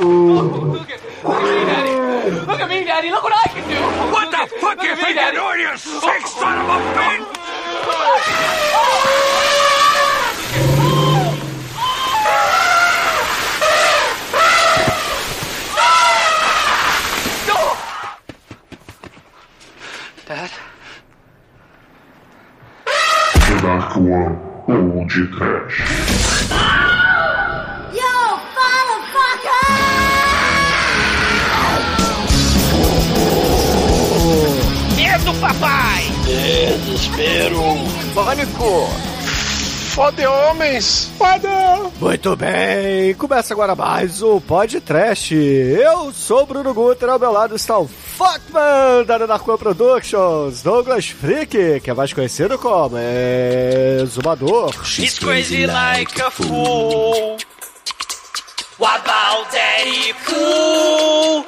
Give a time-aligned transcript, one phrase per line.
[0.00, 2.30] Look at, look at me, Daddy.
[2.30, 3.10] Look at me, Daddy.
[3.10, 3.80] Look what I can do.
[4.12, 7.24] What the fuck you think you're doing, you sick son of a bitch?
[20.26, 20.50] Dad?
[22.84, 24.36] The Dark One
[24.68, 25.10] Old
[36.84, 37.62] Desespero.
[38.14, 38.88] Pânico!
[39.94, 41.10] Fode homens!
[41.18, 41.48] Fode!
[41.98, 45.34] Muito bem, começa agora mais o Podcast.
[45.34, 51.08] Eu sou o Bruno Guter, ao meu lado está o Fuckman da Narcoa Productions, Douglas
[51.08, 52.96] Freak, que é mais conhecido como
[54.00, 54.72] Exumador.
[54.84, 57.36] She's crazy like a fool.
[58.78, 61.44] What about daddy cool?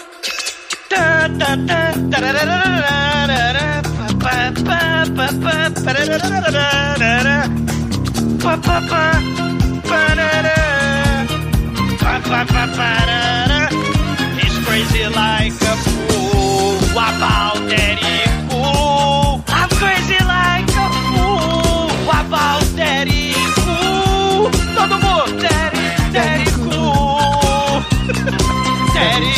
[14.38, 16.76] He's crazy like a fool.
[16.92, 18.14] About daddy
[18.50, 19.42] cool?
[19.48, 21.90] I'm crazy like a fool.
[22.08, 24.50] About daddy cool?
[24.76, 27.82] Todo mundo, daddy, daddy cool.
[28.94, 29.34] Daddy,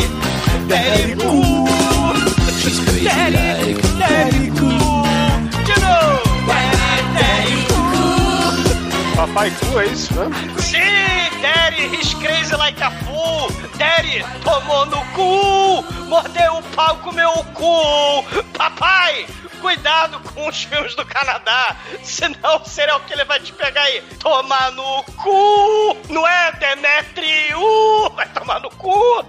[0.68, 1.51] daddy cool.
[9.32, 10.30] Cu, é isso, né?
[10.58, 13.48] Sim, Daddy, he's crazy like a fool.
[13.78, 15.82] Daddy, tomou no cu.
[16.08, 18.42] Mordeu o pau, comeu o cu.
[18.56, 19.26] Papai,
[19.60, 21.76] cuidado com os filmes do Canadá.
[22.02, 24.02] Senão o serial killer vai te pegar aí.
[24.18, 25.96] Tomar no cu.
[26.10, 28.10] Não é, Demetrio?
[28.14, 29.24] Vai tomar no cu.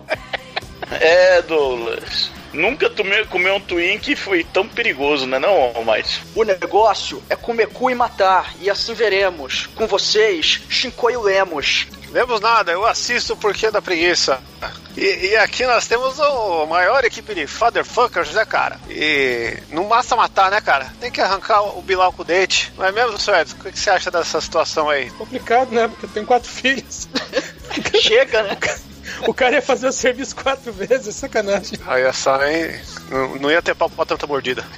[0.91, 2.29] É, Douglas.
[2.53, 7.67] Nunca tomei, comer um Twink foi tão perigoso, né não, mas O negócio é comer
[7.67, 9.67] cu e matar, e assim veremos.
[9.75, 11.87] Com vocês, Shinkoio Lemos.
[12.11, 14.39] Lemos nada, eu assisto o Porquê da Preguiça.
[14.95, 18.79] E, e aqui nós temos o maior equipe de fatherfuckers, né, cara?
[18.87, 20.93] E não basta matar, né, cara?
[20.99, 22.71] Tem que arrancar o Bilal com o dente.
[22.77, 23.41] Não é mesmo, Sr.
[23.41, 23.55] Edson?
[23.55, 25.09] O que que você acha dessa situação aí?
[25.09, 25.87] Complicado, né?
[25.87, 27.09] Porque eu tenho quatro filhos.
[27.99, 28.57] Chega, né?
[29.27, 31.79] O cara ia fazer o serviço quatro vezes, é sacanagem.
[31.87, 32.79] Aí essa, hein?
[33.09, 34.63] Não, não ia ter papo pra tanta mordida.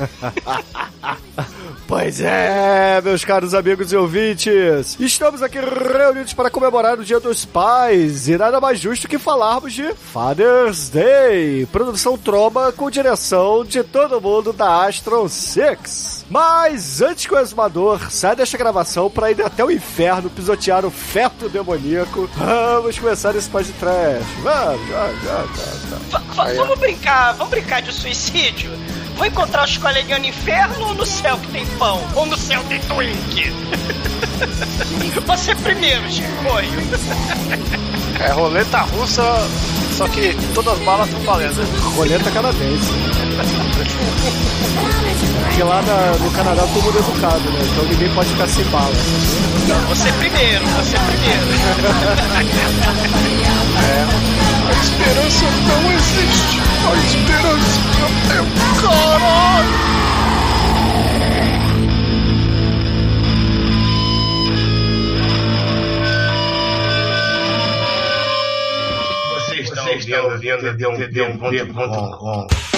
[1.87, 7.45] Pois é, meus caros amigos e ouvintes, estamos aqui reunidos para comemorar o Dia dos
[7.45, 13.83] Pais e nada mais justo que falarmos de Father's Day, produção troma com direção de
[13.83, 16.25] todo mundo da Astron Six.
[16.27, 20.91] Mas antes que o exumador saia desta gravação para ir até o inferno pisotear o
[20.91, 24.24] feto demoníaco, vamos começar esse podcast.
[24.43, 25.97] Vamos, já, já, já, já.
[26.11, 28.71] Va- va- vamos brincar, vamos brincar de suicídio?
[29.17, 32.01] Vou encontrar os coleguinhas no inferno ou no céu que tem pão?
[32.15, 33.53] Ou no céu tem twink?
[35.25, 36.69] Você primeiro, Chicoio.
[38.19, 39.23] É roleta russa,
[39.97, 41.63] só que todas as balas estão valendo.
[41.95, 42.91] Roleta canadense.
[45.47, 47.59] Porque lá na- no Canadá todo mundo é educado, né?
[47.71, 48.91] Então ninguém pode ficar sem bala.
[49.89, 51.45] Você primeiro, você primeiro.
[53.85, 56.59] A esperança não existe.
[56.85, 57.79] A esperança
[58.31, 58.39] é
[58.81, 59.85] caralho.
[69.45, 71.37] Você está ouvindo, ouvindo, com.
[71.37, 72.74] Bom, meus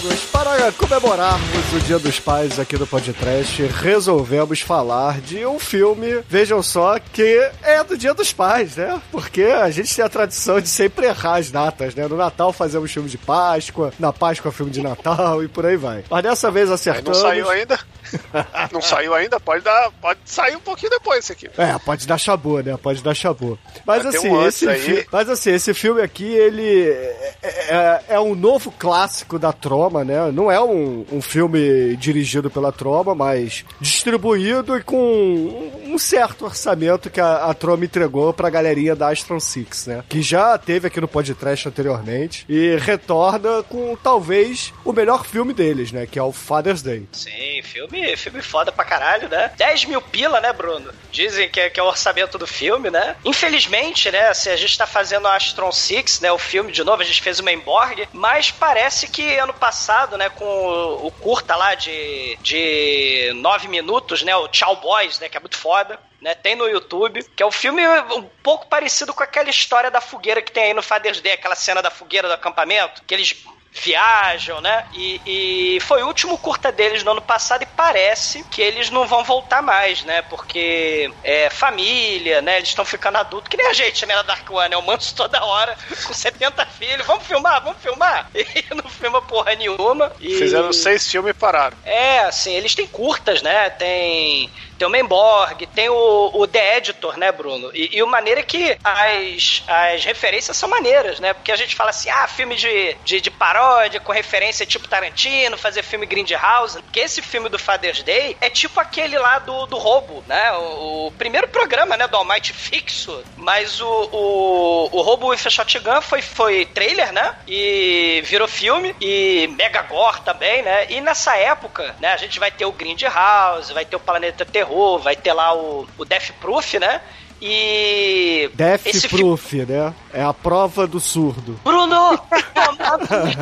[0.00, 6.22] amigos, para comemorarmos o Dia dos Pais aqui no podcast, resolvemos falar de um filme,
[6.28, 9.00] vejam só, que é do Dia dos Pais, né?
[9.10, 12.06] Porque a gente tem a tradição de sempre errar as datas, né?
[12.08, 16.04] No Natal fazemos filme de Páscoa, na Páscoa filme de Natal e por aí vai.
[16.10, 17.18] Mas dessa vez Aí não acertamos.
[17.18, 17.78] saiu ainda?
[18.72, 19.38] Não saiu ainda?
[19.40, 19.90] Pode dar.
[20.00, 21.48] Pode sair um pouquinho depois esse aqui.
[21.58, 22.76] É, pode dar chabu, né?
[22.76, 23.58] Pode dar chabu.
[23.86, 28.20] Mas Vai assim, um esse fi- mas assim, esse filme aqui, ele é, é- é
[28.20, 30.30] um novo clássico da Troma, né?
[30.32, 37.10] Não é um, um filme dirigido pela Troma, mas distribuído e com um, certo orçamento
[37.10, 40.04] que a, a Troma entregou pra galerinha da Astron Six, né?
[40.08, 45.92] Que já teve aqui no podcast anteriormente e retorna com talvez o melhor filme deles,
[45.92, 46.06] né?
[46.06, 47.06] Que é o Father's Day.
[47.12, 49.52] Sim, sim, filme, filme foda pra caralho, né?
[49.56, 50.92] 10 mil pila, né, Bruno?
[51.10, 53.16] Dizem que é, que é o orçamento do filme, né?
[53.24, 57.04] Infelizmente, né, assim, a gente tá fazendo Astron Six, né, o filme de novo, a
[57.04, 61.74] gente fez o Mainborg, mas parece que ano passado, né, com o, o curta lá
[61.74, 66.34] de, de 9 minutos, né, o Tchau Boys, né, que é muito foda, né?
[66.34, 67.82] Tem no YouTube, que é um filme
[68.12, 71.54] um pouco parecido com aquela história da fogueira que tem aí no Father's Day, aquela
[71.54, 73.42] cena da fogueira do acampamento, que eles
[73.72, 74.84] viajam, né?
[74.92, 79.06] E, e, foi o último curta deles no ano passado e parece que eles não
[79.06, 80.22] vão voltar mais, né?
[80.22, 82.56] Porque é família, né?
[82.56, 84.14] Eles estão ficando adultos, que nem a gente, né?
[84.14, 84.76] Na Dark One, né?
[84.76, 88.30] O Manso toda hora, com 70 filhos, vamos filmar, vamos filmar!
[88.60, 90.12] E não filma porra nenhuma.
[90.20, 90.34] E...
[90.34, 91.76] Fizeram seis filmes e pararam.
[91.84, 93.70] É, assim, eles têm curtas, né?
[93.70, 97.70] Tem tem o Memborg, tem o, o The Editor, né, Bruno?
[97.74, 101.34] E, e o maneira é que as, as referências são maneiras, né?
[101.34, 105.58] Porque a gente fala assim, ah, filme de, de, de paródia com referência tipo Tarantino,
[105.58, 106.82] fazer filme Grindhouse.
[106.90, 110.50] Que esse filme do Father's Day é tipo aquele lá do, do roubo, né?
[110.52, 115.50] O, o primeiro programa, né, do Almighty fixo, mas o, o, o roubo with a
[115.50, 117.36] Shotgun foi, foi trailer, né?
[117.46, 120.86] E virou filme, e mega gore também, né?
[120.88, 124.69] E nessa época, né, a gente vai ter o Grindhouse, vai ter o Planeta Terror,
[124.70, 127.00] terror, vai ter lá o, o Death Proof, né?
[127.42, 128.50] E.
[128.54, 129.64] Death Proof, fi...
[129.66, 129.94] né?
[130.12, 131.58] É a prova do surdo.
[131.64, 132.18] Bruno!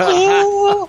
[0.07, 0.89] cu!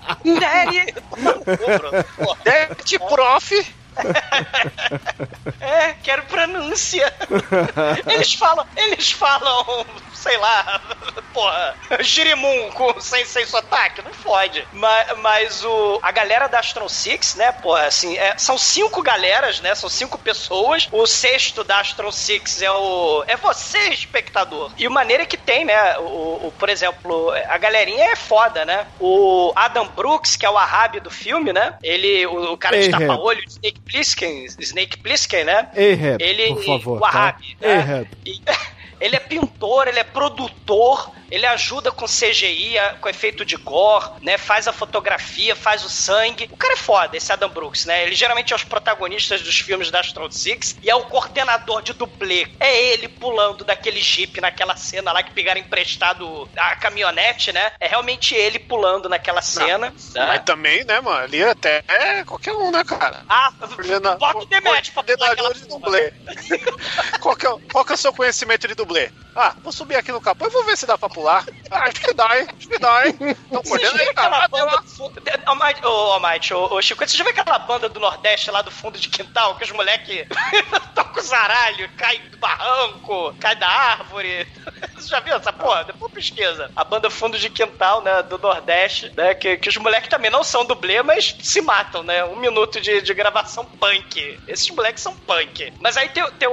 [2.43, 3.78] Death Prof!
[5.59, 7.13] é, quero pronúncia.
[8.07, 9.85] Eles falam, eles falam
[10.19, 10.81] sei lá,
[11.33, 14.67] porra, Girimum com, sem, sem sotaque, não fode.
[14.73, 19.61] Mas, mas o, a galera da Astron Six, né, porra, assim, é, são cinco galeras,
[19.61, 20.87] né, são cinco pessoas.
[20.91, 24.71] O sexto da Astron Six é o, é você, espectador.
[24.77, 28.87] E o maneira que tem, né, o, o, por exemplo, a galerinha é foda, né?
[28.99, 32.89] O Adam Brooks, que é o Ahab do filme, né, ele, o, o cara de
[32.89, 35.69] tapa-olho, Snake Plissken, Snake Plissken, né?
[35.73, 37.37] Ahab, ele, por favor, tá?
[37.59, 37.73] né?
[37.73, 38.07] Ahab.
[38.25, 38.41] E,
[39.01, 44.37] ele é pintor, ele é produtor, ele ajuda com CGI, com efeito de gore, né?
[44.37, 46.49] Faz a fotografia, faz o sangue.
[46.51, 48.03] O cara é foda, esse Adam Brooks, né?
[48.03, 51.93] Ele geralmente é os protagonistas dos filmes da Astron Six e é o coordenador de
[51.93, 52.47] dublê.
[52.59, 57.71] É ele pulando daquele jeep naquela cena lá que pegaram emprestado a caminhonete, né?
[57.79, 59.93] É realmente ele pulando naquela cena.
[60.15, 61.19] Não, Mas também, né, mano?
[61.23, 63.23] Ali até é qualquer um, né, cara?
[63.27, 63.51] Ah,
[64.17, 66.13] bota o Demet pra aquela de dublê.
[67.19, 69.11] qual, que é, qual que é o seu conhecimento de dublê?
[69.35, 71.45] Ah, vou subir aqui no capô e vou ver se dá pra pular.
[71.69, 72.47] Ah, acho que dá, hein?
[72.57, 73.17] Acho que dá, hein?
[73.19, 74.47] Estão podendo aí, cara.
[74.49, 78.71] Ô, oh, Almighty, ô, oh, Chico, você já viu aquela banda do Nordeste lá do
[78.71, 80.25] fundo de quintal, que os moleques
[80.95, 84.47] tocam os aralhos, caem do barranco, caem da árvore?
[84.95, 85.85] Você já viu essa porra?
[85.85, 86.69] Depois pesquisa.
[86.75, 90.43] A banda fundo de quintal, né, do Nordeste, né, que, que os moleques também não
[90.43, 92.25] são dublê, mas se matam, né?
[92.25, 94.39] Um minuto de, de gravação punk.
[94.45, 95.71] Esses moleques são punk.
[95.79, 96.51] Mas aí tem, tem o,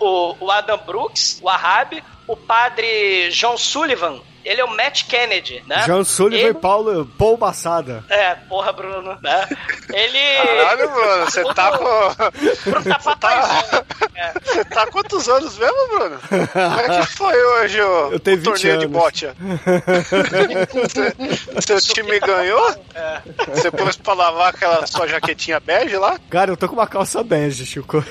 [0.00, 5.62] o, o Adam Brooks, o Ahab, o padre John Sullivan, ele é o Matt Kennedy,
[5.66, 5.84] né?
[5.86, 6.50] John Sullivan ele...
[6.50, 8.04] e Paulo, Paul Bassada.
[8.08, 9.48] É, porra, Bruno, né?
[9.92, 10.18] Ele...
[10.36, 12.70] Caralho, Bruno, você tá com...
[12.70, 12.84] Bruno
[13.20, 13.84] tá.
[14.14, 14.32] É.
[14.44, 16.20] Você tá há quantos anos mesmo, Bruno?
[16.28, 18.86] Como é que foi hoje o, Eu tenho o torneio anos.
[18.86, 19.26] de bote?
[21.66, 22.70] Seu time ganhou?
[22.94, 23.20] É.
[23.48, 26.18] Você pôs pra lavar aquela sua jaquetinha bege lá?
[26.30, 28.04] Cara, eu tô com uma calça bege, Chico.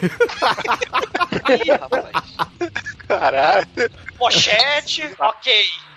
[1.50, 2.06] Ih, rapaz.
[3.08, 3.68] Caralho.
[4.18, 5.54] Pochete, ok.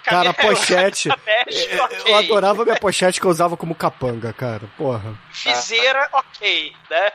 [0.06, 1.08] Cara, pochete.
[1.24, 2.12] Bege, okay.
[2.12, 4.62] Eu adorava minha pochete que eu usava como capanga, cara.
[4.78, 5.18] Porra.
[5.32, 7.12] Fizeira, ok, né?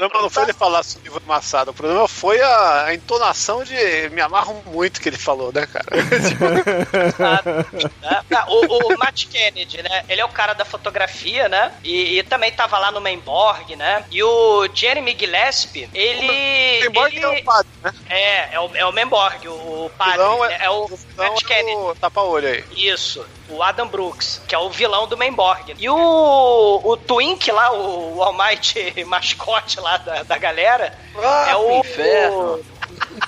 [0.00, 1.70] Não, não foi ele falar sobre o amassado.
[1.70, 5.86] O problema foi a, a, entonação de me amarro muito que ele falou, né, cara?
[8.02, 10.04] ah, ah, o, o, Matt Kennedy, né?
[10.08, 11.72] Ele é o cara da fotografia, né?
[11.84, 14.04] E, e também tava lá no Mainborg, né?
[14.10, 16.80] E o Jeremy Gillespie, ele.
[16.80, 17.24] O Mainborg ele...
[17.24, 17.92] é o padre, né?
[18.08, 20.22] É, é o, é o Mainborg, o, o padre.
[20.52, 21.72] É, é, o, o Matt Kennedy.
[21.72, 22.64] É o tapa-olho aí.
[22.76, 25.74] Isso o Adam Brooks, que é o vilão do Mainborg.
[25.78, 31.56] E o, o Twink lá, o, o Almighty mascote lá da, da galera, ah, é
[31.56, 31.78] o.
[31.80, 32.54] Inferno.
[32.54, 32.64] o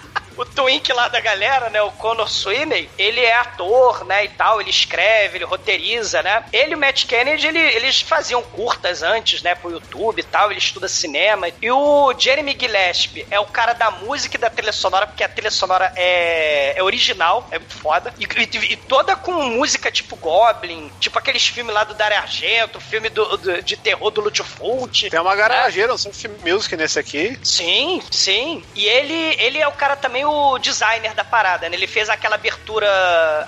[0.44, 4.70] Twink lá da galera, né, o Connor Sweeney, ele é ator, né, e tal, ele
[4.70, 6.44] escreve, ele roteiriza, né?
[6.52, 10.50] Ele e o Matt Kennedy, ele, eles faziam curtas antes, né, pro YouTube e tal,
[10.50, 11.48] ele estuda cinema.
[11.60, 15.28] E o Jeremy Gillespie é o cara da música e da trilha sonora, porque a
[15.28, 18.14] trilha sonora é, é original, é muito foda.
[18.18, 22.80] E, e, e, toda com música tipo Goblin, tipo aqueles filmes lá do Dario Argento,
[22.80, 25.10] filme do, do, de terror do Lutfult.
[25.10, 25.98] Tem uma garageira, né?
[26.06, 27.38] um filme music nesse aqui.
[27.42, 28.64] Sim, sim.
[28.74, 31.76] E ele, ele é o cara também também o designer da parada, né?
[31.76, 32.88] Ele fez aquela abertura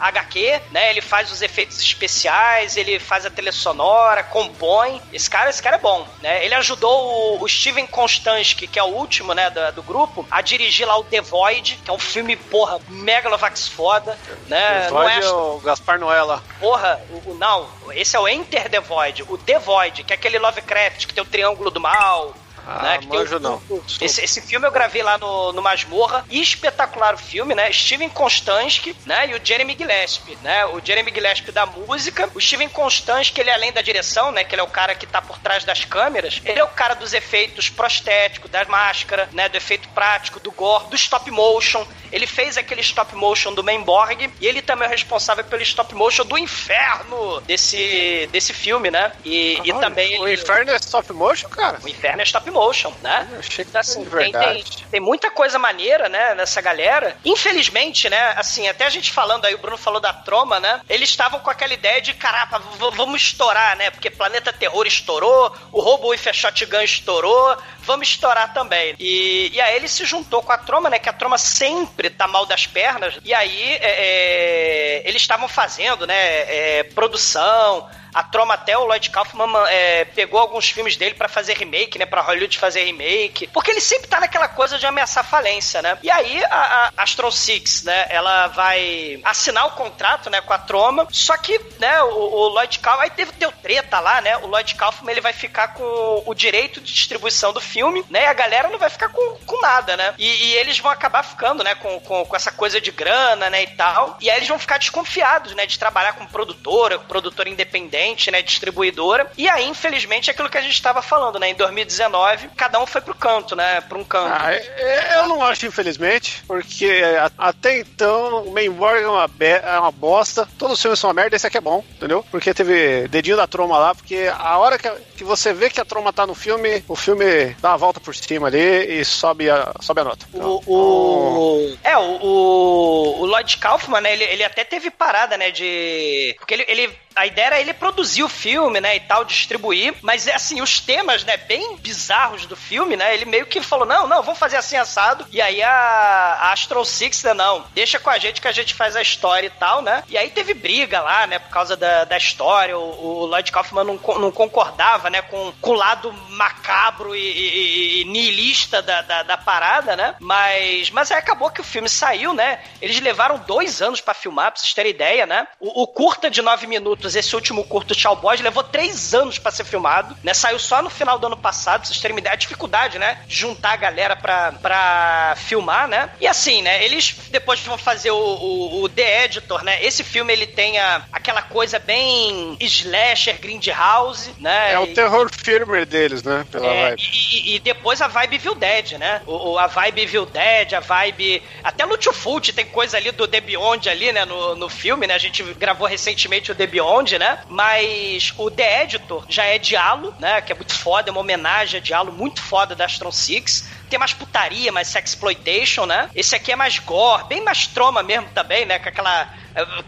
[0.01, 0.91] HQ, né?
[0.91, 5.01] Ele faz os efeitos especiais, ele faz a trilha sonora, compõe.
[5.13, 6.45] Esse cara, esse cara é bom, né?
[6.45, 10.41] Ele ajudou o, o Steven Konstansky, que é o último, né, do, do, grupo, a
[10.41, 14.83] dirigir lá o The Void, que é um filme, porra, megalovax foda, né?
[14.83, 16.43] The Void é, é o Gaspar Noela.
[16.61, 19.25] Porra, o, o, não, esse é o Enter the Void.
[19.29, 22.35] O The Void, que é aquele Lovecraft que tem o Triângulo do Mal,
[22.67, 22.99] ah, né?
[22.99, 23.63] Que manjo tem, não.
[24.01, 26.25] Esse, esse filme eu gravei lá no, no Masmorra.
[26.29, 27.71] Espetacular o filme, né?
[27.73, 29.29] Steven Konstansky, né?
[29.29, 30.67] E o Jeremy Gillespie, né?
[30.67, 32.29] O Jeremy Gillespie da música.
[32.35, 34.43] O Steven Konstansky, ele além da direção, né?
[34.43, 36.41] Que ele é o cara que tá por trás das câmeras.
[36.45, 39.49] Ele é o cara dos efeitos prostéticos, da máscara, né?
[39.49, 41.87] Do efeito prático, do gore, do stop motion.
[42.11, 44.29] Ele fez aquele stop motion do Menborg.
[44.41, 49.13] E ele também é responsável pelo stop motion do inferno desse, desse filme, né?
[49.25, 50.21] E, e também...
[50.21, 51.79] O inferno é stop motion, cara?
[51.83, 52.56] O inferno é stop motion,
[53.03, 53.29] né?
[53.33, 54.77] Eu achei que Então, assim, tem, verdade.
[54.77, 57.17] tem, tem muita coisa maneira, né, nessa galera.
[57.25, 60.81] Infelizmente, né, assim, até a gente falando aí, o Bruno falou da Troma, né?
[60.89, 62.59] Eles estavam com aquela ideia de, caraca,
[62.93, 63.91] vamos estourar, né?
[63.91, 68.95] Porque Planeta Terror estourou, o Robo If Shotgun estourou, vamos estourar também.
[68.99, 70.99] E, e aí ele se juntou com a Troma, né?
[70.99, 73.19] Que a Troma sempre tá mal das pernas.
[73.25, 76.17] E aí é, é, eles estavam fazendo, né?
[76.47, 77.89] é, produção.
[78.17, 82.07] A Troma até o Lloyd Kaufman é, pegou alguns filmes dele pra fazer remake, né?
[82.07, 83.47] Pra Hollywood fazer remake.
[83.49, 85.99] Porque ele sempre tá naquela coisa de ameaçar falência, né?
[86.03, 88.07] E aí a, a Astron Six, né?
[88.09, 90.41] Ela vai assinar o contrato, né?
[90.41, 91.07] Com a Troma.
[91.11, 92.03] Só que, né?
[92.05, 93.05] O, o Lloyd Kaufman...
[93.05, 94.39] Aí teve, deu treta lá, né?
[94.39, 97.76] O Lloyd Kaufman, ele vai ficar com o direito de distribuição do filme,
[98.11, 98.25] né?
[98.25, 100.15] E a galera não vai ficar com, com nada, né?
[100.19, 101.75] E, e eles vão acabar ficando, né?
[101.75, 103.63] Com, com, com essa coisa de grana, né?
[103.63, 104.17] E tal.
[104.21, 105.67] E aí eles vão ficar desconfiados, né?
[105.67, 108.43] De trabalhar com produtora, produtora independente, né?
[108.43, 109.31] Distribuidora.
[109.37, 111.51] E aí, infelizmente, é aquilo que a gente estava falando, né?
[111.51, 113.81] Em 2019, cada um foi pro canto, né?
[113.83, 114.33] Pra um canto.
[114.33, 117.03] Ah, é- eu não acho, infelizmente, porque
[117.39, 121.37] até então o Mainborg é uma, é uma bosta, todos os filmes são uma merda,
[121.37, 122.25] esse aqui é bom, entendeu?
[122.31, 125.85] Porque teve dedinho da troma lá, porque a hora que, que você vê que a
[125.85, 129.73] troma tá no filme, o filme dá uma volta por cima ali e sobe a,
[129.81, 130.25] sobe a nota.
[130.35, 135.51] O, o- É, o, o, o Lloyd Kaufman, né, ele, ele até teve parada, né,
[135.51, 136.35] de...
[136.39, 140.27] Porque ele, ele- a ideia era ele produzir o filme, né, e tal, distribuir, mas,
[140.27, 144.07] é assim, os temas, né, bem bizarros do filme, né, ele meio que falou, não,
[144.07, 148.11] não, vamos fazer assim, assado, e aí a, a Astro Six, né, não, deixa com
[148.11, 151.01] a gente que a gente faz a história e tal, né, e aí teve briga
[151.01, 152.83] lá, né, por causa da, da história, o,
[153.23, 158.05] o Lloyd Kaufman não, não concordava, né, com, com o lado macabro e, e- e
[158.05, 162.61] nihilista da, da, da parada, né, mas, mas aí acabou que o filme saiu, né,
[162.81, 166.43] eles levaram dois anos pra filmar, pra vocês terem ideia, né, o, o curta de
[166.43, 170.59] nove minutos, esse último curto, Tchau Boys, levou três anos pra ser filmado, né, saiu
[170.59, 173.77] só no final do ano passado, pra vocês terem ideia, a dificuldade, né, juntar a
[173.77, 178.89] galera pra, pra filmar, né, e assim, né, eles depois vão fazer o, o, o
[178.89, 184.79] The Editor, né, esse filme ele tem a, aquela coisa bem slasher, grindhouse, né, É
[184.79, 186.45] o terror firmer deles, né?
[186.51, 187.03] Pela é, vibe.
[187.03, 189.23] e, e depois a vibe Evil Dead, né?
[189.27, 191.43] O, o- a vibe Evil Dead, a vibe.
[191.63, 194.25] Até Fulci tem coisa ali do The Beyond ali, né?
[194.25, 195.15] No, no filme, né?
[195.15, 197.39] A gente gravou recentemente o The Beyond, né?
[197.49, 200.41] Mas o The Editor já é Dialo, né?
[200.41, 203.69] Que é muito foda, é uma homenagem a Dialo muito foda da Astron Six.
[203.89, 206.11] Tem mais putaria, mais sexploitation, né?
[206.15, 208.79] Esse aqui é mais gore, bem mais troma mesmo também, né?
[208.81, 209.29] Com aquela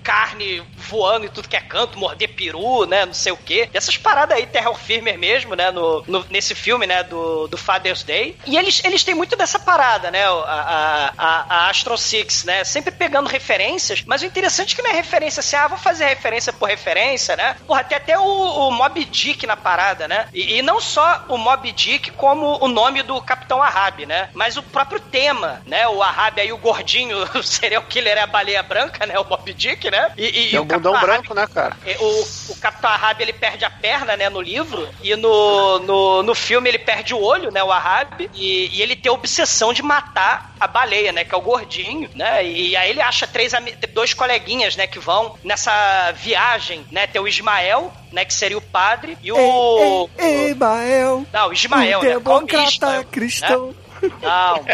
[0.03, 3.05] carne voando e tudo que é canto, morder peru, né?
[3.07, 3.69] Não sei o quê.
[3.75, 5.71] Essas paradas aí, terror firmer mesmo, né?
[5.71, 7.03] No, no- nesse filme, né?
[7.03, 8.37] Do, do Father's Day.
[8.47, 10.25] E eles, eles têm muito dessa parada, né?
[10.25, 12.65] A, a, a, Astro Six, né?
[12.65, 16.07] Sempre pegando referências, mas o interessante é que não é referência assim, ah, vou fazer
[16.07, 17.57] referência por referência, né?
[17.67, 20.29] Porra, tem até o, o Mob Dick na parada, né?
[20.33, 24.31] E, e não só o Mob Dick, como o nome do Capitão Ahab, né?
[24.33, 25.87] Mas o próprio tema, né?
[25.89, 29.19] O Ahab aí, o gordinho, o serial killer é a baleia branca, né?
[29.19, 30.13] O Mob Dick, né?
[30.17, 31.77] E, e- É o um bundão Capitão branco, né, cara?
[31.85, 32.23] é, O,
[32.53, 36.69] o Capitão Ahab, ele perde a perna, né, no livro, e no, no, no filme
[36.71, 40.55] ele perde o olho, né, o Ahab, e, e ele tem a obsessão de matar
[40.61, 43.53] a baleia, né, que é o gordinho, né, e, aí ele acha três,
[43.93, 48.63] dois coleguinhas, né, que vão nessa viagem, né, tem o Ismael, né, que seria o
[48.63, 50.09] padre, e o...
[50.17, 51.27] Ei, Bael.
[51.33, 53.67] Não, o Ismael, o né, democrata Ismael, cristão.
[53.69, 53.75] né?
[54.23, 54.65] Não.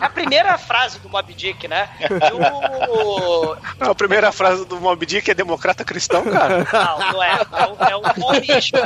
[0.00, 1.88] É a primeira frase do Mob Dick, né?
[2.88, 6.66] O, Não, a primeira frase do Mob Dick é democrata cristão, cara.
[6.72, 7.32] Não, não é.
[7.32, 8.78] É o, é o Maurício.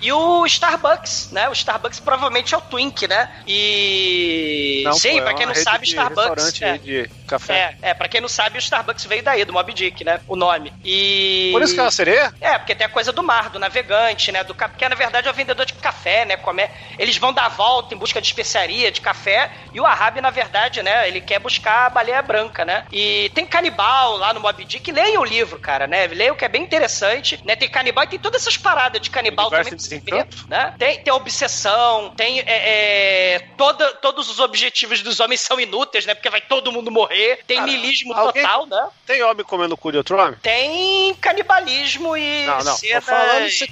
[0.00, 1.48] E o Starbucks, né?
[1.48, 3.30] O Starbucks provavelmente é o Twink, né?
[3.46, 4.82] E.
[4.84, 6.62] Não, Sim, pô, é pra quem uma não sabe, de Starbucks.
[6.62, 6.78] É.
[6.78, 7.76] de café.
[7.82, 10.20] É, é, pra quem não sabe, o Starbucks veio daí, do Mob Dick, né?
[10.26, 10.72] O nome.
[10.84, 11.50] E.
[11.52, 12.32] Por isso que é uma sereia?
[12.40, 14.44] É, porque tem a coisa do mar, do navegante, né?
[14.44, 16.36] Do que na verdade é o vendedor de café, né?
[16.36, 16.68] Come...
[16.98, 20.20] Eles vão dar a volta em busca de especiarias, baleia de café e o Ahab,
[20.20, 22.84] na verdade, né, ele quer buscar a baleia branca, né?
[22.90, 24.90] E tem canibal lá no Mob Dick.
[24.90, 26.06] Leiam o livro, cara, né?
[26.06, 27.54] Leiam que é bem interessante, né?
[27.54, 29.68] Tem canibal e tem todas essas paradas de canibal também.
[29.68, 30.44] pra você Desencanto?
[30.48, 30.74] Né?
[30.78, 36.14] Tem, tem obsessão, tem é, é, toda, todos os objetivos dos homens são inúteis, né?
[36.14, 37.40] Porque vai todo mundo morrer.
[37.46, 37.70] Tem Cara,
[38.16, 38.88] alguém- total, né?
[39.06, 40.38] Tem homem comendo cu de outro homem?
[40.42, 42.72] Tem canibalismo e Não, não.
[42.72, 43.04] Tô cenas...
[43.04, 43.68] falando sem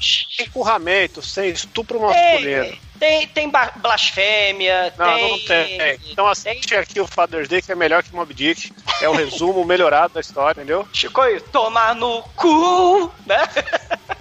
[0.46, 2.64] empurramento, sem estupro masculino.
[2.64, 5.30] Tem, tem, tem blasfêmia, Não, tem...
[5.30, 5.38] não
[5.78, 6.00] tem.
[6.10, 8.72] Então assiste aqui o Father's Day, que é melhor que Mob Dick.
[9.00, 10.88] É o resumo melhorado da história, entendeu?
[10.92, 13.36] Chicoio, tomar no cu, né?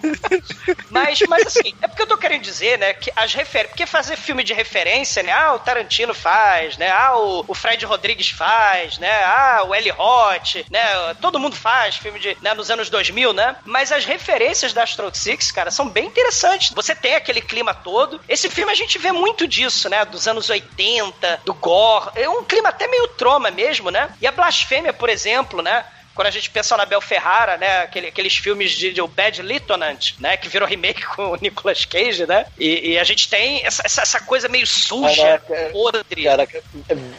[0.92, 3.70] mas, mas assim, é porque eu tô querendo dizer, né, que as refer...
[3.70, 7.86] Porque fazer filme de referência, né, ah, o Tarantino faz, né, ah, o, o Fred
[7.86, 12.70] Rodrigues faz, né, ah, o Eli Roth, né, todo mundo faz filme de, né, nos
[12.70, 16.72] anos 2000, né, mas as referências da Astro Six, cara, são bem interessantes.
[16.74, 18.20] Você tem aquele clima todo.
[18.28, 22.10] Esse filme a gente vê muito disso, né, dos anos 80, do gore.
[22.16, 26.28] É um clima até meio troma mesmo, né, e a blasfêmia, por exemplo, né, quando
[26.28, 27.82] a gente pensa na Bel Ferrara, né?
[27.82, 30.38] aquele- aqueles filmes de, de O Bad Lieutenant, né?
[30.38, 32.46] Que virou remake com o Nicolas Cage, né?
[32.58, 35.70] E, e a gente tem essa, essa, essa coisa meio suja, Caraca.
[35.74, 36.24] podre.
[36.24, 36.64] Caraca,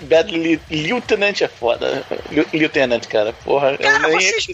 [0.01, 2.07] Bad Li- Lieutenant é foda.
[2.55, 3.35] Lieutenant, cara.
[3.45, 4.47] Porra, Cara, eu nem vocês-.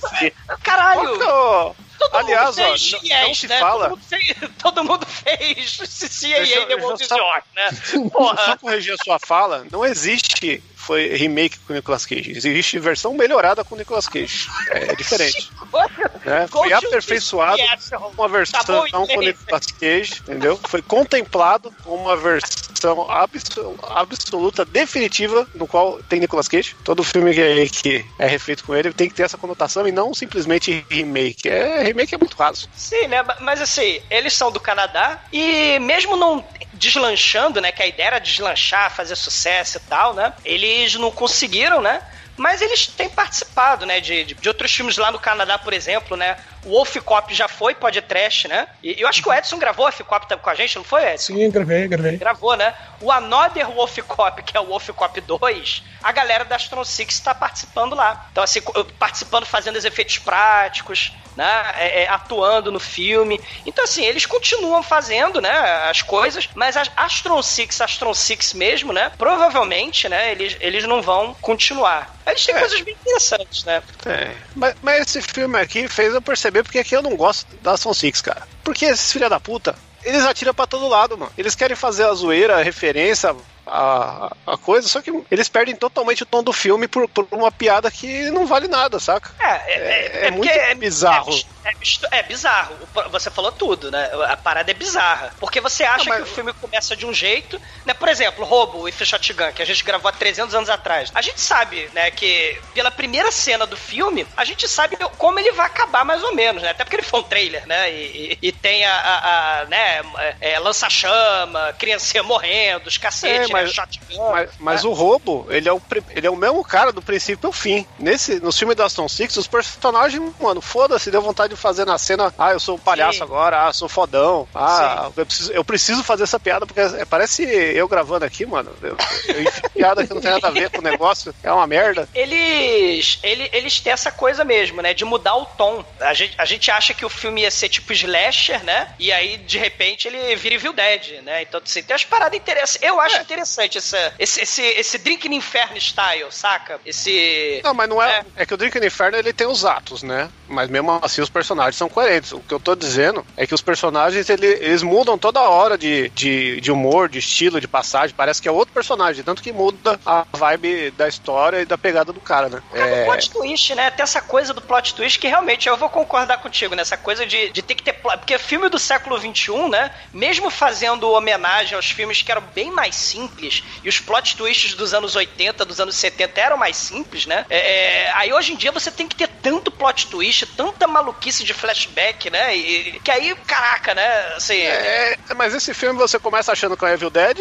[0.64, 1.20] Caralho!
[1.25, 1.75] Ô,
[2.11, 3.59] Todo Aliás, mundo ó, fez não- não se né?
[3.61, 7.44] fala- Todo mundo fez, todo mundo fez CIA Deixa eu- The World is só- Yours,
[7.54, 7.71] né?
[7.85, 8.59] Só Porra.
[8.59, 12.32] corrigir a sua fala, não existe foi remake com o Nicolas Cage.
[12.32, 14.48] Existe versão melhorada com o Nicolas Cage.
[14.70, 15.50] É diferente.
[16.24, 16.46] né?
[16.48, 19.20] Foi aperfeiçoado com uma versão Tá com o.
[19.22, 20.58] Nicolas Cage, entendeu?
[20.68, 26.74] Foi contemplado com uma versão abso- absoluta, definitiva, no qual tem Nicolas Cage.
[26.84, 29.92] Todo filme que é, que é refeito com ele tem que ter essa conotação e
[29.92, 31.48] não simplesmente remake.
[31.48, 32.68] É, remake é muito raso.
[32.74, 33.24] Sim, né?
[33.40, 36.44] Mas assim, eles são do Canadá e mesmo não
[36.82, 37.70] deslanchando, né?
[37.70, 40.34] Que a ideia era deslanchar, fazer sucesso e tal, né?
[40.44, 42.02] Eles não conseguiram, né?
[42.36, 44.00] Mas eles têm participado, né?
[44.00, 46.36] De, de, de outros filmes lá no Canadá, por exemplo, né?
[46.64, 48.69] O Wolf Cop já foi podcast, né?
[48.83, 51.35] E eu acho que o Edson gravou Wolf Cop com a gente, não foi, Edson?
[51.35, 52.16] Sim, gravei, gravei.
[52.16, 52.75] Gravou, né?
[53.00, 57.19] O Another Wolf Cop, que é o Wolf Cop 2, a galera da Astron Six
[57.21, 58.28] tá participando lá.
[58.31, 58.61] Então, assim,
[58.99, 61.73] participando, fazendo os efeitos práticos, né?
[61.76, 63.40] É, é, atuando no filme.
[63.66, 65.50] Então, assim, eles continuam fazendo, né?
[65.88, 69.10] As coisas, mas a Astron Six, Astron Six mesmo, né?
[69.19, 70.30] Provavelmente, né?
[70.30, 72.15] Eles, eles não vão continuar.
[72.26, 72.58] Eles têm É.
[72.60, 73.82] coisas bem interessantes, né?
[74.06, 77.73] É, mas, mas esse filme aqui fez eu perceber porque aqui eu não gosto da
[77.73, 78.43] Ação Six, cara.
[78.65, 81.30] Porque esses filha da puta, eles atiram pra todo lado, mano.
[81.38, 83.34] Eles querem fazer a zoeira, a referência,
[83.65, 87.52] a, a coisa, só que eles perdem totalmente o tom do filme por, por uma
[87.52, 89.30] piada que não vale nada, saca?
[89.41, 89.76] É, é,
[90.25, 91.32] É- é muito bizarro.
[91.64, 91.70] É,
[92.16, 92.76] é é bizarro.
[93.10, 94.10] Você falou tudo, né?
[94.28, 95.34] A parada é bizarra.
[95.40, 97.92] Porque você acha Não, mas- que o filme começa de um jeito, né?
[97.94, 101.10] Por exemplo, Roubo e Shotgun, que a gente gravou há 300 anos atrás.
[101.14, 105.52] A gente sabe, né, que pela primeira cena do filme, a gente sabe como ele
[105.52, 106.70] vai acabar mais ou menos, né?
[106.70, 107.90] Até porque ele foi um trailer, né?
[107.92, 110.02] E, e- e tem a, a- a, né,
[110.40, 110.58] é,
[111.02, 113.75] lança-chama, criancinha morrendo, os cacete, É, mas- né?
[113.75, 114.30] Shotgun.
[114.30, 114.90] Mas, mas né?
[114.90, 117.86] o roubo, ele é o, ele é o mesmo cara do princípio ao fim.
[117.98, 121.99] Nesse, no filme da Aston Six, os personagens, mano, foda-se, deu vontade de fazer na
[121.99, 123.25] cena, ah, eu sou o palhaço Sim.
[123.25, 127.43] agora, ah, sou fodão, ah, eu preciso, eu preciso fazer essa piada, porque é- parece
[127.45, 128.73] eu gravando aqui, mano.
[128.82, 128.97] Eu,
[129.28, 132.08] eu piada que não tem nada a ver com o negócio, é uma merda.
[132.15, 134.95] Eles, ele- eles têm essa coisa mesmo, né?
[134.95, 135.84] De mudar o tom.
[136.00, 138.88] A gente, a gente acha que o filme ia ser tipo slasher, né?
[138.99, 141.43] E aí, de repente, ele vira Evil Dead, né?
[141.43, 142.82] Então, assim, tem umas paradas interessantes.
[142.82, 146.80] Eu acho interessante essa, esse, esse, esse Drink no Inferno style, saca?
[146.84, 147.60] Esse...
[147.65, 148.12] Não, mas não é.
[148.36, 148.43] É.
[148.43, 150.28] É, que o Drink no Inferno ele tem os atos, né?
[150.49, 151.42] Mas mesmo assim os personagens
[151.73, 152.33] são coerentes.
[152.33, 156.09] O que eu tô dizendo é que os personagens ele- eles mudam toda hora de,
[156.11, 158.15] de, de humor, de estilo, de passagem.
[158.17, 162.13] Parece que é outro personagem, tanto que muda a vibe da história e da pegada
[162.13, 162.63] do cara, né?
[162.73, 163.05] É...
[163.05, 163.91] plot twist, né?
[163.91, 167.50] Tem essa coisa do plot twist que realmente eu vou concordar contigo nessa coisa de,
[167.50, 168.19] de ter que ter plot.
[168.19, 169.91] Porque filme do século XXI, né?
[170.13, 174.93] Mesmo fazendo homenagem aos filmes que eram bem mais simples e os plot twists dos
[174.93, 177.47] anos 80, dos anos 70 eram mais simples, né?
[177.49, 177.59] É,
[178.07, 181.54] é, aí hoje em dia você tem que ter tanto plot twist, tanta maluquice de
[181.54, 182.54] flashback, né?
[182.56, 184.32] E, que aí, caraca, né?
[184.36, 187.38] Assim, É, mas esse filme você começa achando que é Evil Dead,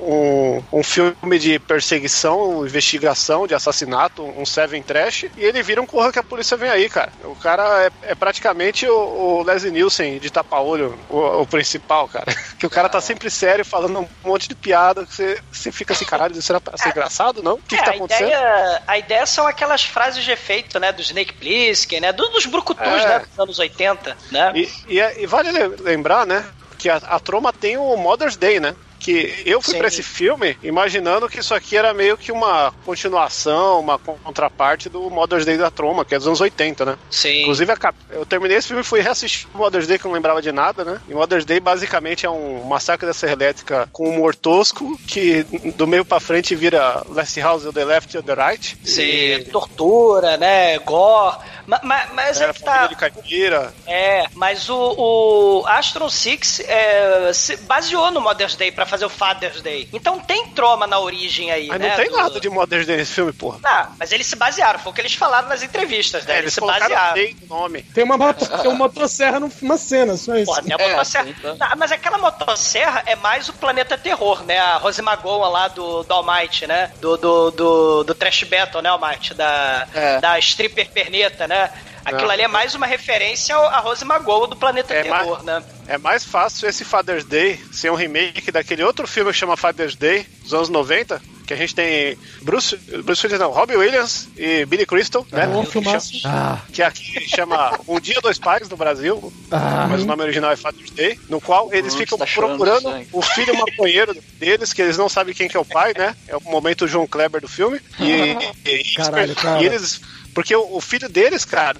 [0.00, 5.86] um, um filme de perseguição, investigação, de assassinato, um Seven Trash, e ele vira um
[5.86, 7.12] corra que a polícia vem aí, cara.
[7.24, 8.94] O cara é, é praticamente o,
[9.38, 12.26] o Leslie Nielsen de tapa-olho, o, o principal, cara.
[12.62, 15.94] Que o cara tá sempre sério, falando um monte de piada, que você, você fica
[15.94, 17.54] assim, caralho, era pra ser engraçado, não?
[17.54, 18.28] O que, É, que tá a acontecendo?
[18.28, 20.92] Ideia, a ideia são aquelas frases de efeito, né?
[20.92, 22.12] Do Snake Plissken, né?
[22.12, 23.08] do- Dos brucutus, É.
[23.08, 23.11] né?
[23.20, 24.52] Dos anos 80, né?
[24.54, 26.44] E, e, é- e vale le- lembrar, né,
[26.78, 28.74] que a, a Troma tem o Mother's Day, né?
[29.02, 33.80] Que eu fui pra esse filme imaginando que isso aqui era meio que uma continuação,
[33.80, 36.96] uma contraparte do Mother's Day da Troma, que é dos anos 80, né?
[37.10, 37.42] Sim.
[37.42, 37.72] Inclusive,
[38.10, 40.52] eu terminei esse filme e fui reassistir o Mother's Day, que eu não lembrava de
[40.52, 41.00] nada, né?
[41.08, 45.42] E Mother's Day basicamente é um massacre da Serra Elétrica com humor tosco, que
[45.76, 48.78] do meio pra frente vira Last House on the Left and the Right.
[48.84, 50.78] Sim, tortura, né?
[50.78, 51.36] Gore.
[51.66, 52.86] Ma- ma- Mas, é, É, que tá.
[52.86, 53.72] de caipira.
[53.86, 59.08] É, mas o, o Astron Six é, se baseou no Mother's Day pra fazer o
[59.08, 59.88] Father's Day.
[59.92, 61.88] Então tem troma na origem aí, Mas né?
[61.88, 63.58] não tem do- nada de Mother's Day nesse filme, porra.
[63.62, 66.34] Não, mas eles se basearam, foi o que eles falaram nas entrevistas, né?
[66.34, 67.20] É, eles, eles se basearam.
[67.48, 67.82] No nome.
[67.82, 70.46] Tem uma, moto, tem uma motosserra numa cena, só isso.
[70.46, 71.26] Porra, tem a motosserra.
[71.42, 74.58] Não, mas aquela motosserra é mais o planeta terror, né?
[74.58, 76.90] A Rose Magoa lá do, do Almighty, né?
[77.00, 79.34] Do, do, do, do Trash Battle, né, Almighty?
[79.34, 80.20] Da, É.
[80.20, 81.70] da stripper perneta, né?
[82.04, 85.62] Aquilo ali é mais uma referência ao- à Rose Magoa do planeta É, terror, né?
[85.86, 89.94] É mais fácil esse Father's Day ser um remake daquele outro filme que chama Father's
[89.96, 94.64] Day, dos anos 90, que a gente tem Bruce, Bruce Willis, não, Robbie Williams e
[94.64, 95.46] Billy Crystal, né?
[95.46, 99.86] bom, Que chama- Que aqui chama Um Dia Dois Pais no Brasil, Ah.
[99.90, 103.20] mas o nome original é Father's Day, no qual eles Hum, ficam tá procurando o
[103.22, 106.14] filho maconheiro deles, que eles não sabem quem que é o pai, né?
[106.28, 107.80] É o momento João Kleber do filme.
[108.00, 109.62] E, e- e- Caralho, e cara.
[109.64, 110.00] eles
[110.34, 111.78] porque o, o filho deles, cara,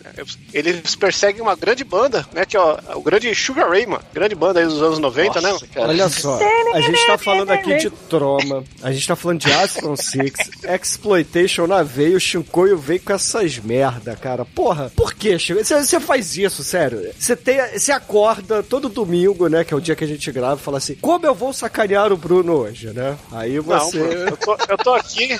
[0.53, 2.45] eles perseguem uma grande banda, né?
[2.45, 4.05] Que é o, grande Sugar Ray, mano.
[4.13, 5.51] Grande banda aí dos anos 90, né?
[5.51, 5.89] Nossa, cara.
[5.89, 6.39] Olha só,
[6.75, 11.67] a gente tá falando aqui de Troma, a gente tá falando de Astron Six, Exploitation
[11.67, 14.45] na veio, o Shinkoio veio com essas merda, cara.
[14.45, 15.65] Porra, por que, Shinkoio?
[15.65, 17.13] Você faz isso, sério?
[17.19, 20.61] Você tem, você acorda todo domingo, né, que é o dia que a gente grava,
[20.61, 23.17] e fala assim, como eu vou sacanear o Bruno hoje, né?
[23.31, 23.99] Aí Não, você...
[23.99, 25.39] mano, eu tô, eu tô aqui,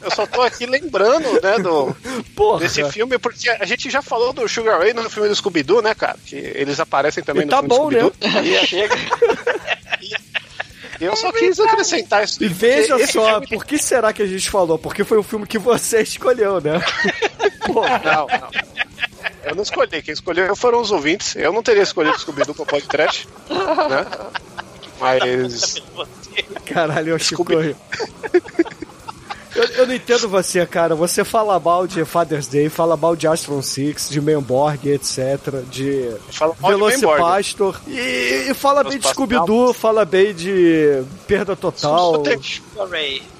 [0.00, 1.94] eu só tô aqui lembrando, né, do,
[2.58, 2.60] Porra.
[2.68, 5.94] desse filme, porque a gente já falou do Sugar Ray no filme do Scooby-Doo, né,
[5.94, 6.16] cara?
[6.26, 8.42] Que eles aparecem também E no tá filme bom, do Scooby-Doo.
[8.44, 8.94] E chega.
[11.00, 12.42] E eu só quis acrescentar isso.
[12.42, 14.78] E veja só, filme- por que será que a gente falou?
[14.78, 16.80] Porque foi o filme que você escolheu, né?
[17.66, 18.50] Pô, Não, não.
[19.44, 21.34] Eu não escolhi, quem escolheu foram os ouvintes.
[21.34, 24.06] Eu não teria escolhido o Scooby-Doo pra podcast, né?
[25.00, 25.82] Mas
[26.64, 27.76] Caralho, eu Chicoio.
[29.54, 30.94] Eu, eu não entendo você, cara.
[30.94, 35.18] Você fala mal de Father's Day, fala mal de Astron Six, de Memborg, etc.
[35.70, 36.10] De
[36.40, 37.80] mal de Velocipastor.
[37.86, 39.12] E, e fala bem de Velocipastor.
[39.12, 42.22] Scooby-Doo, fala bem de Perda Total.
[42.22, 42.40] Tem-.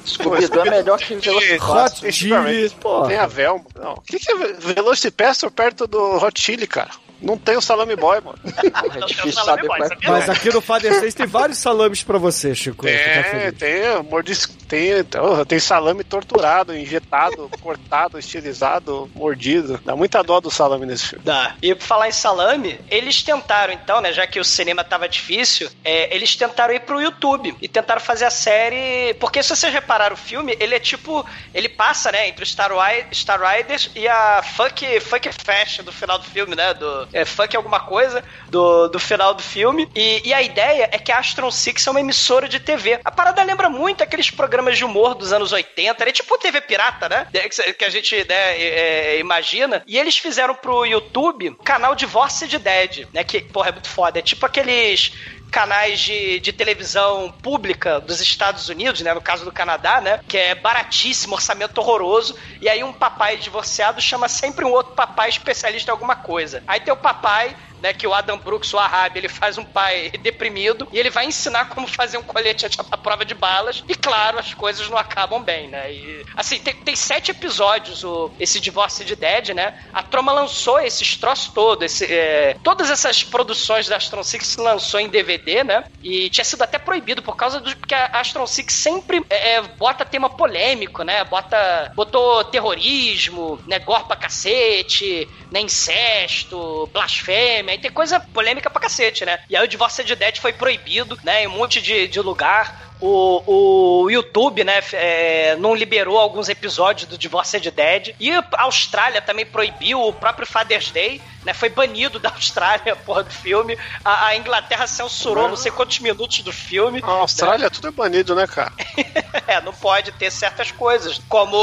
[0.04, 1.84] Scooby-Doo é melhor que Velocipastor.
[1.84, 2.54] Hot Tem Ray.
[2.68, 2.76] Chili.
[3.08, 3.64] Tem a Velma.
[3.80, 3.92] Não.
[3.94, 4.36] O que, que é
[4.74, 6.90] Velocipastor perto do Hot Chili, cara?
[7.20, 8.36] Não tem o Salame Boy, mano.
[8.44, 9.88] É difícil saber qual é.
[10.08, 12.84] Mas aqui no Father's Day tem vários salames pra você, Chico.
[12.84, 13.22] Fica É,
[13.52, 13.58] feliz.
[13.58, 19.80] tem, mordis, tem, oh, tem salame torturado, injetado, cortado, estilizado, mordido.
[19.84, 21.24] Dá muita dó do salame nesse filme.
[21.24, 21.54] Dá.
[21.62, 25.68] E por falar em salame, eles tentaram então, né, já que o cinema tava difícil,
[25.84, 30.14] é, eles tentaram ir pro YouTube e tentaram fazer a série, porque se vocês repararam
[30.14, 34.06] o filme, ele é tipo, ele passa, né, entre o Star, Ri- Star Riders e
[34.08, 38.88] a Funk, Funk Fest do final do filme, né, do é, Funk alguma coisa do,
[38.88, 39.88] do final do filme.
[39.94, 43.00] E, e a ideia é que a Astron Six é uma emissora de TV.
[43.04, 47.08] A parada lembra muito aqueles programas de humor dos anos 80, é tipo TV pirata,
[47.08, 49.82] né, que que a gente, né, é, imagina.
[49.86, 53.24] E eles fizeram pro YouTube o canal Divorced Dead, né?
[53.24, 54.18] Que, porra, é muito foda.
[54.18, 55.12] É tipo aqueles
[55.50, 59.12] canais de, de televisão pública dos Estados Unidos, né?
[59.12, 60.20] No caso do Canadá, né?
[60.26, 62.36] Que é baratíssimo, orçamento horroroso.
[62.60, 66.62] E aí um papai divorciado chama sempre um outro papai especialista em alguma coisa.
[66.66, 70.10] Aí tem o papai né, que o Adam Brooks, o Ahab, ele faz um pai
[70.20, 74.38] deprimido e ele vai ensinar como fazer um colete à prova de balas e, claro,
[74.38, 75.92] as coisas não acabam bem, né?
[75.92, 79.82] E, assim, tem, tem sete episódios o, esse Divórcio de Dead, né?
[79.92, 84.60] A Troma lançou esses troços todos, esse, é, todas essas produções da Astron Six se
[84.60, 85.84] lançou em DVD, né?
[86.02, 89.62] E tinha sido até proibido por causa do que a Astron Six sempre é, é,
[89.62, 91.24] bota tema polêmico, né?
[91.24, 93.80] Bota, botou terrorismo, né?
[93.80, 95.60] Gore pra cacete, né?
[95.60, 99.38] Incesto, blasfêmia, aí tem coisa polêmica pra cacete, né?
[99.48, 101.44] E aí o Divórcio de Dead foi proibido, né?
[101.44, 102.91] Em um monte de, de lugar.
[103.04, 108.14] O, o YouTube, né, é, não liberou alguns episódios do Divorced Dead.
[108.20, 111.52] E a Austrália também proibiu o próprio Father's Day, né?
[111.52, 113.76] Foi banido da Austrália, porra, do filme.
[114.04, 117.00] A, a Inglaterra censurou não sei quantos minutos do filme.
[117.02, 118.72] A Austrália tudo é banido, né, cara?
[119.48, 121.56] é, não pode ter certas coisas, como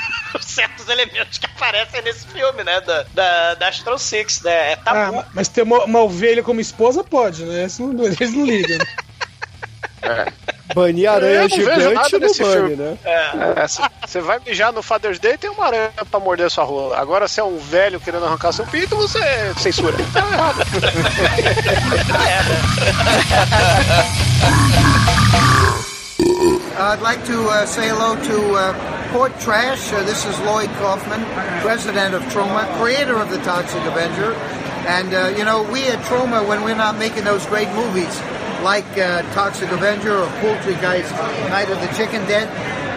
[0.40, 2.80] certos elementos que aparecem nesse filme, né?
[2.80, 4.70] Da, da, da Astro Six, né?
[4.70, 5.16] É Ah, tabu.
[5.16, 7.66] ma- mas ter uma, uma ovelha como esposa pode, né?
[7.66, 8.78] Isso não- eles não ligam.
[10.74, 12.76] Banir aranha gigante no nesse filme.
[12.76, 12.98] né?
[14.06, 16.98] Você vai mijar no Father's Day tem uma aranha pra morder sua rola.
[16.98, 19.20] Agora, se é um velho querendo arrancar seu pinto, você
[19.56, 19.96] censura.
[20.12, 20.62] Tá errado.
[22.18, 22.42] É,
[26.82, 26.98] né?
[27.02, 28.74] like to uh, say hello to uh,
[29.12, 29.92] Port Trash.
[29.92, 31.24] Uh, this is Lloyd Kaufman,
[31.62, 34.34] president of Troma, creator of the Toxic Avenger.
[34.86, 38.20] And, uh, you know, we at Troma, when we're not making those great movies
[38.62, 41.10] like uh, Toxic Avenger or Poultrygeist,
[41.50, 42.48] Night of the Chicken Den,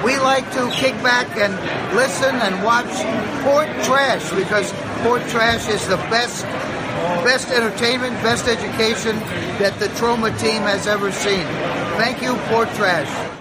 [0.04, 1.54] we like to kick back and
[1.96, 2.90] listen and watch
[3.44, 4.72] Port Trash because
[5.04, 6.46] Port Trash is the best
[7.24, 9.18] best entertainment, best education
[9.60, 11.46] that the Troma team has ever seen.
[11.98, 13.41] Thank you, Port Trash.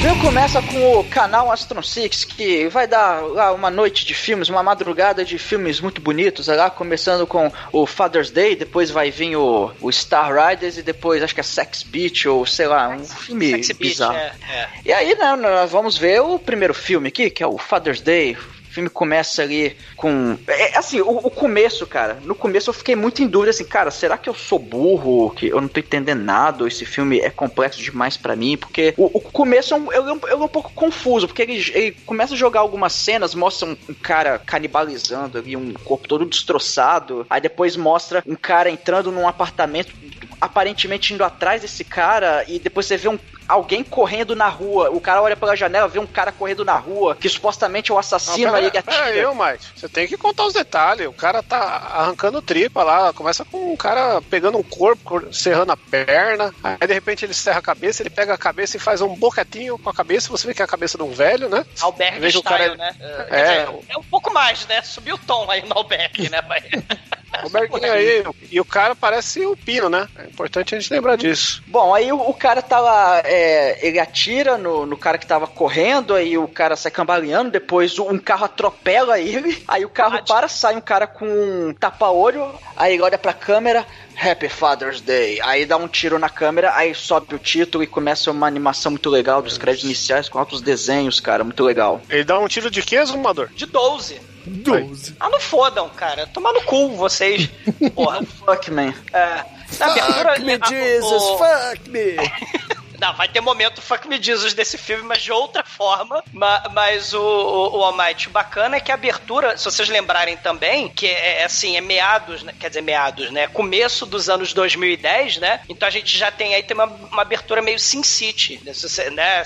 [0.00, 4.48] Filme começa com o canal Astron Six, que vai dar lá uma noite de filmes,
[4.48, 9.36] uma madrugada de filmes muito bonitos, lá começando com o Father's Day, depois vai vir
[9.36, 13.04] o, o Star Riders e depois acho que é Sex Beach ou sei lá, um
[13.04, 14.16] filme Sex Beach, bizarro.
[14.16, 14.68] é, é.
[14.86, 18.38] E aí, né, nós vamos ver o primeiro filme aqui, que é o Father's Day.
[18.70, 20.38] O filme começa ali com.
[20.46, 22.18] É, assim, o, o começo, cara.
[22.22, 25.30] No começo eu fiquei muito em dúvida, assim, cara, será que eu sou burro?
[25.30, 26.68] Que eu não tô entendendo nada?
[26.68, 28.56] Esse filme é complexo demais pra mim?
[28.56, 31.54] Porque o, o começo é um, é um, ele é um pouco confuso, porque ele,
[31.74, 36.24] ele começa a jogar algumas cenas, mostra um, um cara canibalizando ali, um corpo todo
[36.24, 37.26] destroçado.
[37.28, 39.92] Aí depois mostra um cara entrando num apartamento
[40.40, 43.18] aparentemente indo atrás desse cara e depois você vê um
[43.50, 44.90] alguém correndo na rua.
[44.90, 47.98] O cara olha pela janela, vê um cara correndo na rua, que supostamente é o
[47.98, 49.16] assassino, Não, aí pera, pera atira.
[49.20, 49.64] aí, ô, Mike.
[49.76, 51.06] Você tem que contar os detalhes.
[51.06, 53.12] O cara tá arrancando tripa lá.
[53.12, 56.54] Começa com um cara pegando um corpo, cor- serrando a perna.
[56.62, 59.78] Aí de repente ele serra a cabeça, ele pega a cabeça e faz um boquetinho
[59.78, 60.30] com a cabeça.
[60.30, 61.64] Você vê que é a cabeça de um velho, né?
[61.80, 62.94] Alberg Veja o cara- né?
[63.00, 63.64] É.
[63.64, 64.82] Dizer, é um pouco mais, né?
[64.82, 66.62] Subiu o tom aí no Alberg, né, pai?
[67.44, 68.24] O Berguinho aí.
[68.50, 70.08] E o cara parece o Pino, né?
[70.16, 71.62] É importante a gente lembrar disso.
[71.66, 75.46] Bom, aí o, o cara tá lá, é, ele atira no, no cara que tava
[75.46, 80.48] correndo, aí o cara sai cambaleando, depois um carro atropela ele, aí o carro para,
[80.48, 83.86] sai um cara com um tapa-olho, aí ele olha pra câmera,
[84.20, 88.30] Happy Father's Day, aí dá um tiro na câmera, aí sobe o título e começa
[88.30, 92.00] uma animação muito legal dos créditos iniciais com altos desenhos, cara, muito legal.
[92.08, 93.48] Ele dá um tiro de quê, Zumador?
[93.54, 94.20] De 12.
[94.46, 95.14] 12.
[95.20, 96.26] Ah, não fodam, cara.
[96.28, 97.48] Tomar no cu vocês.
[97.94, 98.22] Porra.
[98.24, 98.94] Fuck, man.
[99.12, 99.44] É,
[99.78, 100.34] na abertura.
[100.34, 102.16] Fuck me, a- Jesus, o- fuck me.
[103.00, 106.22] Não, vai ter momento fuck me Jesus desse filme, mas de outra forma.
[106.32, 110.36] Ma- Mas, o, o, o Almighty, o bacana é que a abertura, se vocês lembrarem
[110.36, 112.52] também, que é é assim, é meados, né?
[112.58, 113.46] quer dizer, meados, né?
[113.46, 115.60] Começo dos anos 2010, né?
[115.68, 118.72] Então a gente já tem aí tem uma, uma abertura meio Sin City, né?
[118.74, 119.42] Você, né?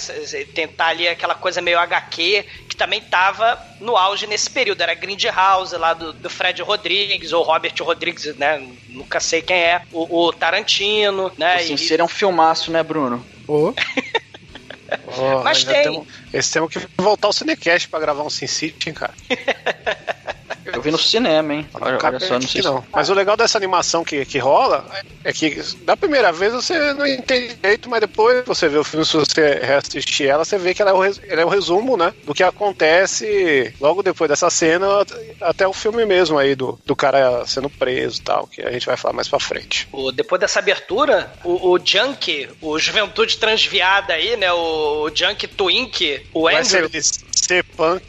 [0.52, 4.80] Tentar ali aquela coisa meio HQ, que também tava no auge nesse período.
[4.80, 8.58] Era Grindhouse lá do, do Fred Rodrigues, ou Robert Rodrigues, né?
[8.88, 9.82] Nunca sei quem é.
[9.92, 11.54] O, o Tarantino, né?
[11.56, 13.24] Assim, E- seria um filmaço, né, Bruno?
[13.46, 13.74] Oh.
[15.16, 15.82] Oh, Mas tem.
[15.82, 19.14] Temos, esse temos que voltar ao Cinecast pra gravar um Sin City, hein, cara.
[20.76, 21.68] Eu vi no cinema, hein?
[21.74, 22.68] Olha, olha só, não sei se...
[22.68, 22.84] não.
[22.92, 24.86] Mas o legal dessa animação que, que rola
[25.22, 29.04] é que da primeira vez você não entende direito, mas depois você vê o filme,
[29.06, 31.96] se você reassistir ela, você vê que ela é o, res- ela é o resumo,
[31.96, 32.12] né?
[32.24, 34.86] Do que acontece logo depois dessa cena
[35.40, 38.86] até o filme mesmo aí, do, do cara sendo preso e tal, que a gente
[38.86, 39.88] vai falar mais pra frente.
[39.92, 44.52] O- depois dessa abertura, o, o Junk, o Juventude Transviada aí, né?
[44.52, 46.88] O, o Junk Twink, o Vai Andrew.
[46.90, 48.02] ser, ser punk.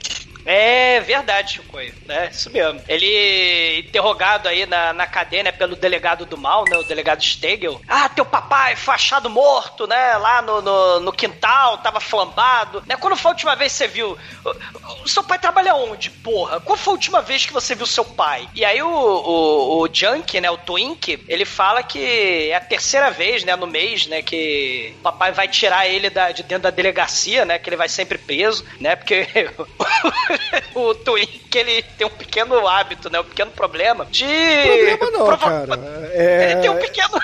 [0.45, 1.79] É verdade, Chico.
[1.79, 2.81] É isso mesmo.
[2.87, 6.77] Ele interrogado aí na, na cadeia, né, pelo delegado do mal, né?
[6.77, 7.81] O delegado Stegel.
[7.87, 10.15] Ah, teu papai foi achado morto, né?
[10.17, 12.83] Lá no, no, no quintal, tava flambado.
[12.85, 12.95] Né?
[12.95, 14.17] Quando foi a última vez que você viu?
[14.43, 16.59] O, o seu pai trabalha onde, porra?
[16.59, 18.47] Qual foi a última vez que você viu seu pai?
[18.53, 20.49] E aí o, o, o Junk, né?
[20.51, 23.55] O Twink, ele fala que é a terceira vez, né?
[23.55, 24.21] No mês, né?
[24.21, 27.57] Que o papai vai tirar ele da, de dentro da delegacia, né?
[27.57, 28.95] Que ele vai sempre preso, né?
[28.95, 29.27] Porque
[30.75, 33.19] o Twink, ele tem um pequeno hábito, né?
[33.19, 34.25] Um pequeno problema de...
[34.25, 36.09] Problema não, prova- cara.
[36.13, 36.51] É...
[36.51, 37.21] Ele tem um pequeno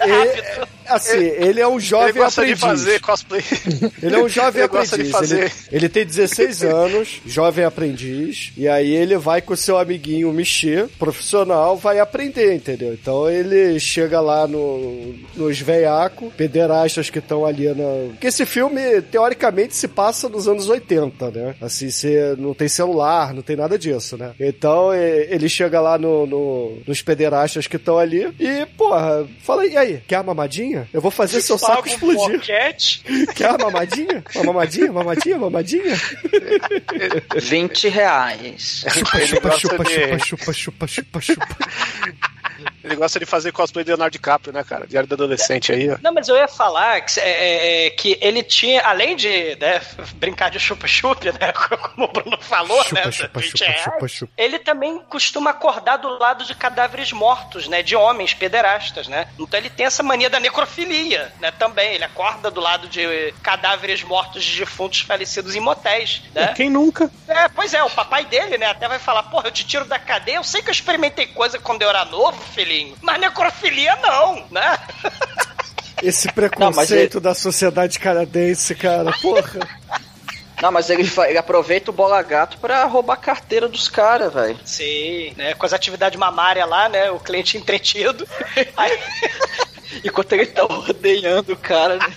[0.00, 0.62] É,
[0.94, 2.60] assim, ele é um jovem Ele gosta aprendiz.
[2.60, 3.42] de fazer cosplay.
[4.02, 5.12] Ele é um jovem Ele gosta aprendiz.
[5.12, 5.42] de fazer.
[5.44, 10.86] Ele, ele tem 16 anos, jovem aprendiz, e aí ele vai com seu amiguinho Michê,
[10.98, 12.92] profissional, vai aprender, entendeu?
[12.94, 18.08] Então ele chega lá no, nos veiacos, pederastas que estão ali na.
[18.10, 21.54] Porque esse filme, teoricamente, se passa nos anos 80, né?
[21.60, 24.32] Assim, você não tem celular, não tem nada disso, né?
[24.40, 29.76] Então ele chega lá no, no- nos pederastas que estão ali e, porra, fala, e
[29.76, 30.81] aí, quer a mamadinha?
[30.92, 32.38] Eu vou fazer seu saco um explodir.
[32.38, 33.02] boquete.
[33.34, 34.24] Quer uma mamadinha?
[34.34, 34.92] Uma mamadinha?
[34.92, 35.38] Mamadinha?
[35.38, 35.96] Mamadinha?
[37.40, 38.84] 20 reais.
[38.88, 41.56] Chupa, chupa, chupa, chupa, chupa, chupa, chupa, chupa.
[42.82, 44.86] Ele gosta de fazer cosplay de Leonardo DiCaprio, né, cara?
[44.86, 45.98] Diário do adolescente aí, ó.
[46.02, 49.80] Não, mas eu ia falar que, é, é, que ele tinha, além de né,
[50.14, 51.52] brincar de chupa-chupa, né,
[51.94, 54.32] como o Bruno falou, Chupa, né, chupa, 20 chupa, reais, chupa, chupa.
[54.36, 59.28] ele também costuma acordar do lado de cadáveres mortos, né, de homens pederastas, né?
[59.38, 61.94] Então ele tem essa mania da necrofilia, né, também.
[61.94, 66.52] Ele acorda do lado de cadáveres mortos de defuntos falecidos em motéis, né?
[66.54, 67.10] Quem nunca?
[67.28, 69.98] É, pois é, o papai dele, né, até vai falar, porra, eu te tiro da
[69.98, 74.46] cadeia, eu sei que eu experimentei coisa quando eu era novo, filhinho, mas necrofilia não,
[74.50, 74.78] né?
[76.02, 79.60] Esse Não, preconceito mas da sociedade canadense, cara, porra.
[80.60, 84.58] Não, mas ele, ele aproveita o bola gato pra roubar a carteira dos caras, velho.
[84.64, 88.26] Sim, né, com as atividades mamárias lá, né, o cliente entretido.
[88.76, 88.98] Aí,
[90.04, 92.16] Enquanto ele tá rodeando o cara, né?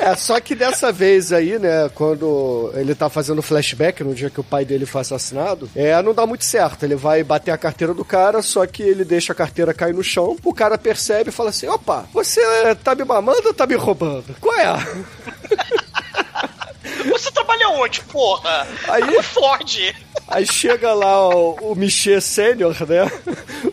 [0.00, 4.40] É, só que dessa vez aí, né, quando ele tá fazendo flashback no dia que
[4.40, 6.84] o pai dele foi assassinado, é, não dá muito certo.
[6.84, 10.02] Ele vai bater a carteira do cara, só que ele deixa a carteira cair no
[10.02, 12.40] chão, o cara percebe e fala assim, opa, você
[12.82, 14.34] tá me mamando ou tá me roubando?
[14.40, 14.66] Qual é?
[17.20, 18.66] você trabalha onde, porra?
[18.88, 19.94] Aí- Ford.
[20.28, 23.10] Aí chega lá o, o Michê sênior, né,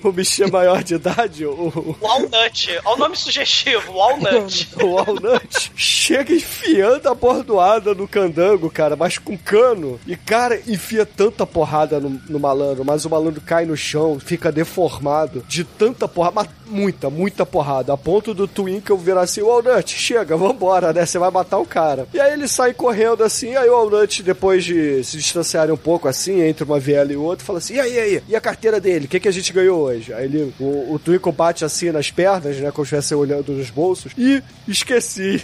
[0.03, 2.79] o Michê maior de idade, o, Walnut.
[2.83, 4.67] Olha o nome sugestivo, Walnut.
[4.81, 9.99] o Walnut chega enfiando a bordoada no candango, cara, mas com cano.
[10.07, 14.51] E, cara, enfia tanta porrada no, no malandro, mas o malandro cai no chão, fica
[14.51, 17.93] deformado de tanta porrada, mas muita, muita porrada.
[17.93, 21.05] A ponto do Twinkle virar assim: Walnut, chega, vambora, né?
[21.05, 22.07] Você vai matar o cara.
[22.13, 26.07] E aí ele sai correndo assim, aí o Walnut, depois de se distanciarem um pouco
[26.07, 28.23] assim, entre uma viela e outra, fala assim: e aí, e aí?
[28.29, 29.05] E a carteira dele?
[29.05, 30.13] O que, que a gente ganhou hoje?
[30.13, 32.71] Aí ele, o, o Twinkle bate assim nas pernas, né?
[32.71, 34.13] Como se estivesse olhando nos bolsos.
[34.17, 35.43] E esqueci.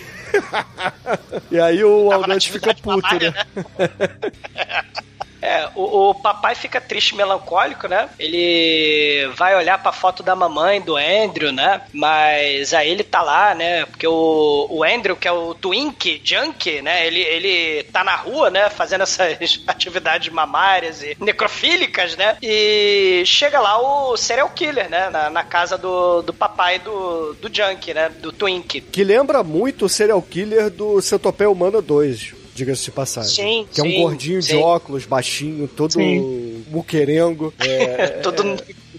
[1.52, 3.90] e aí o Walnut fica puto, mamária, né?
[5.44, 8.08] É, o, o papai fica triste, melancólico, né?
[8.18, 11.82] Ele vai olhar pra foto da mamãe, do Andrew, né?
[11.92, 13.86] Mas aí ele tá lá, né?
[13.86, 17.06] Porque o, o Andrew, que é o Twink Junk, né?
[17.06, 18.70] Ele, ele tá na rua, né?
[18.70, 22.38] Fazendo essas atividades mamárias e necrofílicas, né?
[22.42, 25.10] E chega lá o serial killer, né?
[25.10, 28.08] Na, na casa do, do papai do, do Junk, né?
[28.08, 28.80] Do Twink.
[28.80, 32.43] Que lembra muito o serial killer do Centopeia Humana 2.
[32.56, 33.32] Diga-se de passagem.
[33.64, 34.58] Sim, Que é um sim, gordinho de sim.
[34.62, 36.00] óculos, baixinho, todo
[36.70, 37.54] muquerengo.
[37.60, 38.44] É, Todo,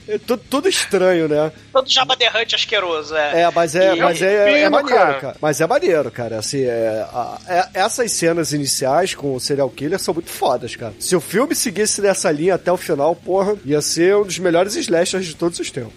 [0.08, 1.52] é tudo, tudo estranho, né?
[1.72, 3.42] todo jabaderrante asqueroso, é.
[3.42, 5.14] É, mas é, E- mas é, é pino, maneiro, cara.
[5.20, 5.36] cara.
[5.40, 6.38] Mas é maneiro, cara.
[6.38, 10.92] Assim, é, a- é- essas cenas iniciais com o serial killer são muito fodas, cara.
[11.00, 14.76] Se o filme seguisse nessa linha até o final, porra, ia ser um dos melhores
[14.76, 15.92] slashers de todos os tempos.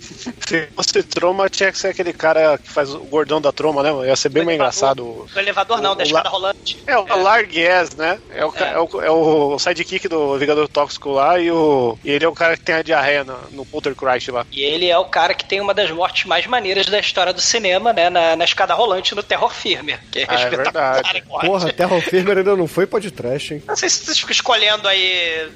[0.47, 4.07] Se fosse Troma, tinha que ser aquele cara que faz o gordão da Troma, né?
[4.07, 5.27] Ia ser bem mais engraçado.
[5.31, 6.83] Do elevador não, O- da o escada la- rolante.
[6.87, 8.19] É, o Larguez, né?
[8.33, 8.71] É o, É.
[8.73, 8.79] é.
[8.79, 12.57] o, é o sidekick do Vingador Tóxico lá e, o, e ele é o cara
[12.57, 13.96] que tem a diarreia no, no Poltergeist
[14.31, 14.45] lá.
[14.51, 17.41] E ele é o cara que tem uma das mortes mais maneiras da história do
[17.41, 18.09] cinema, né?
[18.09, 19.97] Na, na escada rolante no Terror Firme.
[20.11, 20.93] Que é Ah, é espetacular.
[21.03, 21.23] verdade.
[21.45, 23.63] Porra, Terror Firmer ainda não foi pode trash, hein?
[23.67, 25.49] Não sei se vocês ficam escolhendo aí.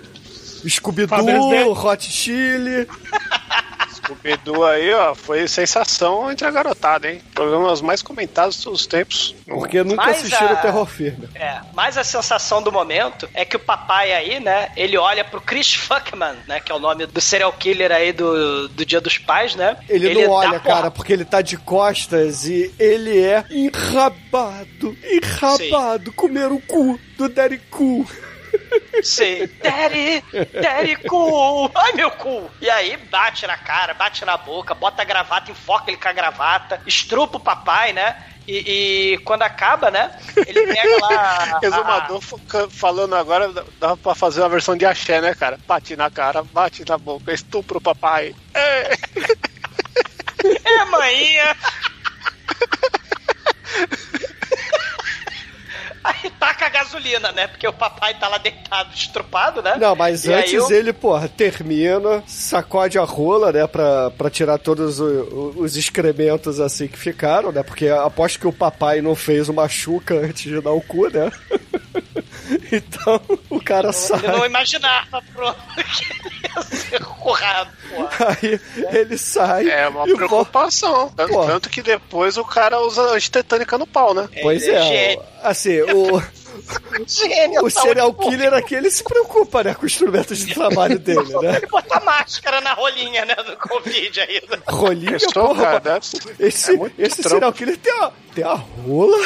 [0.67, 2.87] Scooby-Doo, Hot Chili.
[4.15, 7.21] Scooby-Doo aí, ó, foi sensação entre a garotada, hein?
[7.33, 9.35] Programas mais comentados de todos os tempos.
[9.47, 11.29] Porque nunca Mas assistiram a- Terror Firme.
[11.35, 14.69] É, mas a sensação do momento é que o papai aí, né?
[14.75, 16.59] Ele olha pro Chris Fuckman, né?
[16.59, 19.77] Que é o nome do serial killer aí do, do Dia dos Pais, né?
[19.89, 26.11] Ele, não dá olha, cara, porque ele tá de costas e ele é enrabado, enrabado,
[26.13, 28.05] comer o cu do Daddy Cu.
[29.03, 29.47] Sim.
[29.63, 30.23] Daddy,
[30.61, 31.71] daddy cu.
[31.75, 32.49] Ai, meu cu.
[32.61, 36.13] E aí bate na cara, bate na boca, bota a gravata, enfoca ele com a
[36.13, 38.15] gravata, estrupa o papai, né?
[38.47, 40.11] E, e quando acaba, né?
[40.45, 41.09] Ele pega lá.
[41.55, 45.59] a- Resumador fica falando agora, dá- pra fazer uma versão de axé, né, cara?
[45.67, 48.33] Bate na cara, bate na boca, estupra o papai.
[48.53, 48.91] É.
[50.65, 51.55] É, maninha.
[56.03, 57.47] Aí taca a gasolina, né?
[57.47, 59.75] Porque o papai tá lá deitado, estrupado, né?
[59.79, 64.57] Não, mas E antes o- ele, porra, termina, sacode a rola, né, pra, pra tirar
[64.57, 67.61] todos o- os excrementos assim que ficaram, né?
[67.63, 71.31] Porque aposto que o papai não fez uma chuca antes de dar o cu, né?
[72.71, 74.19] então o cara sai.
[74.19, 78.37] Ele não imaginava, pronto, que ele ia ser currado, porra.
[78.41, 78.59] Aí
[78.91, 79.69] ele sai.
[79.69, 81.09] É uma e preocupação.
[81.15, 84.27] Tanto, tanto que depois o cara usa antitetânica no pau, né?
[84.41, 85.23] Pois é é, gênio.
[85.43, 86.21] assim, o,
[87.07, 90.99] Gênio, o tá serial killer aqui, ele se preocupa, né, com os instrumentos de trabalho
[90.99, 91.57] dele, né?
[91.57, 94.41] Ele botou máscara na rolinha, né, do Covid aí.
[94.67, 95.99] Rolinha, Pessoa, porra, cara,
[96.39, 97.29] esse, é esse trampo.
[97.29, 99.17] serial killer tem a, tem a rola.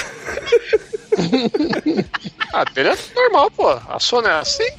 [2.53, 3.69] Ah, dele é normal, pô.
[3.69, 4.69] A Sony é assim.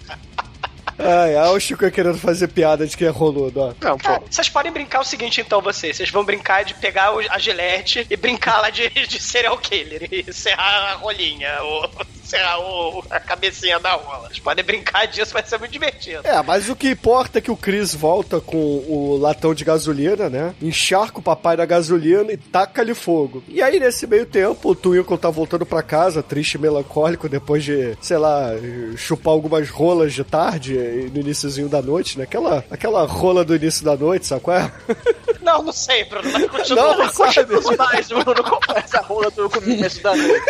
[0.99, 3.75] Ai, ai, o Chico querendo fazer piada de que é roludo, ó.
[3.83, 5.97] Não, Cara, vocês podem brincar o seguinte, então, vocês.
[5.97, 10.33] Vocês vão brincar de pegar a gilete e brincar lá de, de serial killer e
[10.33, 11.91] serrar a rolinha, ou
[12.27, 14.29] serrar o, a cabecinha da rola.
[14.29, 16.21] Vocês podem brincar disso, vai ser muito divertido.
[16.25, 20.29] É, mas o que importa é que o Chris volta com o latão de gasolina,
[20.29, 20.55] né?
[20.61, 23.43] Encharca o papai da gasolina e taca-lhe fogo.
[23.49, 27.65] E aí, nesse meio tempo, o Twinkle tá voltando pra casa, triste e melancólico, depois
[27.65, 28.51] de, sei lá,
[28.97, 30.75] chupar algumas rolas de tarde
[31.13, 32.25] no iníciozinho da noite, né?
[32.25, 34.73] Aquela, aquela rola do início da noite, sabe qual é?
[35.47, 36.83] Não, não sei, Bruno, mas continua.
[36.83, 37.55] Não, não sabe.
[37.55, 40.45] Os mais, Bruno, como essa rola do começo da noite?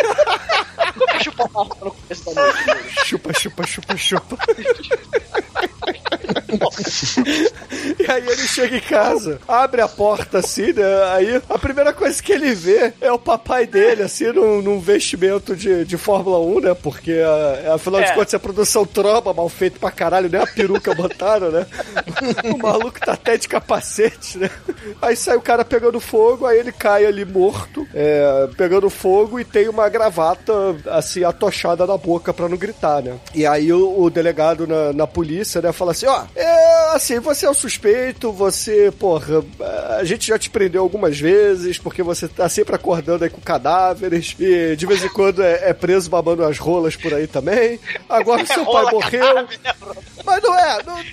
[1.22, 3.04] Chupa a rola no começo da noite.
[3.04, 4.36] Chupa, chupa, chupa, chupa.
[7.98, 10.84] e aí ele chega em casa, abre a porta assim, né?
[11.12, 15.54] Aí a primeira coisa que ele vê é o papai dele, assim, num, num vestimento
[15.56, 16.74] de, de Fórmula 1, né?
[16.74, 17.12] Porque
[17.66, 18.14] a- afinal de É.
[18.14, 21.66] contas é produção tromba, mal feito pra caralho, nem a peruca botaram, né?
[22.52, 24.50] o maluco tá até de capacete, né?
[25.02, 29.44] Aí sai o cara pegando fogo, aí ele cai ali morto, é, pegando fogo e
[29.44, 30.52] tem uma gravata
[30.90, 33.16] assim atochada na boca pra não gritar, né?
[33.34, 37.46] E aí o, o delegado na, na polícia, né, fala assim, ó, é, assim, você
[37.46, 39.44] é o suspeito, você, porra,
[39.98, 44.34] a gente já te prendeu algumas vezes porque você tá sempre acordando aí com cadáveres
[44.38, 47.78] e de vez em quando é, é preso babando as rolas por aí também.
[48.08, 49.20] Agora o seu pai Rola morreu.
[49.34, 49.58] cadáver?
[50.24, 51.04] Mas não é, não-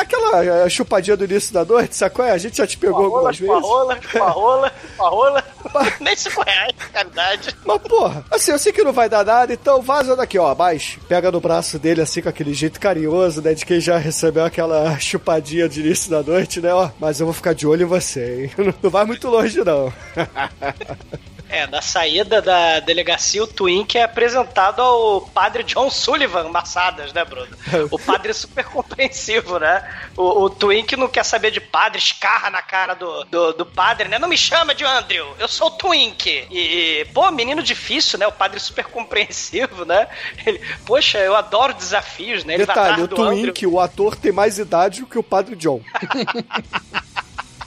[0.00, 2.24] aquela é, chupadinha do início da noite, sacou?
[2.24, 3.62] A gente já te pegou Rola, algumas vezes.
[3.62, 5.44] rola, chupa rola,
[5.74, 5.92] rola.
[6.00, 7.56] Nem 5 reais, caridade.
[7.64, 11.00] Mas, porra, assim, eu sei que não vai dar nada, então vaza daqui, ó, abaixo.
[11.08, 14.98] Pega no braço dele, assim, com aquele jeito carinhoso, né, de quem já recebeu aquela
[14.98, 16.90] chupadinha de início da noite, né, ó.
[16.98, 18.74] Mas eu vou ficar de olho em você, hein.
[18.82, 19.92] Não vai muito longe, não.
[21.54, 27.24] É, na saída da delegacia, o Twink é apresentado ao padre John Sullivan Massadas, né,
[27.24, 27.56] Bruno?
[27.92, 29.88] O padre é super compreensivo, né?
[30.16, 34.08] O, o Twink não quer saber de padre, escarra na cara do, do, do padre,
[34.08, 34.18] né?
[34.18, 36.28] Não me chama de Andrew, eu sou o Twink.
[36.50, 38.26] E, e, pô, menino difícil, né?
[38.26, 40.08] O padre super compreensivo, né?
[40.44, 42.54] Ele, poxa, eu adoro desafios, né?
[42.54, 43.52] Ele Detalhe, o do Andrew.
[43.52, 45.80] Twink, o ator, tem mais idade do que o Padre John.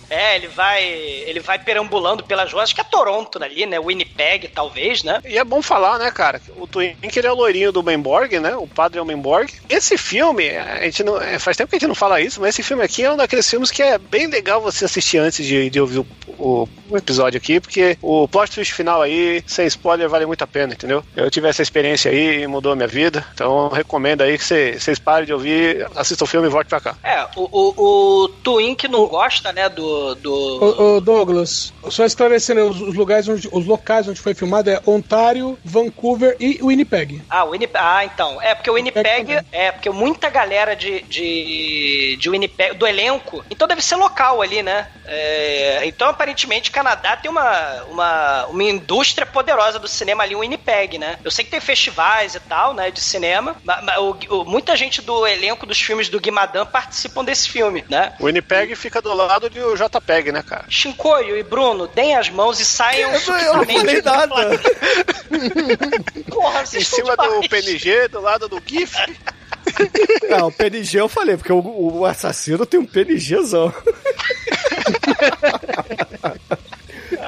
[0.09, 3.79] É, ele vai, ele vai perambulando pelas ruas, acho que é Toronto ali, né?
[3.79, 5.21] Winnipeg, talvez, né?
[5.25, 6.41] E é bom falar, né, cara?
[6.55, 8.55] O Twink ele é o loirinho do Menborg, né?
[8.55, 9.51] O padre é o Menborg.
[9.69, 11.21] Esse filme, a gente não.
[11.21, 13.17] é, Faz tempo que a gente não fala isso, mas esse filme aqui é um
[13.17, 16.07] daqueles filmes que é bem legal você assistir antes de, de ouvir o,
[16.39, 20.47] o- o episódio aqui, porque o plot twist final aí, sem spoiler, vale muito a
[20.47, 21.03] pena, entendeu?
[21.17, 23.25] Eu tive essa experiência aí e mudou a minha vida.
[23.33, 26.69] Então eu recomendo aí que cê- vocês parem de ouvir, assistam o filme e voltem
[26.69, 26.95] pra cá.
[27.03, 29.96] É, o, o, o Twink não gosta, né, do...
[30.15, 30.33] do...
[30.33, 34.81] Ô, ô, Douglas, só esclarecendo, os, os lugares onde, os locais onde foi filmado é
[34.85, 37.21] Ontário, Vancouver e Winnipeg.
[37.29, 37.79] Ah, o Winnipeg.
[37.83, 38.41] Ah, então.
[38.41, 39.39] É, porque o Winnipeg.
[39.51, 43.43] É, porque muita galera de, de, de Winnipeg, do elenco.
[43.49, 44.87] Então deve ser local ali, né?
[45.05, 50.97] É, então, aparentemente, Canadá tem uma, uma, uma indústria poderosa do cinema ali em Winnipeg,
[50.97, 51.17] né?
[51.23, 52.91] Eu sei que tem festivais e tal, né?
[52.91, 53.55] De cinema.
[53.63, 53.79] Mas,
[54.45, 58.13] muita gente do elenco dos filmes do Guimadan participam desse filme, né?
[58.19, 60.65] O Winnipeg fica do lado do JPEG, né, cara?
[60.69, 64.35] Shinkoio e Bruno, deem as mãos e saiam Eu eu não falei nada.
[66.29, 67.47] Porra, Em vocês estão cima do demais.
[67.47, 68.95] PNG, do lado do GIF.
[70.29, 71.59] Não, o PNG eu falei, porque o,
[71.99, 73.73] o assassino tem um PNGzão.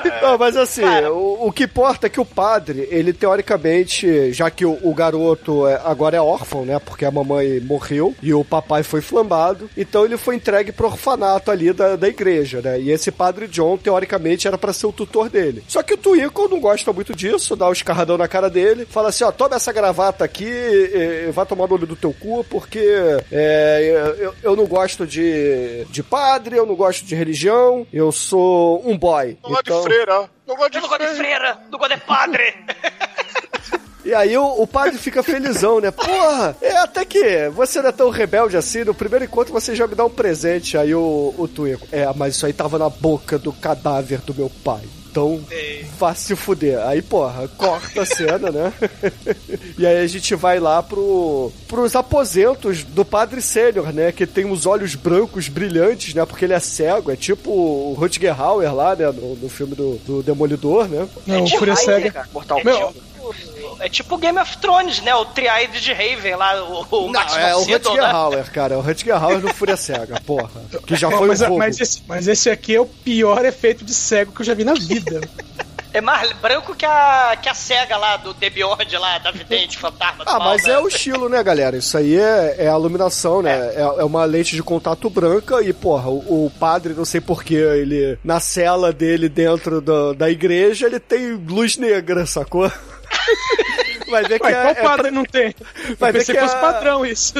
[0.21, 4.65] Não, mas assim, o, o que importa é que o padre, ele teoricamente, já que
[4.65, 6.79] o, o garoto é- agora é órfão, né?
[6.79, 11.51] Porque a mamãe morreu e o papai foi flambado, então ele foi entregue pro orfanato
[11.51, 12.79] ali da, da igreja, né?
[12.79, 15.63] E esse padre John, teoricamente, era pra ser o tutor dele.
[15.67, 19.09] Só que o Twinkle não gosta muito disso, dá os carradão na cara dele, fala
[19.09, 22.43] assim: ó, toma essa gravata aqui, e, e vai tomar no olho do teu cu,
[22.49, 22.79] porque
[23.31, 28.81] é, eu, eu não gosto de, de padre, eu não gosto de religião, eu sou
[28.85, 29.37] um boy.
[29.63, 30.29] De freira.
[30.47, 32.55] Não gosto de Eu não gosto de freira, não gosto de padre.
[34.05, 35.91] E aí o, o padre fica felizão, né?
[35.91, 38.83] Porra, é até que você não é tão rebelde assim.
[38.83, 40.77] No primeiro encontro você já me dá um presente.
[40.77, 44.49] Aí o, o Twinkle, é, mas isso aí tava na boca do cadáver do meu
[44.63, 44.81] pai.
[45.09, 45.41] Então,
[45.97, 46.79] vá se fuder.
[46.85, 48.73] Aí, porra, corta a cena, né?
[49.77, 54.11] e aí a gente vai lá pro, pros aposentos do padre sênior, né?
[54.11, 56.25] Que tem os olhos brancos brilhantes, né?
[56.25, 57.11] Porque ele é cego.
[57.11, 59.07] É tipo o Rutger Hauer lá, né?
[59.11, 61.07] No, no filme do, do Demolidor, né?
[61.25, 62.29] Não, de Fúria raiva, Cega.
[62.33, 63.08] Mortal É Meu, tipo-
[63.79, 65.13] É tipo Game of Thrones, né?
[65.15, 68.11] O Triade de Raven lá, o, o Não, Max é o Rutger né?
[68.11, 68.73] Hauer, cara.
[68.73, 70.49] É o Rutger Hauer no Fúria Cega, porra.
[70.85, 73.93] Que já foi mas, um mas esse, mas esse aqui é o pior efeito de
[73.93, 75.21] cego que eu já vi na vida.
[75.55, 75.59] É
[75.91, 79.77] É mais branco que a, que a cega lá do The Beyond lá, da vidente
[79.77, 80.23] fantasma.
[80.23, 80.73] do Ah, mal, mas né?
[80.73, 81.77] é o estilo, né, galera?
[81.77, 83.73] Isso aí é, é a iluminação, né?
[83.73, 83.81] É.
[83.81, 88.19] é uma lente de contato branca e, porra, o, o padre, não sei porquê, ele,
[88.23, 92.71] na cela dele dentro da, da igreja, ele tem luz negra, sacou?
[94.09, 95.53] Vai ver que Ué, é, qual é padre pra- não tem?
[95.99, 97.33] Vai ver que que fosse é- padrão isso.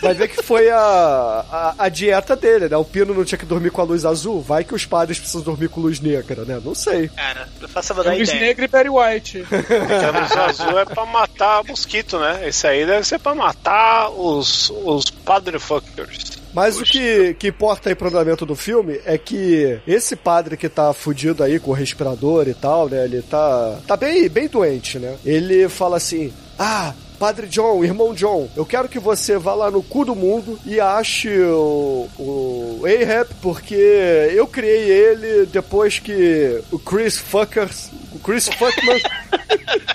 [0.00, 2.76] Vai ver que foi a, a, a dieta dele, né?
[2.76, 4.40] O Pino não tinha que dormir com a luz azul.
[4.40, 6.60] Vai que os padres precisam dormir com luz negra, né?
[6.64, 7.08] Não sei.
[7.08, 8.40] Cara, não faço a É menor ideia.
[8.40, 9.44] Negro e Barry White.
[9.50, 12.46] A luz azul é pra matar mosquito, né?
[12.48, 16.41] Esse aí deve ser pra matar os, os padrefuckers.
[16.54, 20.68] Mas o que, que importa aí pro andamento do filme é que esse padre que
[20.68, 23.04] tá fudido aí com o respirador e tal, né?
[23.04, 25.16] Ele tá, tá bem, bem doente, né?
[25.24, 29.80] Ele fala assim: Ah, Padre John, irmão John, eu quero que você vá lá no
[29.80, 36.78] cu do mundo e ache o, o Ahab, porque eu criei ele depois que o
[36.80, 39.00] Chris Fuckers, o Chris Fuckman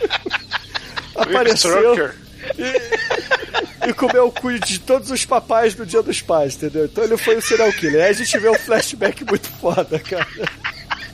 [1.13, 2.11] apareceu
[2.47, 3.89] Strucker.
[3.89, 6.85] e comeu o cu de todos os papais no dia dos pais, entendeu?
[6.85, 8.03] Então ele foi o serial killer.
[8.03, 10.27] Aí a gente vê um flashback muito foda, cara.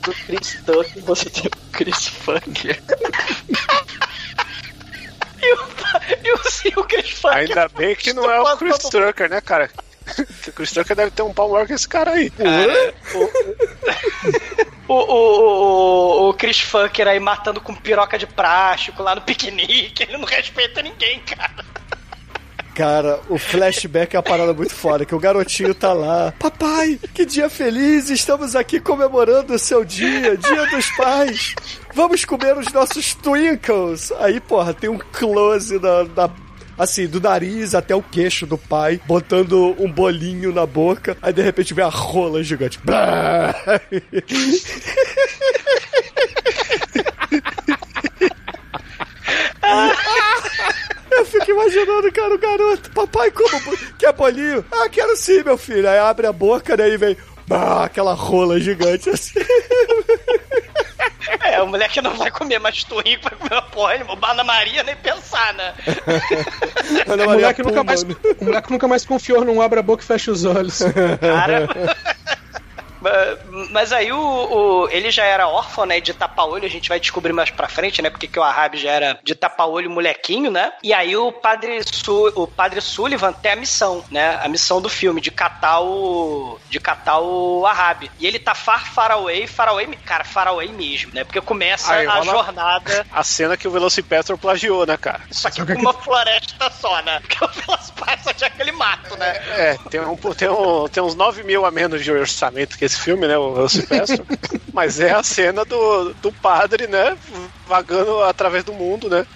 [0.02, 2.82] Do Chris Tucker, você tem o Chris Funker.
[5.42, 5.58] E o,
[6.24, 7.38] e o, e o Chris Funker.
[7.38, 9.70] Ainda bem que não é o Chris Tucker, né, cara?
[10.42, 12.30] Que o Chris Tucker deve ter um pau maior que esse cara aí.
[14.86, 20.02] O, o, o, o Chris Funker aí matando com piroca de plástico lá no piquenique.
[20.02, 21.64] Ele não respeita ninguém, cara.
[22.74, 26.34] Cara, o flashback é uma parada muito foda, que o garotinho tá lá.
[26.36, 28.10] Papai, que dia feliz!
[28.10, 31.54] Estamos aqui comemorando o seu dia, dia dos pais.
[31.94, 34.10] Vamos comer os nossos twinkles.
[34.18, 36.30] Aí, porra, tem um close da, da-
[36.78, 41.16] assim, do nariz até o queixo do pai, botando um bolinho na boca.
[41.22, 42.78] Aí, de repente, vem a rola gigante.
[42.84, 43.54] Blá!
[51.10, 52.90] Eu fico imaginando, cara, o garoto.
[52.90, 53.76] Papai, como?
[53.98, 54.64] Quer bolinho?
[54.70, 55.88] Ah, quero sim, meu filho.
[55.88, 57.16] Aí abre a boca, e vem...
[57.46, 59.40] bah, aquela rola gigante assim.
[61.42, 64.82] É, o moleque não vai comer mais turrinho, vai comer uma porra, o Ana Maria
[64.82, 65.74] nem pensar, né?
[67.06, 68.14] Ana O Maria moleque, nunca Puma, mais, né?
[68.40, 70.80] o moleque nunca mais confiou num abre a boca e fecha os olhos.
[71.20, 71.68] Cara.
[73.04, 76.98] Ma- Mas aí o, o- ele já era órfão, né, de tapa-olho, a gente vai
[76.98, 80.72] descobrir mais pra frente, né, porque que o Ahab já era de tapa-olho molequinho, né?
[80.82, 84.38] E aí o padre, Su, o padre Sullivan tem a missão, né?
[84.42, 88.10] A missão do filme de catar o de catar o Ahab.
[88.18, 91.24] E ele tá far far away, far away, cara, far away mesmo, né?
[91.24, 95.20] Porque começa Aí a jornada A cena que o Velocipastor plagiou, né, cara?
[95.30, 97.20] só que com uma floresta só, né?
[97.20, 99.32] Porque o Velocipastor só tinha aquele mato, né?
[99.58, 102.93] É, tem, um, tem, um, tem uns 9 mil a menos de orçamento que esse
[102.98, 103.36] filme, né?
[103.36, 104.24] O Velocipastor.
[104.72, 107.16] mas é a cena do, do padre, né?
[107.66, 109.26] Vagando através do mundo, né?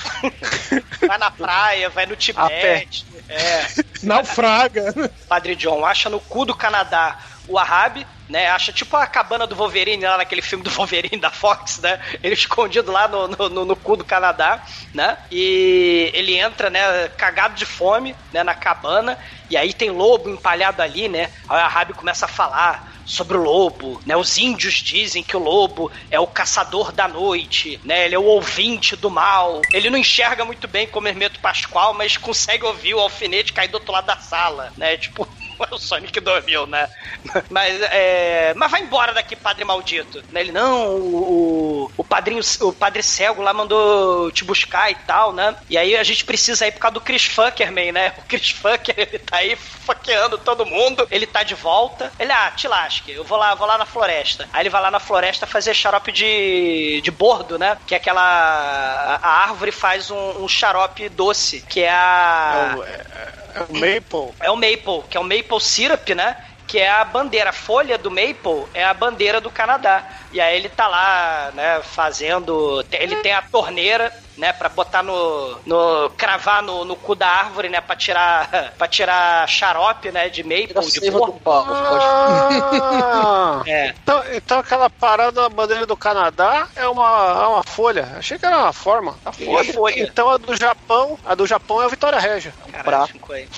[1.06, 3.06] Vai na praia, vai no Tibete.
[3.28, 3.66] É.
[4.02, 4.92] Naufraga.
[5.28, 7.18] Padre John acha no cu do Canadá
[7.48, 8.48] o Ahab, né?
[8.50, 11.98] Acha tipo a cabana do Wolverine lá naquele filme do Wolverine da Fox, né?
[12.22, 15.18] Ele escondido lá no, no, no- cu do Canadá, né?
[15.30, 19.18] E ele entra, né, cagado de fome, né, na cabana,
[19.48, 21.30] e aí tem lobo empalhado ali, né?
[21.48, 24.16] Aí o Ahab começa a falar sobre o lobo, né?
[24.16, 28.04] Os índios dizem que o lobo é o caçador da noite, né?
[28.04, 29.66] Ele é o ouvinte do mal.
[29.72, 33.74] Ele não enxerga muito bem como Hermeto Pascoal, mas consegue ouvir o alfinete cair do
[33.76, 34.96] outro lado da sala, né?
[34.98, 35.26] Tipo,
[35.70, 36.88] o Sonic dormiu, né?
[37.50, 38.52] Mas, é...
[38.54, 40.22] Mas vai embora daqui, padre maldito.
[40.30, 40.40] Né?
[40.40, 45.56] Ele, não, o, o padrinho, o padre cego lá mandou te buscar e tal, né?
[45.68, 48.14] E aí a gente precisa ir por causa do Chris Fuckerman, né?
[48.18, 51.06] O Chris Fucker, ele tá aí fuckeando todo mundo.
[51.10, 52.12] Ele tá de volta.
[52.18, 54.48] Ele, ah, te lasque, eu vou lá, vou lá na floresta.
[54.52, 57.76] Aí ele vai lá na floresta fazer xarope de, de bordo, né?
[57.86, 59.18] Que é aquela...
[59.22, 62.72] A, árvore faz um, um xarope doce, que é a...
[62.72, 64.34] É o, é, é o Maple.
[64.40, 66.36] É o maple, que é o maple syrup, né?
[66.68, 70.04] Que é a bandeira, a folha do maple é a bandeira do Canadá.
[70.30, 72.84] E aí ele tá lá, né, fazendo.
[72.92, 75.58] Ele tem a torneira, né, pra botar no.
[75.64, 78.72] no cravar no, no cu da árvore, né, pra tirar.
[78.76, 81.40] pra tirar xarope, né, de maple, de porco.
[81.50, 83.88] Ah, É.
[83.88, 88.16] então, então aquela parada da bandeira do Canadá é uma, é uma folha.
[88.18, 89.16] Achei que era uma forma.
[89.24, 89.72] A folha.
[89.72, 90.02] folha.
[90.02, 92.52] Então a do Japão, a do Japão é a Vitória Régia.
[92.70, 93.48] Caralho, ficou aí.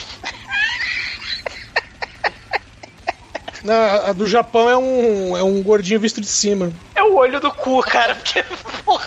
[3.64, 6.72] Na- a do Japão é um, é um gordinho visto de cima.
[6.94, 8.42] É o olho do cu, cara, porque.
[8.84, 9.06] Porra.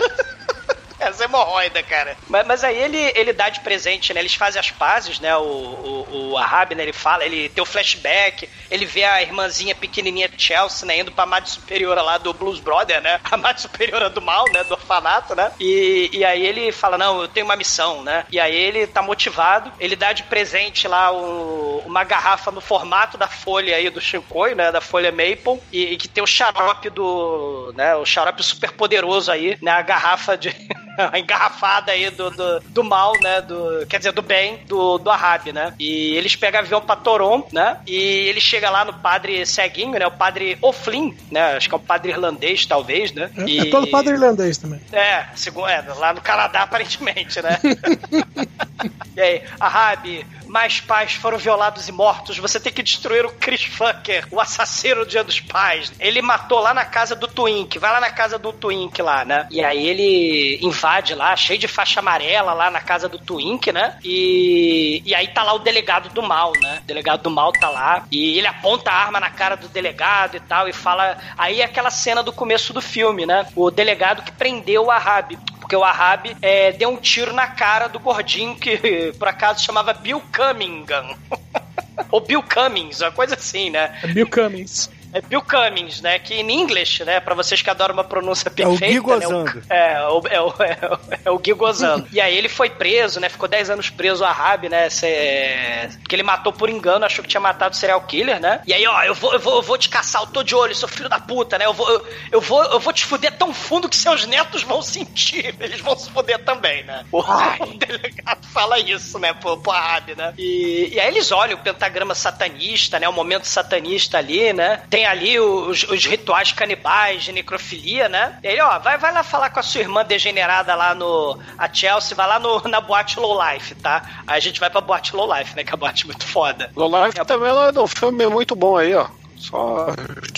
[1.07, 2.17] Essa hemorroida, cara.
[2.27, 4.19] Mas, mas aí ele, ele dá de presente, né?
[4.19, 5.35] Eles fazem as pazes, né?
[5.35, 6.83] O, o, o Ahab, né?
[6.83, 10.99] Ele fala, ele tem o flashback, ele vê a irmãzinha pequenininha Chelsea, né?
[10.99, 13.19] Indo pra Madre Superiora lá do Blues Brother, né?
[13.33, 14.63] A Madre Superiora do mal, né?
[14.63, 15.51] Do orfanato, né?
[15.59, 18.25] E, e aí ele fala, não, eu tenho uma missão, né?
[18.31, 23.17] E aí ele tá motivado, ele dá de presente lá o, uma garrafa no formato
[23.17, 24.71] da folha aí do Shinkoi, né?
[24.71, 27.95] Da folha Maple, e, e que tem o xarope do, né?
[27.95, 29.71] O xarope super poderoso aí, né?
[29.71, 30.49] A garrafa de...
[31.11, 33.41] a engarrafada aí do, do, do, mal, né?
[33.41, 35.73] Do, quer dizer, do bem do, do Ahab, né?
[35.79, 37.77] E eles pegam avião pra Toron, né?
[37.87, 40.05] E ele chega lá no padre ceguinho, né?
[40.05, 41.55] O padre O'Flynn, né?
[41.55, 43.29] Acho que é um padre irlandês, talvez, né?
[43.37, 44.79] É, E- é todo padre irlandês também.
[44.91, 47.57] é, segundo, é, lá no Canadá, aparentemente, né?
[49.15, 52.37] e aí, Ahab, mais pais foram violados e mortos.
[52.37, 55.91] Você tem que destruir o Chris Fucker, o assassino do Dia dos Pais.
[55.99, 57.79] Ele matou lá na casa do Twink.
[57.79, 59.47] Vai lá na casa do Twink lá, né?
[59.49, 63.97] E aí ele invade lá, cheio de faixa amarela lá na casa do Twink, né?
[64.03, 66.81] E, e aí tá lá o delegado do mal, né?
[66.83, 68.05] O delegado do mal tá lá.
[68.11, 70.69] E ele aponta a arma na cara do delegado e tal.
[70.69, 71.17] E fala.
[71.35, 73.47] Aí é aquela cena do começo do filme, né?
[73.55, 75.35] O delegado que prendeu o Ahab.
[75.73, 79.91] Porque o Ahab é, deu um tiro na cara do gordinho que por acaso chamava
[79.91, 81.15] Bill Cunningham.
[82.11, 83.91] Ou Bill Cummings, uma coisa assim, né?
[84.03, 84.91] É Bill Cummings.
[85.13, 86.17] É Bill Cummings, né?
[86.19, 87.19] Que em inglês, né?
[87.19, 88.85] Pra vocês que adoram uma pronúncia É o perfeita.
[88.85, 89.63] Gui né, gozando.
[89.69, 92.07] é, o, é, o, é, o, é o Gui gozando.
[92.11, 93.29] e aí ele foi preso, né?
[93.29, 94.89] Ficou 10 anos preso, o Ahab, né?
[94.89, 98.61] Cê, que ele matou por engano, achou que tinha matado o serial killer, né?
[98.65, 100.73] E aí, ó, eu vou, eu vou, eu vou te caçar, eu tô de olho,
[100.75, 101.65] seu filho da puta, né?
[101.65, 104.81] Eu vou, eu, eu vou, eu vou te fuder tão fundo que seus netos vão
[104.81, 105.55] sentir.
[105.61, 107.05] Eles vão se fuder também, né?
[107.11, 107.19] O,
[107.63, 109.33] o delegado fala isso, né?
[109.33, 110.33] Pro, pro Ahab, né?
[110.37, 113.07] E, e aí eles olham o pentagrama satanista, né?
[113.07, 114.81] O momento satanista ali, né?
[114.89, 118.37] Tem ali os, os rituais canibais de necrofilia, né?
[118.43, 121.39] E aí, ó, vai, vai lá falar com a sua irmã degenerada lá no.
[121.57, 124.03] A Chelsea, vai lá no, na boate Low Life, tá?
[124.27, 125.63] Aí a gente vai pra boate Low Life, né?
[125.63, 126.71] Que é a boate muito foda.
[126.75, 129.07] Low Life também é um filme muito bom aí, ó.
[129.37, 129.87] Só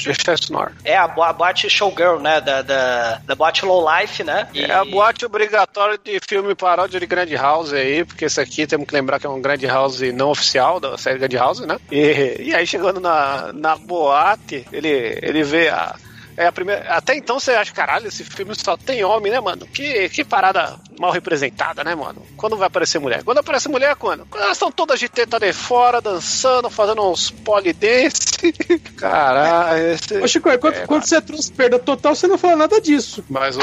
[0.03, 0.73] deixar isso no ar.
[0.83, 2.41] É a, bo- a boate Showgirl, né?
[2.41, 4.47] Da, da, da boate Low Life, né?
[4.53, 8.65] E- É a boate obrigatória de filme paródia de Grand House aí, porque esse aqui
[8.67, 11.77] temos que lembrar que é um Grand House não oficial da série Grand House, né?
[11.91, 15.95] E, e aí chegando na, na boate, ele, ele vê a.
[16.37, 16.93] É a primeira.
[16.93, 19.65] Até então você acha, caralho, esse filme só tem homem, né, mano?
[19.67, 22.25] Que, que parada mal representada, né, mano?
[22.35, 23.23] Quando vai aparecer mulher?
[23.23, 24.25] Quando aparece mulher, é quando?
[24.25, 28.51] Quando elas estão todas de teta de fora, dançando, fazendo uns polidense.
[28.97, 30.17] Caralho, esse.
[30.17, 33.23] Ô, Chico, quando, É, quando você trouxe perda total, você não falou nada disso.
[33.29, 33.61] mas o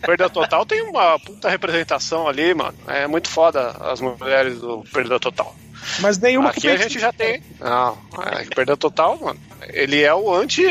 [0.00, 2.76] Perda Total tem uma puta representação ali, mano.
[2.86, 5.54] É muito foda as mulheres do Perda Total.
[6.00, 7.42] Mas nenhuma Aqui a gente já tem.
[7.60, 9.38] Não, é, Perda Total, mano.
[9.68, 10.64] Ele é o anti,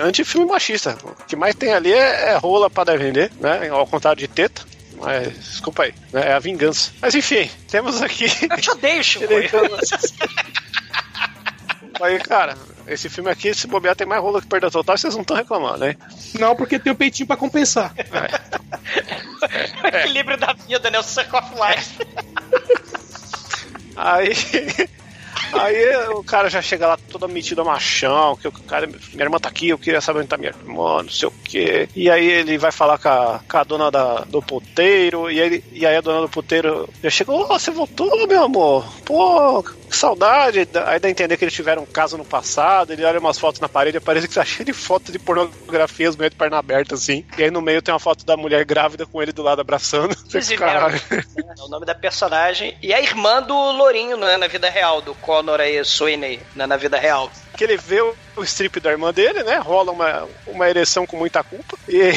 [0.00, 0.96] anti filme machista.
[1.02, 3.68] O que mais tem ali é, é rola pra dar vender, né?
[3.68, 4.62] Ao contrário de teta.
[5.00, 6.28] Mas, desculpa aí, né?
[6.28, 6.92] é a vingança.
[7.00, 8.26] Mas enfim, temos aqui.
[8.50, 9.24] Eu te odeio, Chico.
[12.00, 12.56] Aí, cara,
[12.86, 15.84] esse filme aqui, se bobear, tem mais rola que Perda Total vocês não estão reclamando,
[15.84, 15.96] hein?
[16.38, 17.94] Não, porque tem o peitinho pra compensar.
[19.82, 20.98] o equilíbrio da vida, né?
[20.98, 21.98] O Circle of Life.
[23.96, 24.32] Aí.
[25.52, 29.38] Aí o cara já chega lá todo metido a machão, que o cara, minha irmã
[29.38, 31.88] tá aqui, eu queria saber onde tá minha irmã, não sei o quê.
[31.94, 35.64] E aí ele vai falar com a, com a dona da, do puteiro, e aí,
[35.72, 38.86] e aí a dona do puteiro já chega, ô, você voltou, meu amor?
[39.04, 40.60] Pô, que saudade.
[40.60, 43.60] Aí dá a entender que eles tiveram um caso no passado, ele olha umas fotos
[43.60, 46.94] na parede, parece que tá cheio de fotos de pornografia, os meio de perna aberta,
[46.94, 47.24] assim.
[47.36, 50.08] E aí no meio tem uma foto da mulher grávida com ele do lado abraçando.
[50.08, 50.40] Né,
[51.58, 52.76] É o nome da personagem.
[52.82, 54.36] E a irmã do Lourinho, né?
[54.36, 57.30] Na vida real, do Connor aí, Sweeney, né, na vida real.
[57.56, 59.58] que ele vê o, o strip da irmã dele, né?
[59.58, 61.78] Rola uma, uma ereção com muita culpa.
[61.88, 62.12] E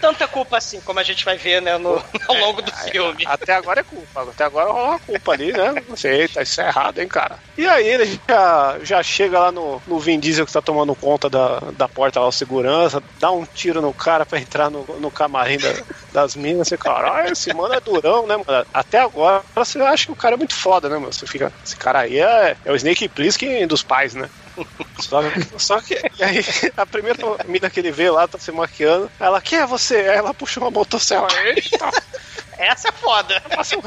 [0.00, 1.90] tanta culpa assim, como a gente vai ver, né, no,
[2.28, 3.24] ao longo do filme.
[3.26, 4.22] até agora é culpa.
[4.30, 5.72] Até agora rola uma culpa ali, né?
[5.86, 7.40] Não sei, tá isso é errado, hein, cara.
[7.56, 11.28] E aí ele já, já chega lá no, no Vin Diesel que tá tomando conta
[11.28, 15.10] da, da porta lá, o segurança, dá um tiro no cara pra entrar no, no
[15.10, 16.68] camarim da- das minas.
[16.68, 18.64] Você, caralho, esse mano é durão, né, mano?
[18.72, 21.12] Até agora você acha que o cara é muito foda, né, mano?
[21.12, 24.30] Você fica, esse cara aí é, é o Snake Plissken dos pais, né?
[25.00, 25.20] Só,
[25.58, 26.40] só que aí,
[26.76, 29.96] a primeira mina que ele vê lá, tá se maquiando, ela, quem é você?
[29.96, 31.28] Aí ela puxa uma motosserra.
[31.44, 31.90] Eita!
[32.58, 33.40] Essa é foda.
[33.54, 33.82] Passa um-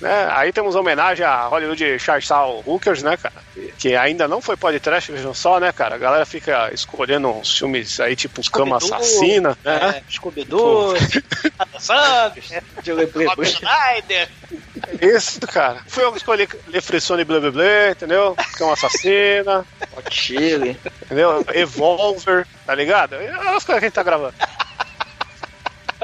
[0.00, 0.28] né?
[0.32, 3.34] Aí temos homenagem a Hollywood Charsal Hookers, né, cara?
[3.78, 5.94] Que ainda não foi podcast, vejam só, né, cara?
[5.94, 10.02] A galera fica escolhendo uns filmes aí, tipo Cama Assassina, né?
[10.06, 10.94] É, Scooby-Doo,
[11.78, 12.50] Santos,
[13.28, 14.28] Rob Schneider.
[15.00, 15.80] Isso, cara.
[15.86, 18.36] Fui eu que escolhi Lefressone Blá Blá Blá, entendeu?
[18.56, 19.64] Cama Assassina,
[20.10, 20.78] Chile.
[21.02, 21.44] entendeu?
[21.54, 23.14] Evolver, tá ligado?
[23.14, 24.34] É as coisas que a gente tá gravando.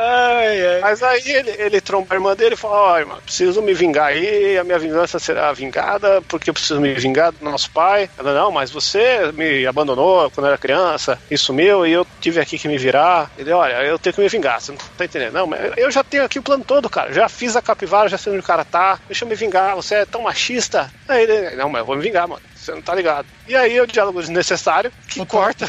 [0.00, 0.80] Ai, ai.
[0.80, 4.06] Mas aí ele, ele tromba a irmã dele e fala: Ó, irmã, preciso me vingar
[4.06, 8.08] aí, a minha vingança será vingada, porque eu preciso me vingar do nosso pai.
[8.16, 12.40] Ela, não, mas você me abandonou quando eu era criança e sumiu, e eu tive
[12.40, 13.28] aqui que me virar.
[13.36, 15.32] Ele, olha, eu tenho que me vingar, você não tá entendendo?
[15.34, 17.12] Não, mas eu já tenho aqui o plano todo, cara.
[17.12, 19.96] Já fiz a capivara, já sei onde o cara tá, deixa eu me vingar, você
[19.96, 20.88] é tão machista.
[21.08, 22.42] Aí ele, não, mas eu vou me vingar, mano.
[22.54, 23.26] Você não tá ligado.
[23.48, 25.66] E aí o diálogo desnecessário que corta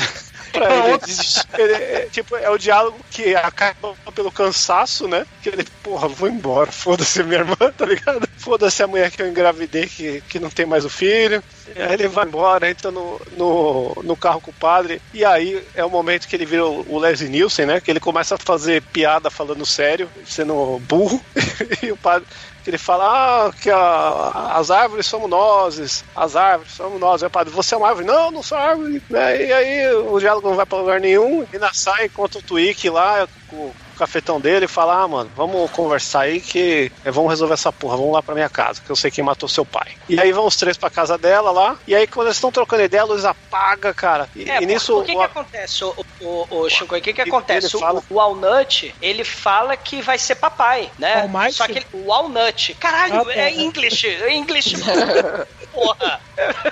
[0.51, 0.99] pra ele.
[1.57, 5.25] Ele, é, tipo, é o diálogo que acaba pelo cansaço, né?
[5.41, 8.27] Que ele, porra, vou embora, foda-se minha irmã, tá ligado?
[8.37, 11.43] Foda-se a mulher que eu engravidei que, que não tem mais o filho.
[11.75, 15.01] Aí ele vai embora, entra no, no, no carro com o padre.
[15.13, 17.81] E aí é o momento que ele vira o, o Leslie Nielsen, né?
[17.81, 21.21] Que ele começa a fazer piada falando sério, sendo burro.
[21.83, 22.27] e o padre
[22.63, 27.23] que ele fala ah, que a- as árvores somos nós, as árvores somos nós.
[27.23, 28.05] Aí padre, você é uma árvore?
[28.07, 29.01] Não, não sou árvore.
[29.09, 29.45] Né?
[29.45, 31.45] E aí o diálogo não vai pra lugar nenhum.
[31.53, 35.69] E na sai encontra o Twig lá com cafetão dele e fala: Ah, mano, vamos
[35.71, 38.95] conversar aí que eh, vamos resolver essa porra, vamos lá pra minha casa, que eu
[38.95, 39.91] sei quem matou seu pai.
[40.07, 41.77] E aí vão os três pra casa dela lá.
[41.85, 44.27] E aí quando eles estão trocando ideia, a luz apaga, cara.
[44.35, 44.97] E, É, e nisso.
[44.99, 46.95] o que, o- que acontece, o, o, o Chico?
[46.95, 47.75] O que, que acontece?
[47.75, 51.21] O, fala- o Walnut, ele fala que vai ser papai, né?
[51.21, 51.53] Almighty?
[51.53, 52.73] Só que ele, o Walnut.
[52.75, 54.73] Caralho, Ah, é English, é English.
[55.71, 56.19] Porra.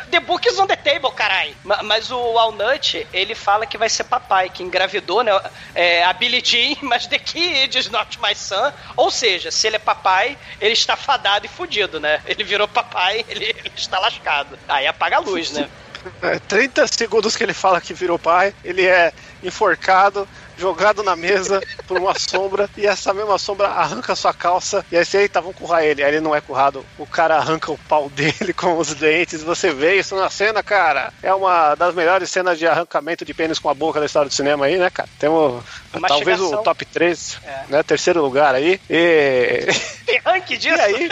[0.09, 1.53] The book is on the table, caralho.
[1.63, 5.31] Ma- Mas o Walnut, ele fala que vai ser papai, que engravidou, né?
[5.75, 8.71] É, a Billie Jean, mas the kid is not my son.
[8.95, 12.21] Ou seja, se ele é papai, ele está fadado e fudido, né?
[12.25, 14.57] Ele virou papai, ele, ele está lascado.
[14.67, 15.67] Aí apaga a luz, né?
[16.21, 19.11] É, 30 segundos que ele fala que virou pai, ele é
[19.43, 20.25] enforcado,
[20.57, 25.05] jogado na mesa por uma sombra, e essa mesma sombra arranca sua calça, e aí
[25.05, 26.03] você, eita, vamos currar ele.
[26.03, 29.71] Aí ele não é currado, o cara arranca o pau dele com os dentes, você
[29.73, 31.13] vê isso na cena, cara.
[31.21, 34.33] É uma das melhores cenas de arrancamento de pênis com a boca da história do
[34.33, 35.09] cinema aí, né, cara?
[35.19, 36.63] Temos Uma talvez o chegação.
[36.63, 37.63] top 3, É.
[37.69, 38.79] né, terceiro lugar aí.
[38.89, 39.67] E...
[40.05, 40.67] Tem rank disso?
[40.77, 41.09] E aí?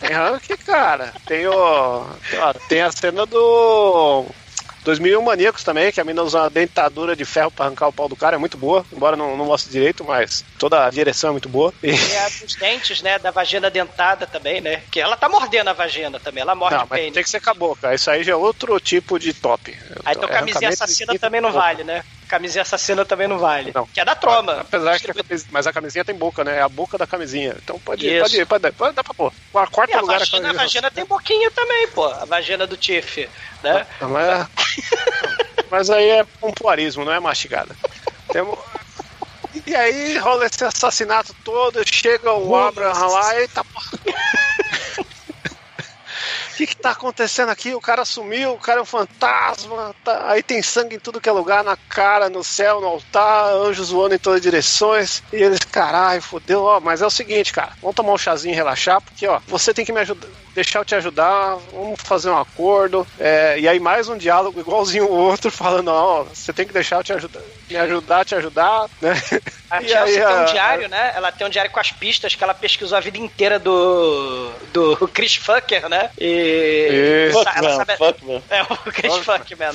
[0.00, 1.12] Tem rank, cara.
[1.26, 2.04] Tem, o,
[2.68, 4.26] tem a cena do
[4.84, 8.08] 2001 Maníacos também, que a mina usa uma dentadura de ferro pra arrancar o pau
[8.08, 8.84] do cara, é muito boa.
[8.92, 11.72] Embora não, não mostre direito, mas toda a direção é muito boa.
[11.82, 13.18] E- a dos dentes, né?
[13.18, 14.82] Da vagina dentada também, né?
[14.90, 17.14] Que ela tá mordendo a vagina também, ela morde Não, pênis.
[17.14, 17.94] tem que ser com a boca.
[17.94, 19.76] Isso aí já é outro tipo de top.
[20.04, 22.02] Aí então É camisinha assassina também não vale, né?
[22.28, 23.72] Camisinha assassina também não vale.
[23.74, 23.86] Não.
[23.86, 24.60] Que é da troma.
[24.60, 26.56] Apesar que a camisinha, mas a camisinha tem boca, né?
[26.58, 27.56] É a boca da camisinha.
[27.62, 28.22] Então pode, Isso.
[28.22, 29.32] pode, pode, pode, dar pra pôr.
[29.52, 30.52] O quarto E a lugar é vagina, a camisinha.
[30.64, 32.04] vagina tem boquinha também, pô.
[32.06, 33.28] A vagina do Tiff,
[33.62, 33.86] né?
[34.00, 34.46] Não, Mas,
[35.70, 37.74] mas aí é pompoarismo, não é mastigada.
[38.32, 38.58] Temos-
[39.66, 43.64] E aí rola esse assassinato todo, chega o Abraham lá e tá.
[46.54, 47.74] O que, que tá acontecendo aqui?
[47.74, 51.28] O cara sumiu, o cara é um fantasma, tá- aí tem sangue em tudo que
[51.28, 55.20] é lugar, na cara, no céu, no altar, anjos voando em todas as direções.
[55.32, 58.54] E eles, caralho, fodeu, ó, mas é o seguinte, cara, vamos tomar um chazinho e
[58.56, 62.38] relaxar, porque, ó, você tem que me ajudar, deixar eu te ajudar, vamos fazer um
[62.38, 63.04] acordo.
[63.18, 66.98] É, e aí mais um diálogo igualzinho o outro, falando, ó, você tem que deixar
[67.00, 69.12] eu te ajudar, me ajudar, te ajudar, né?
[69.78, 71.12] A E Chelsea aí, tem a- um diário, né?
[71.16, 74.50] Ela tem um diário com as pistas que ela pesquisou a vida inteira do.
[74.72, 76.10] do Chris Fucker, né?
[76.18, 77.26] E.
[77.30, 77.38] Isso.
[77.56, 78.42] ela sabe- Fuckman.
[78.50, 79.70] É, o Chris Fuckman.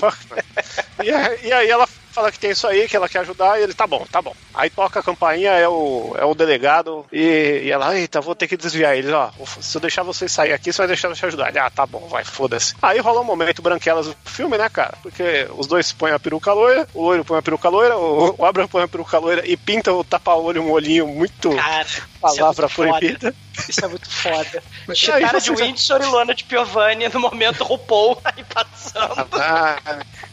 [1.03, 1.87] E, aí- e aí ela
[2.19, 4.35] fala que tem isso aí, que ela quer ajudar, e ele, tá bom, tá bom.
[4.53, 8.45] Aí toca a campainha, é o, é o delegado, e, e ela, eita, vou ter
[8.45, 11.25] que desviar eles, ó, se eu deixar vocês sair aqui, você vai deixar eu te
[11.25, 11.47] ajudar.
[11.47, 12.75] Ele, ah, tá bom, vai, foda-se.
[12.81, 14.95] Aí rola um momento branquelas do filme, né, cara?
[15.01, 18.67] Porque os dois põem a peruca loira, o loiro põe a peruca loira, o, o
[18.67, 22.89] põe a peruca loira e pinta o tapa-olho um olhinho muito Cara, é palavra foda.
[22.89, 23.33] proibida.
[23.67, 24.63] Isso é muito foda.
[24.93, 29.27] Chitara de já- Windsor e Luana de Piovani no momento RuPaul aí passando.
[29.33, 29.77] Ah,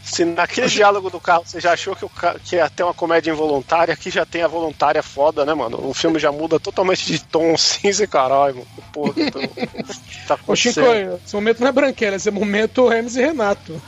[0.07, 2.11] se naquele diálogo do carro você já achou que, o
[2.45, 5.85] que ia ter uma comédia involuntária, aqui já tem a voluntária foda, né, mano?
[5.85, 8.67] O filme já muda totalmente de tom cinza e caralho, mano.
[8.93, 9.13] Pô,
[10.29, 10.81] tá Ô, Chico,
[11.25, 13.83] esse momento não é branquela, esse é momento Hermes e Renato.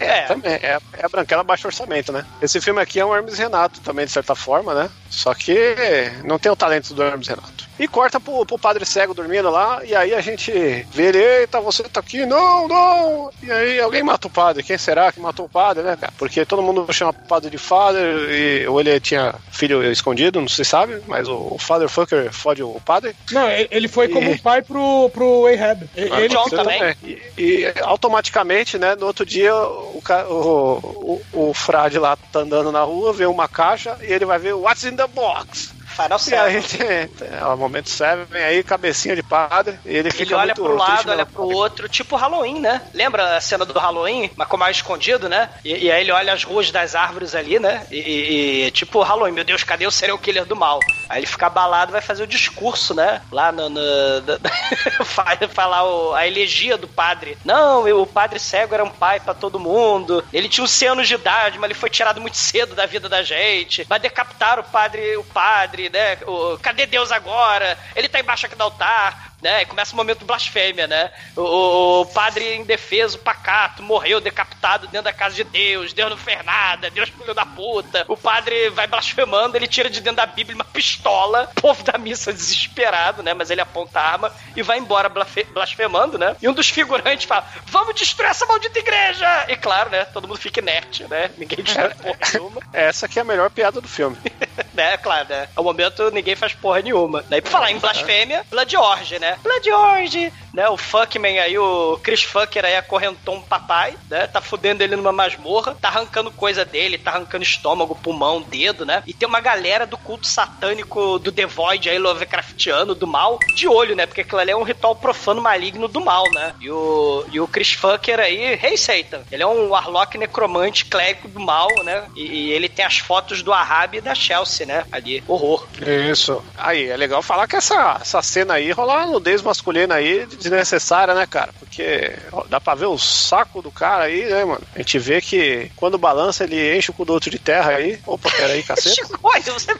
[0.00, 0.52] É, também.
[0.54, 2.26] É, é a branquela baixo orçamento, né?
[2.42, 4.90] Esse filme aqui é um Hermes e Renato também, de certa forma, né?
[5.08, 5.76] Só que
[6.24, 7.69] não tem o talento do Hermes e Renato.
[7.80, 10.52] E corta pro, pro padre cego dormindo lá, e aí a gente
[10.92, 13.30] vê ele, eita, você tá aqui, não, não!
[13.42, 16.12] E aí alguém mata o padre, quem será que matou o padre, né, cara?
[16.18, 20.46] Porque todo mundo chama o padre de father, e, ou ele tinha filho escondido, não
[20.48, 23.16] se sabe, mas o, o father fucker fode o padre.
[23.32, 25.88] Não, ele foi como E- um pai pro, pro Ahab.
[25.96, 31.54] Ele, Ah, ele- você E, e automaticamente, né, no outro dia, o, o, o, o
[31.54, 34.96] frade lá tá andando na rua, vê uma caixa e ele vai ver What's in
[34.96, 35.79] the box?
[36.18, 36.62] Seven.
[36.62, 40.62] tem, é o momento Seven, aí cabecinha de padre, e ele fica Ele olha muito
[40.62, 41.24] pro lado, triste, olha né?
[41.24, 42.82] pro outro, tipo Halloween, né?
[42.94, 45.48] Lembra a cena do Halloween, mas com mais escondido, né?
[45.64, 47.86] E, e aí ele olha as ruas das árvores ali, né?
[47.90, 50.78] E, e- tipo Halloween, meu Deus, cadê o serial killer do mal?
[51.08, 53.20] Aí ele fica abalado, vai fazer o discurso, né?
[53.32, 53.68] Lá no.
[53.68, 53.80] no
[55.50, 57.36] falar o- a elegia do padre.
[57.44, 60.24] Não, eu- o padre cego era um pai pra todo mundo.
[60.32, 63.08] Ele tinha uns 100 anos de idade, mas ele foi tirado muito cedo da vida
[63.08, 63.84] da gente.
[63.84, 66.18] Vai decapitar o padre, o padre, né?
[66.26, 67.78] O, cadê Deus agora?
[67.94, 69.62] Ele tá embaixo aqui do altar né?
[69.62, 71.10] E começa o momento blasfêmia, né?
[71.36, 76.44] O, o- padre indefeso, pacato, morreu decapitado dentro da casa de Deus, Deus não fez
[76.44, 78.04] nada, Deus filho da puta.
[78.08, 81.96] O padre vai blasfemando, ele tira de dentro da Bíblia uma pistola, o povo da
[81.98, 83.34] missa desesperado, né?
[83.34, 85.10] Mas ele aponta a arma e vai embora
[85.52, 86.36] blasfemando, né?
[86.40, 89.46] E um dos figurantes fala: Vamos destruir essa maldita igreja!
[89.48, 90.04] E claro, né?
[90.06, 91.30] Todo mundo fica inerte, né?
[91.36, 92.60] Ninguém destrói porra nenhuma.
[92.72, 94.16] Essa aqui é a melhor piada do filme.
[94.74, 94.96] né?
[94.98, 95.48] Claro, né?
[95.54, 97.24] Ao momento ninguém faz porra nenhuma.
[97.28, 99.29] Daí pra falar em blasfêmia, Blood Orge, né?
[99.38, 100.68] Blood Orge, né?
[100.68, 104.26] O Fuckman aí, o Chris Fucker aí acorrentou um papai, né?
[104.26, 109.02] Tá fudendo ele numa masmorra, tá arrancando coisa dele, tá arrancando estômago, pulmão, dedo, né?
[109.06, 113.68] E tem uma galera do culto satânico do The Void aí, Lovecraftiano, do mal, de
[113.68, 114.06] olho, né?
[114.06, 116.54] Porque aquilo ali é um ritual profano maligno do mal, né?
[116.60, 121.28] E o, e o Chris Fucker aí, Rei Satan, ele é um Warlock necromante clérigo
[121.28, 122.04] do mal, né?
[122.16, 124.84] E, e ele tem as fotos do Ahab e da Chelsea, né?
[124.90, 125.66] Ali, horror.
[126.10, 126.42] Isso.
[126.56, 131.14] Aí, é legal falar que essa, essa cena aí rola uma nudez masculina aí desnecessária,
[131.14, 131.52] né, cara?
[131.58, 134.62] Porque ó, dá pra ver o saco do cara aí, né, mano?
[134.74, 138.00] A gente vê que quando balança ele enche o cu do outro de terra aí.
[138.06, 139.00] Opa, peraí, cacete.
[139.44, 139.72] Você...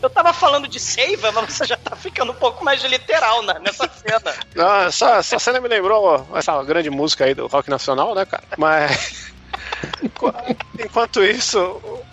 [0.00, 3.58] Eu tava falando de seiva, mas você já tá ficando um pouco mais literal na-
[3.60, 4.34] nessa cena.
[4.54, 8.42] Não, essa, essa cena me lembrou essa grande música aí do rock nacional, né, cara?
[8.56, 9.32] Mas.
[10.78, 11.58] Enquanto isso,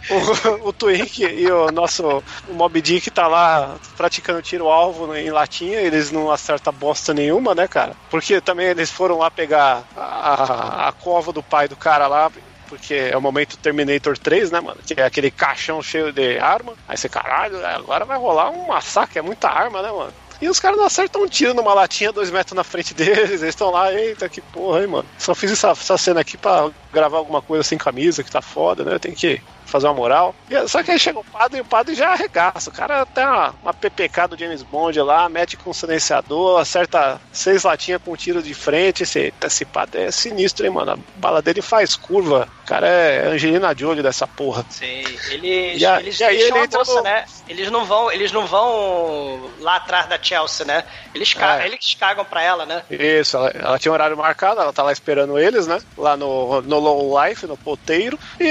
[0.09, 5.79] o, o, Twink e o nosso o Mob Dick tá lá praticando tiro-alvo em latinha,
[5.79, 7.95] eles não acertam bosta nenhuma, né, cara?
[8.09, 12.31] Porque também eles foram lá pegar a, a, a cova do pai do cara lá,
[12.67, 14.79] porque é o momento Terminator 3, né, mano?
[14.85, 16.73] Que é aquele caixão cheio de arma.
[16.87, 20.13] Aí você, caralho, agora vai rolar um massacre, é muita arma, né, mano?
[20.41, 23.41] E os caras não acertam um tiro numa latinha dois metros na frente deles.
[23.41, 25.05] Eles estão lá, eita, que porra, hein, mano.
[25.17, 28.83] Só fiz essa, essa cena aqui pra gravar alguma coisa sem camisa, que tá foda,
[28.83, 28.97] né?
[28.97, 30.35] Tem que fazer uma moral.
[30.49, 32.69] E- Só que aí chega o padre e o padre já arregaça.
[32.69, 37.63] O cara tem uma, uma PPK do James Bond lá, mete com silenciador, acerta seis
[37.63, 39.03] latinhas com um tiro de frente.
[39.03, 40.91] Esse, esse padre é sinistro, hein, mano.
[40.93, 42.47] A bala dele faz curva.
[42.63, 44.65] O cara é Angelina Jolie dessa porra.
[44.69, 47.25] Sim, eles, E a- eles e aí ele entra moça, no- né?
[47.47, 50.83] Eles não vão, eles não vão lá atrás da Chelsea, né?
[51.15, 51.65] Eles, ca- É.
[51.65, 52.83] eles cagam pra ela, né?
[52.89, 55.79] Isso, ela, ela tinha um horário marcado, ela tá lá esperando eles, né?
[55.97, 58.19] Lá no, no Low Life, no poteiro.
[58.39, 58.43] E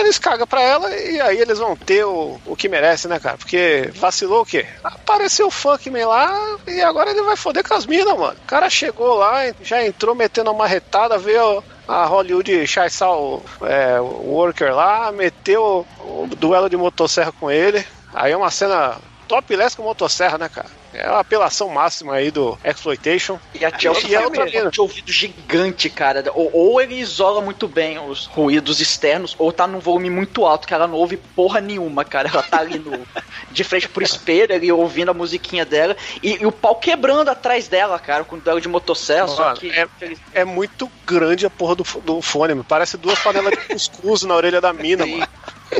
[0.00, 3.36] eles cagam pra ela e aí eles vão ter o, o que merece, né, cara?
[3.36, 4.66] Porque vacilou o quê?
[4.82, 8.36] Apareceu o Funkman lá e agora ele vai foder com as minas, mano.
[8.42, 14.00] O cara chegou lá, já entrou metendo uma marretada, veio a Hollywood chaissar o, é,
[14.00, 17.84] o Worker lá, meteu o duelo de motosserra com ele.
[18.12, 18.96] Aí é uma cena
[19.26, 20.68] topless com motosserra, né, cara?
[20.92, 23.38] É a apelação máxima aí do Exploitation.
[23.54, 24.70] E a Chelsea E outra um mina?
[24.70, 26.24] de ouvido gigante, cara.
[26.34, 30.66] Ou, ou ele isola muito bem os ruídos externos, ou tá num volume muito alto,
[30.66, 32.28] que ela não ouve porra nenhuma, cara.
[32.32, 33.06] Ela tá ali no,
[33.50, 37.68] de frente pro espelho, ali ouvindo a musiquinha dela, e, e o pau quebrando atrás
[37.68, 39.70] dela, cara, com o duelo de motosserra, Mano, que...
[39.70, 39.88] é,
[40.32, 42.64] é muito grande a porra do, do fone, mano.
[42.66, 45.26] parece duas panelas de cuscuz na orelha da mina, mano.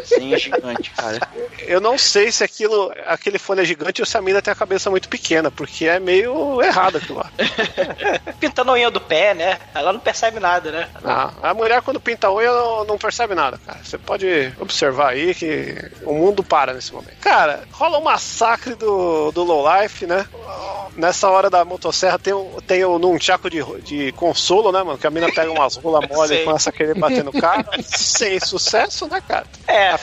[0.05, 1.19] Sim, é gigante, cara.
[1.61, 4.57] Eu não sei se aquilo, aquele fone é gigante ou se a mina tem a
[4.57, 7.30] cabeça muito pequena, porque é meio errado aquilo lá.
[8.40, 9.59] Pintando a unha do pé, né?
[9.74, 10.88] Ela não percebe nada, né?
[11.05, 13.78] Ah, a mulher quando pinta a unha não, não percebe nada, cara.
[13.84, 15.74] Você pode observar aí que
[16.05, 17.16] o mundo para nesse momento.
[17.20, 20.26] Cara, rola um massacre do, do Low Life, né?
[20.96, 24.99] Nessa hora da motosserra tem, um- tem um nunchaku de, de consolo, né, mano?
[24.99, 27.64] Que a mina pega umas rola mole e começa a querer bater no cara.
[27.82, 29.46] sem sucesso, né, cara?
[29.68, 29.94] É.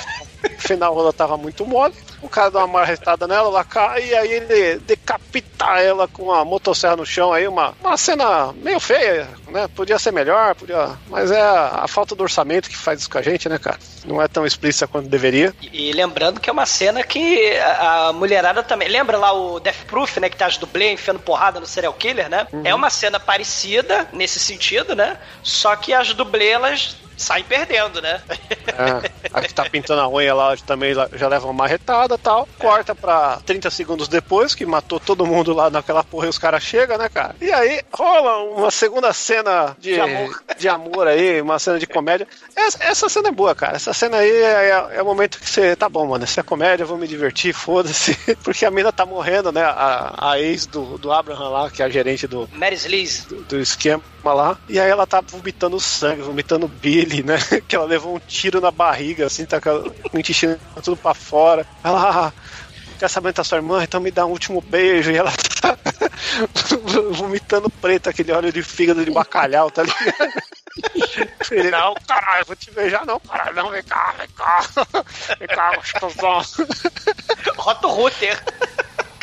[0.57, 1.93] Afinal, a rola tava muito mole.
[2.21, 6.45] O cara dá uma marretada nela, ela cai e aí ele decapita ela com a
[6.45, 9.67] motosserra no chão aí, uma, uma cena meio feia, né?
[9.75, 10.91] Podia ser melhor, podia.
[11.09, 13.79] Mas é a, a falta do orçamento que faz isso com a gente, né, cara?
[14.05, 15.53] Não é tão explícita quanto deveria.
[15.73, 18.87] E lembrando que é uma cena que a a mulherada também.
[18.87, 20.29] Lembra lá o Death Proof, né?
[20.29, 22.47] Que tá as dublê enfiando porrada no serial killer, né?
[22.63, 25.17] É uma cena parecida nesse sentido, né?
[25.43, 28.21] Só que as dublê, elas saem perdendo, né?
[28.67, 29.11] É.
[29.31, 32.47] A que tá pintando a unha lá também já leva uma marretada tal.
[32.59, 36.63] Corta pra 30 segundos depois, que matou todo mundo lá naquela porra e os caras
[36.63, 37.35] chegam, né, cara?
[37.41, 40.43] E aí rola uma segunda cena de, De amor.
[40.57, 42.27] de amor aí, uma cena de comédia.
[42.55, 43.75] Essa, essa cena é boa, cara.
[43.75, 46.43] Essa cena aí é, é- é o momento que você, tá bom, mano, essa é
[46.43, 48.15] comédia, vou me divertir, foda-se.
[48.43, 49.63] Porque a mina tá morrendo, né?
[49.63, 53.27] A, a ex do, do Abraham lá, que é a gerente do, Mary Sleaze.
[53.27, 54.01] do, do esquema
[54.33, 54.57] lá.
[54.67, 57.37] E aí ela tá vomitando sangue, vomitando Billy, né?
[57.67, 61.65] Que ela levou um tiro na barriga, assim, tá com o intestino tudo pra fora.
[61.83, 62.27] Ela.
[62.27, 62.33] "Ah,
[62.97, 63.83] Quer saber da sua irmã?
[63.83, 65.11] Então me dá um último beijo.
[65.11, 65.77] E ela tá
[67.11, 70.33] vomitando preto, aquele óleo de fígado de bacalhau, tá ligado?
[71.51, 74.61] Ele, não, caralho, eu vou te beijar, não, caralho, não, vem cá, vem cá.
[75.39, 76.41] Vem cá, gostosão.
[77.57, 78.43] Rota o router.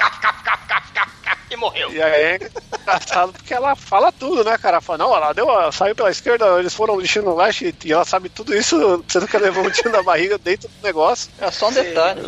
[0.03, 1.93] Cap, cap, cap, cap, cap, cap, e morreu.
[1.93, 2.39] E aí é
[2.83, 4.79] engraçado porque ela fala tudo, né, cara?
[4.79, 7.93] Ela fala, não, ela deu, ela saiu pela esquerda, eles foram no destino leste e
[7.93, 11.31] ela sabe tudo isso, sendo que ela levou um tiro na barriga dentto do negócio.
[11.41, 12.23] É só um detalhe.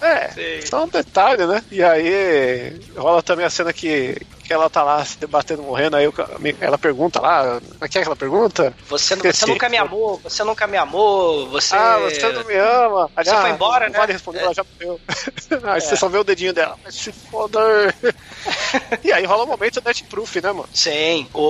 [0.00, 1.62] É, só um detalhe, né?
[1.70, 4.20] E aí rola também a cena que,
[4.52, 6.28] que ela tá lá se debatendo, morrendo, aí ca-
[6.60, 8.74] ela pergunta lá, o que é que ela pergunta?
[8.88, 11.74] Você, não- você nunca me amou, você nunca me amou, você.
[11.74, 13.10] Ah, você não me ama.
[13.16, 13.98] Você Ah, foi embora, não né?
[13.98, 15.00] Vale responder, ela já morreu.
[15.64, 15.96] Aí você É.
[15.96, 16.76] só vê o dedinho dela.
[16.84, 17.58] Mas se foda.
[19.04, 20.68] e aí rola um momento net proof, né, mano?
[20.72, 21.40] Sim, o-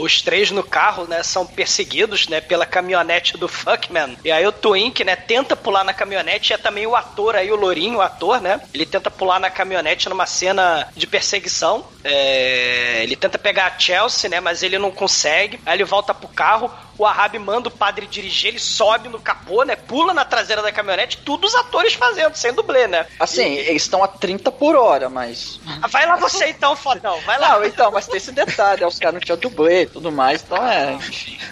[0.00, 4.16] o- os três no carro, né, são perseguidos, né, pela caminhonete do Fuckman.
[4.24, 7.50] E aí o Twink, né, tenta pular na caminhonete, e é também o ator aí,
[7.52, 11.84] o Lourinho, o ator, né, ele tenta pular na caminhonete numa cena de perseguição.
[12.06, 12.33] É,
[13.02, 15.60] ele tenta pegar a Chelsea, né, mas ele não consegue.
[15.66, 19.62] Aí ele volta pro carro, o Ahab manda o padre dirigir, ele sobe no capô,
[19.64, 23.06] né, pula na traseira da caminhonete, tudo os atores fazendo, sem dublê, né.
[23.18, 25.60] Assim, eles estão a 30 por hora, mas.
[25.90, 27.50] Vai lá você então, fodão, vai lá.
[27.58, 28.86] Não, então, mas tem esse detalhe, né?
[28.86, 30.98] os caras não tinham dublê e tudo mais, então é.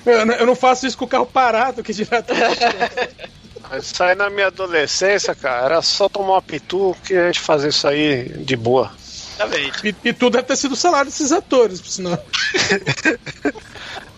[0.07, 2.33] Eu, não- eu não faço isso com o carro parado, que direto.
[3.79, 7.69] Isso aí na minha adolescência, cara, era só tomar uma pitu que a gente fazia
[7.71, 8.93] isso aí de boa.
[9.85, 12.19] E, e tudo deve ter sido o salário desses atores, por sinal.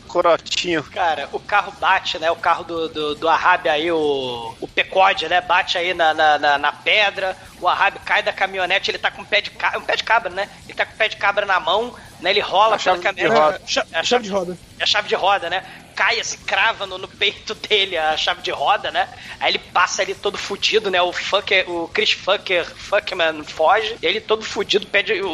[0.08, 0.82] Corotinho.
[0.84, 2.30] Cara, o carro bate, né?
[2.30, 5.40] O carro do, do, do aí, o, o Pecode, né?
[5.40, 7.36] Bate aí na, na, na- na pedra.
[7.60, 9.78] O Ahab cai da caminhonete, ele tá com um pé de cabra.
[9.80, 10.48] Um pé de cabra, né?
[10.66, 12.30] Ele tá com o pé de cabra na mão, né?
[12.30, 13.80] Ele rola pela caminhonete.
[13.92, 14.56] É, chave de roda.
[14.78, 15.64] É a chave de roda, né?
[15.94, 19.08] Cai, se crava no, no peito dele a chave de roda, né?
[19.40, 21.00] Aí ele passa ali todo fudido, né?
[21.00, 23.96] O fucker, o Chris Fucker, Fuckman foge.
[24.02, 25.28] E ele todo fudido, pede o,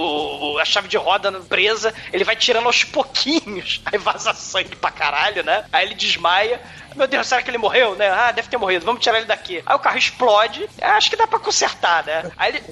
[0.55, 1.95] o- a chave de roda presa.
[2.13, 3.81] Ele vai tirando aos pouquinhos.
[3.87, 5.65] Aí vaza sangue pra caralho, né?
[5.73, 6.61] Aí ele desmaia.
[6.97, 8.11] Meu Deus, será que ele morreu, né?
[8.11, 8.85] Ah, deve ter morrido.
[8.85, 9.63] Vamos tirar ele daqui.
[9.65, 10.69] Aí o carro explode.
[10.83, 12.31] Acho que dá pra consertar, né?
[12.37, 12.63] Aí ele...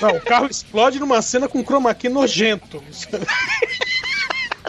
[0.00, 2.82] Não, o carro explode numa cena com chroma key nojento.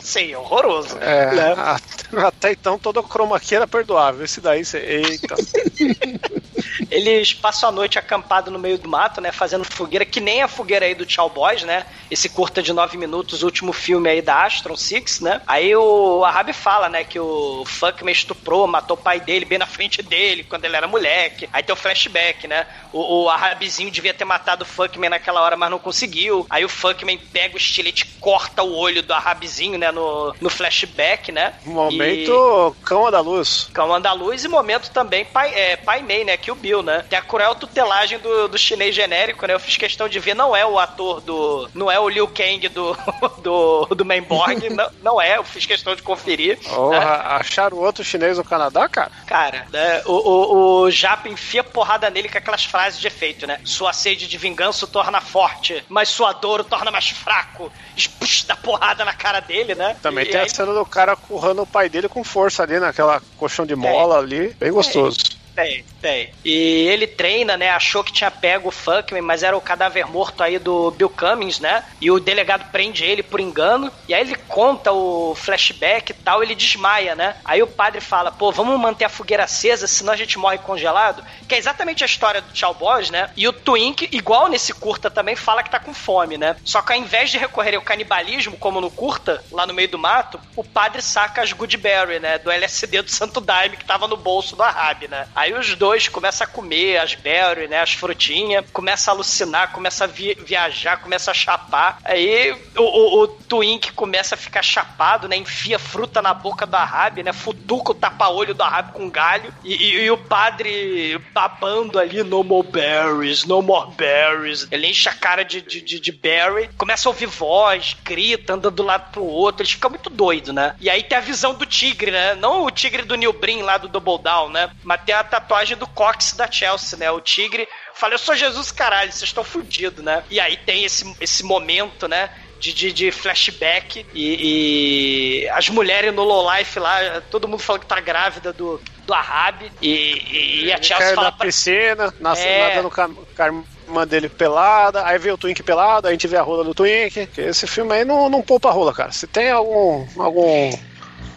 [0.10, 0.98] Sim, horroroso.
[0.98, 1.54] É, né?
[1.56, 1.80] a-
[2.28, 4.26] até então toda chroma key era perdoável.
[4.26, 5.36] Esse daí, você, eita.
[6.90, 9.32] Eles passam a noite acampado no meio do mato, né?
[9.32, 11.86] Fazendo fogueira, que nem a fogueira aí do Tchau Boys, né?
[12.10, 15.42] Esse curta de nove minutos, último filme aí da Astron Six, né?
[15.46, 17.04] Aí o Ahab fala, né?
[17.04, 20.88] Que o Funkman estuprou, matou o pai dele bem na frente dele, quando ele era
[20.88, 21.48] moleque.
[21.54, 22.66] Aí tem o flashback, né?
[22.92, 26.48] O, o Ahabzinho devia ter matado o Funkman naquela hora, mas não conseguiu.
[26.50, 29.92] Aí o Funkman pega o estilete e corta o olho do Ahabzinho, né?
[30.00, 31.54] No, no flashback, né?
[31.66, 33.70] Momento cão da luz.
[33.74, 36.38] Cão Andaluz e momento também Pai, é, Pai Mei, né?
[36.38, 37.04] Que o Bill, né?
[37.10, 39.54] Tem a cruel tutelagem do, do chinês genérico, né?
[39.54, 41.70] Eu fiz questão de ver, não é o ator do.
[41.74, 42.98] Não é o Liu Kang do,
[43.44, 46.58] do, do Mainborg, não, não é, eu fiz questão de conferir.
[46.60, 47.06] Porra, né?
[47.40, 49.12] acharam outro chinês no Canadá, cara?
[49.26, 53.60] Cara, né, o, o, o Japa enfia porrada nele com aquelas frases de efeito, né?
[53.64, 57.72] Sua sede de vingança o torna forte, mas sua dor o torna mais fraco.
[57.96, 59.89] Espuxa da porrada na cara dele, né?
[59.96, 62.80] Também E tem aí- a cena do cara currando o pai dele com força ali,
[62.80, 64.56] naquela colchão de mola ali.
[64.60, 65.18] Bem gostoso.
[65.56, 66.32] Tem, tem.
[66.44, 67.70] E ele treina, né?
[67.70, 71.60] Achou que tinha pego o Funkman, mas era o cadáver morto aí do Bill Cummings,
[71.60, 71.84] né?
[72.02, 73.92] E o delegado prende ele por engano.
[74.08, 77.36] E aí ele conta o flashback e tal, ele desmaia, né?
[77.44, 81.24] Aí o padre fala: pô, vamos manter a fogueira acesa, senão a gente morre congelado.
[81.48, 83.30] Que é exatamente a história do Tchau Boys, né?
[83.36, 86.56] E o Twink, igual nesse curta também, fala que tá com fome, né?
[86.64, 89.98] Só que ao invés de recorrer ao canibalismo, como no curta, lá no meio do
[89.98, 92.38] mato, o padre saca as Goodberry, né?
[92.38, 95.28] Do LSD do Santo Daime que tava no bolso do Ahab, né?
[95.36, 97.80] Aí os dois começam a comer as berry, né?
[97.82, 101.98] As frutinhas, começa a alucinar, começa a vi- viajar, começa a chapar.
[102.04, 105.36] Aí o, o, o Twink começa a ficar chapado, né?
[105.36, 107.34] Enfia fruta na boca do Ahab, né?
[107.34, 109.54] Futuca o tapa-olho do Ahab com galho.
[109.64, 114.68] E, e- e o padre babando ali, no more berries, no more berries.
[114.72, 118.70] Ele enche a cara de, de, de, de berry, começa a ouvir voz, grita, anda
[118.70, 119.64] do lado pro outro.
[119.64, 120.76] Ele fica muito doido, né?
[120.80, 122.36] E aí tem a visão do tigre, né?
[122.36, 124.70] Não o tigre do Neil Brin lá do Double Down, né?
[124.84, 127.10] Mas tem a, tatuagem do Cox da Chelsea, né?
[127.10, 127.68] O tigre.
[127.96, 130.24] Fala, eu sou Jesus, caralho, vocês estão fudidos, né?
[130.30, 132.30] E aí tem esse, esse momento, né?
[132.60, 137.84] De, de, de flashback e, e as mulheres no low life lá, todo mundo falando
[137.84, 142.14] que tá grávida do, do Ahab e, e, e a Chelsea fala na pra- piscina,
[142.20, 142.68] nas, É.
[142.76, 146.42] nadando com irmã dele pelada, aí vê o Twink pelado, aí a gente vê a
[146.42, 147.28] rola do Twink.
[147.28, 149.14] Que esse filme aí não, não poupa a rola, cara.
[149.14, 150.70] Se tem algum, algum,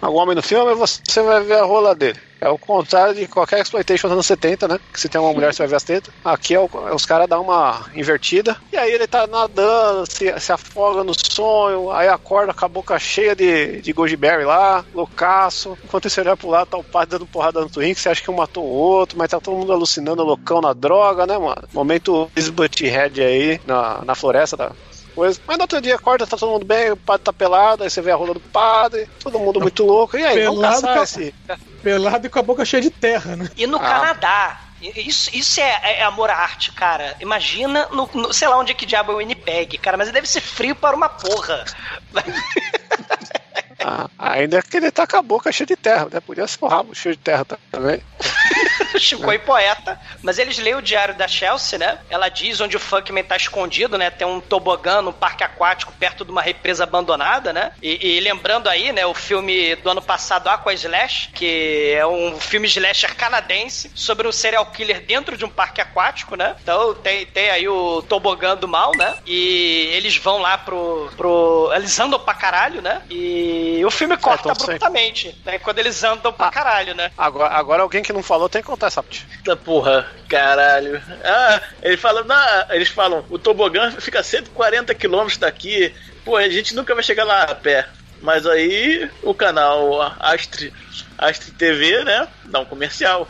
[0.02, 2.18] algum homem no filme, você vai ver a rola dele.
[2.40, 4.76] É o contrário de qualquer exploitation dos anos 70, né?
[4.92, 6.12] Que se tem uma mulher, você vai ver as tetas.
[6.24, 8.56] Aqui é o- é os caras dão uma invertida.
[8.72, 12.98] E aí ele tá nadando, se, se afoga no sonho, aí acorda com a boca
[12.98, 15.78] cheia de, de goji berry lá, loucaço.
[15.84, 18.30] Enquanto você olha pro lado, tá o padre dando porrada no Twink, você acha que
[18.30, 21.62] um matou o outro, mas tá todo mundo alucinando, loucão na droga, né, mano?
[21.72, 24.72] Momento Butthead aí na, na floresta da
[25.14, 25.40] coisa.
[25.46, 28.00] Mas no outro dia acorda, tá todo mundo bem, o padre tá pelado, aí você
[28.00, 30.16] vê a rola do padre, todo mundo muito louco.
[30.16, 31.34] E aí, vamos Pelado caçar com a- esse...
[31.82, 33.50] Pelado e com a boca cheia de terra, né?
[33.56, 33.80] E no Ah.
[33.80, 34.60] Canadá.
[34.96, 37.14] Isso, isso é, é amor à arte, cara.
[37.20, 40.26] Imagina, no, no- sei lá onde é que diabo é o Winnipeg, cara, mas deve
[40.26, 41.64] ser frio para uma porra.
[43.80, 46.20] Ah, ainda é que ele tá com a boca cheia de terra, né?
[46.20, 48.02] Podia ser o rabo cheio de terra também.
[48.98, 49.98] Chico e poeta.
[50.22, 51.98] Mas eles leem o diário da Chelsea, né?
[52.10, 54.10] Ela diz onde o Funkman tá escondido, né?
[54.10, 57.72] Tem um tobogã no parque aquático perto de uma represa abandonada, né?
[57.82, 59.06] E, e lembrando aí, né?
[59.06, 64.32] O filme do ano passado, Aqua Slash, que é um filme slasher canadense sobre um
[64.32, 66.56] serial killer dentro de um parque aquático, né?
[66.62, 69.16] Então tem, tem aí o tobogã do mal, né?
[69.26, 71.72] E eles vão lá pro, pro...
[71.74, 73.02] Eles andam pra caralho, né?
[73.10, 74.62] E o filme corta então, sim.
[74.64, 75.58] abruptamente, né?
[75.58, 77.10] Quando eles andam pra caralho, né?
[77.16, 79.26] Agora, agora alguém que não falou tem que contar essa parte.
[79.44, 81.02] Da porra, caralho.
[81.24, 85.94] Ah, ele fala, não, eles falam, o tobogã fica a 140 quilômetros daqui.
[86.24, 87.88] Pô, a gente nunca vai chegar lá a pé.
[88.22, 90.72] Mas aí o canal Astre,
[91.18, 92.28] Astre TV, né?
[92.44, 93.28] Dá um comercial.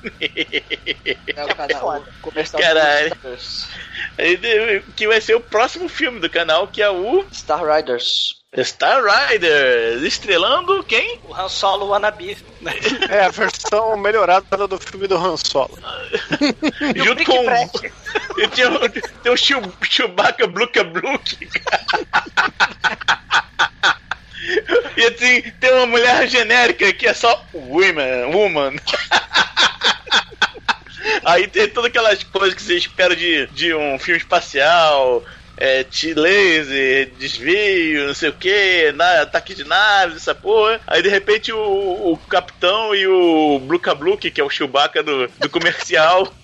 [1.34, 3.16] É o canal comercial Caralho.
[4.94, 8.41] que vai ser o próximo filme do canal, que é o Star Riders.
[8.62, 11.18] Star Riders, estrelando quem?
[11.24, 12.36] O Han Solo Wannabe.
[13.08, 15.78] É a versão melhorada do filme do Han Solo.
[16.94, 18.40] Junto com.
[18.40, 21.48] E tinha, o- tem o Chew- Chewbacca Bluca Bluke.
[24.98, 28.74] E assim, tem uma mulher genérica que é só women, woman.
[31.24, 35.24] Aí tem todas aquelas coisas que você espera de, de um filme espacial.
[35.64, 35.86] É,
[36.16, 38.92] laser, desvio, não sei o que,
[39.22, 40.80] ataque de naves, essa porra.
[40.88, 45.28] Aí de repente o, o capitão e o Bluca Bluke, que é o Chewbacca do,
[45.28, 46.34] do comercial,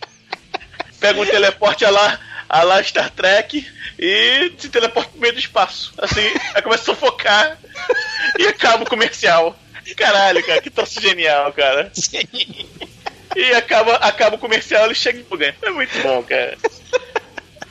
[0.98, 5.40] pega um teleporte a lá, a lá Star Trek e se teleporta pro meio do
[5.40, 5.92] espaço.
[5.98, 7.58] Assim, aí começa a sufocar
[8.40, 9.54] e acaba o comercial.
[9.94, 11.92] Caralho, cara, que troço genial, cara.
[13.36, 15.56] E acaba, acaba o comercial e chega em lugar.
[15.60, 16.56] É muito bom, cara.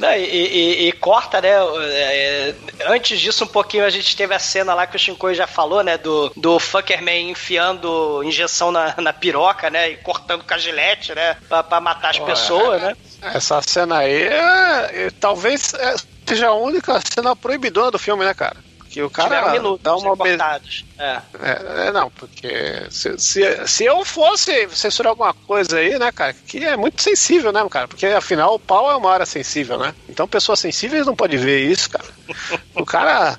[0.03, 1.47] Não, e, e- e corta, né?
[1.49, 2.53] é,
[2.87, 5.81] antes disso, um pouquinho, a gente teve a cena lá que o Shinkoi já falou,
[5.81, 5.97] né?
[5.97, 9.91] Do, do Fuckerman enfiando injeção na, na piroca, né?
[9.91, 11.37] E cortando com a gilete, né?
[11.47, 12.97] Pra, pra matar as Pô, pessoas, né?
[13.21, 15.95] Essa cena aí é, é- talvez é,
[16.27, 18.57] seja a única cena proibidona do filme, né, cara?
[18.93, 20.85] Que o cara um minuto, dá uma cortados.
[20.99, 21.19] É.
[21.41, 26.31] É, é, não, porque se, se, se eu fosse censurar alguma coisa aí, né, cara,
[26.31, 27.87] que é muito sensível, né, cara?
[27.87, 29.95] Porque afinal o pau é uma área sensível, né?
[30.07, 32.05] Então pessoas sensíveis não podem ver isso, cara.
[32.75, 33.35] O cara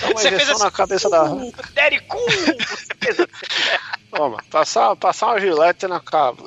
[0.00, 1.24] dá uma Você fez assim, na cabeça da.
[1.24, 3.26] "Uh, assim.
[4.10, 6.00] Toma, passar, passar uma gilete na,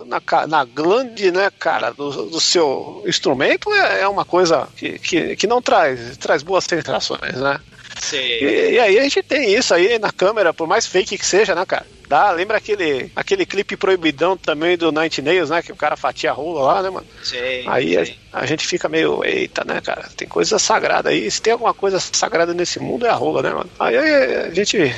[0.08, 5.36] na, na glande, né, cara, do, do seu instrumento é, é uma coisa que, que,
[5.36, 7.60] que não traz, traz boas sensações, né?
[8.02, 8.18] Sim.
[8.18, 11.56] E, e aí a gente tem isso aí na câmera, por mais fake que seja,
[11.56, 11.86] né, cara?
[12.08, 15.62] Dá, lembra aquele, aquele clipe proibidão também do Night Nails, né?
[15.62, 17.06] Que o cara fatia a rola lá, né, mano?
[17.22, 17.66] Sim.
[17.68, 18.16] Aí a, sim.
[18.32, 20.10] a gente fica meio, eita, né, cara?
[20.16, 21.30] Tem coisa sagrada aí.
[21.30, 23.70] Se tem alguma coisa sagrada nesse mundo é a rola, né, mano?
[23.78, 24.78] Aí a gente.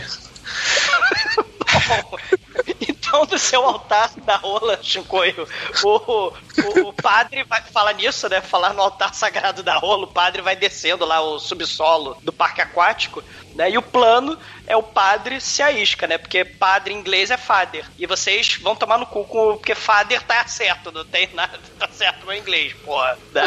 [3.10, 5.48] Então, do seu altar da rola, Shinkoio,
[5.84, 8.40] o, o, o padre vai falar nisso, né?
[8.40, 12.62] Falar no altar sagrado da rola, o padre vai descendo lá o subsolo do parque
[12.62, 13.24] aquático,
[13.60, 13.70] né?
[13.70, 16.18] E o plano é o padre se a isca, né?
[16.18, 17.86] Porque padre em inglês é father.
[17.98, 19.58] E vocês vão tomar no cu com.
[19.58, 23.18] Porque father tá certo, não tem nada, tá certo no inglês, porra.
[23.34, 23.44] né?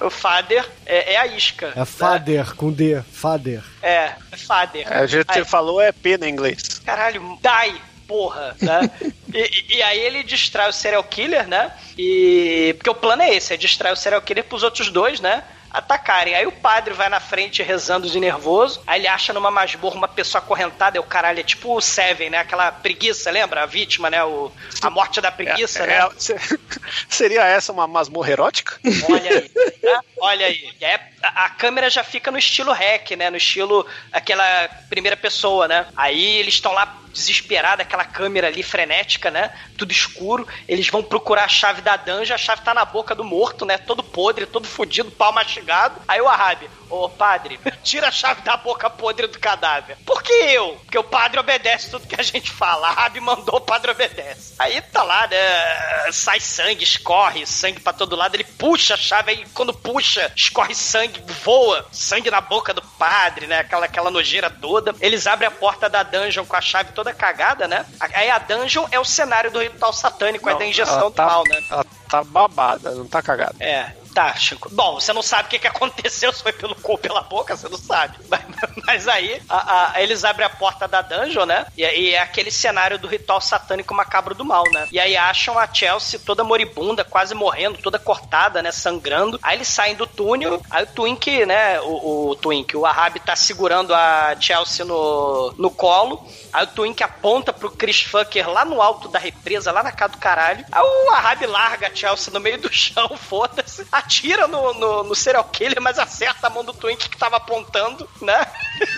[0.00, 1.72] O father é, é a isca.
[1.74, 3.00] É Fader com D.
[3.12, 3.62] Fader.
[3.82, 4.92] É, é father.
[4.92, 6.80] A gente Aí- falou é P no inglês.
[6.84, 8.90] Caralho, die, porra, né?
[9.32, 11.72] e, e- e aí ele distrai o serial killer, né?
[11.98, 12.74] E.
[12.78, 15.42] Porque o plano é esse, é distrair o serial killer pros outros dois, né?
[15.70, 16.34] Atacarem.
[16.34, 20.08] Aí o padre vai na frente rezando de nervoso, aí ele acha numa masmorra uma
[20.08, 22.38] pessoa acorrentada, e o caralho é tipo o Seven, né?
[22.38, 23.62] Aquela preguiça, lembra?
[23.62, 24.22] A vítima, né?
[24.24, 24.50] O,
[24.82, 25.94] a morte da preguiça, É, né?
[25.98, 26.36] é, se-
[27.08, 28.78] seria essa uma masmorra erótica?
[29.10, 29.50] Olha aí,
[29.82, 30.00] né?
[30.20, 30.70] olha aí.
[30.82, 30.98] Aí
[31.34, 33.30] a, câmera já fica no estilo hack, né?
[33.30, 35.86] No estilo aquela primeira pessoa, né?
[35.96, 39.50] Aí eles estão lá desesperados, aquela câmera ali frenética, né?
[39.76, 40.46] Tudo escuro.
[40.68, 43.78] Eles vão procurar a chave da dungeon, a chave tá na boca do morto, né?
[43.78, 46.00] Todo podre, todo fudido, pau mastigado.
[46.06, 49.96] Aí o Ahab, ô padre, tira a chave da boca podre do cadáver.
[50.04, 50.78] Por que eu?
[50.84, 52.88] Porque o padre obedece tudo que a gente fala.
[52.88, 54.54] Ahab mandou, o padre obedece.
[54.58, 56.12] Aí tá lá, né?
[56.12, 58.34] Sai sangue, escorre sangue pra todo lado.
[58.34, 63.46] Ele puxa a chave, aí quando puxa, escorre sangue, voa sangue na boca do padre,
[63.46, 63.60] né?
[63.60, 64.94] Aquela, aquela nojeira toda.
[65.00, 67.84] Eles abrem a porta da dungeon com a chave toda cagada, né?
[68.00, 71.26] Aí a dungeon é o cenário do ritual satânico, é da injeção ela do tá,
[71.26, 71.62] mal, né?
[71.70, 73.56] Ela tá babada, não tá cagada.
[73.60, 74.70] É, tá, Chico.
[74.72, 77.54] Bom, você não sabe o que, que aconteceu, se foi pelo cu ou pela boca,
[77.54, 78.16] você não sabe.
[78.30, 78.42] Mas,
[78.86, 81.66] mas aí, a- a- eles abrem a porta da dungeon, né?
[81.76, 84.88] E, e é aquele cenário do ritual satânico macabro do mal, né?
[84.90, 88.72] E aí acham a Chelsea toda moribunda, quase morrendo, toda cortada, né?
[88.72, 89.38] Sangrando.
[89.42, 91.78] Aí eles saem do túnel, aí o Twink, né?
[91.80, 96.26] O, o Twink, o Ahab tá segurando a Chelsea no, no colo.
[96.52, 100.12] Aí o Twink aponta pro Chris Fucker lá no alto da represa, lá na casa
[100.12, 100.64] do caralho.
[100.72, 103.86] Aí o Ahab larga a Chelsea no meio do chão, foda-se.
[104.06, 108.08] Atira no, no, no serial killer, mas acerta a mão do Twink que tava apontando,
[108.22, 108.46] né?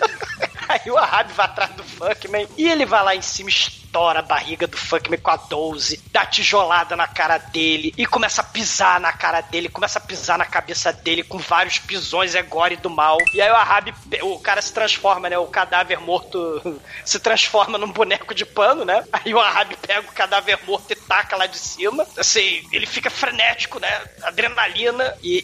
[0.69, 3.49] Aí o Ahab vai atrás do Funkman e ele vai lá em cima,
[3.89, 8.43] estoura a barriga do Funkman com a 12, dá tijolada na cara dele e começa
[8.43, 12.43] a pisar na cara dele, começa a pisar na cabeça dele com vários pisões é
[12.43, 13.17] gore do mal.
[13.33, 15.39] E aí o Ahab, o cara se transforma, né?
[15.39, 19.05] O cadáver morto se transforma num boneco de pano, né?
[19.13, 22.07] Aí o Ahab pega o cadáver morto e taca lá de cima.
[22.17, 24.03] Assim, ele fica frenético, né?
[24.23, 25.17] Adrenalina.
[25.23, 25.43] E,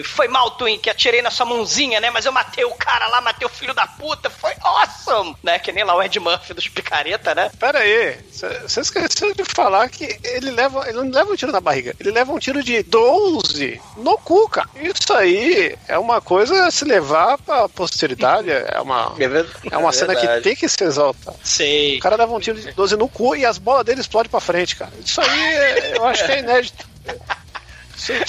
[0.00, 2.10] e foi mal, Twink, atirei na sua mãozinha, né?
[2.10, 5.36] Mas eu matei o cara lá, matei o filho da puta, foi awesome!
[5.42, 5.58] Né?
[5.58, 7.39] Que nem lá o Ed Murphy dos picareta, né?
[7.48, 10.88] Pera aí, você esqueceu de falar que ele leva.
[10.88, 14.48] Ele não leva um tiro na barriga, ele leva um tiro de 12 no cu,
[14.48, 14.68] cara.
[14.76, 18.50] Isso aí é uma coisa a se levar pra posteridade.
[18.50, 19.14] É uma,
[19.70, 21.34] é uma é cena que tem que se exaltar.
[21.42, 21.98] Sei.
[21.98, 24.40] O cara leva um tiro de 12 no cu e as bolas dele explodem pra
[24.40, 24.92] frente, cara.
[25.04, 26.90] Isso aí é- eu acho que é inédito.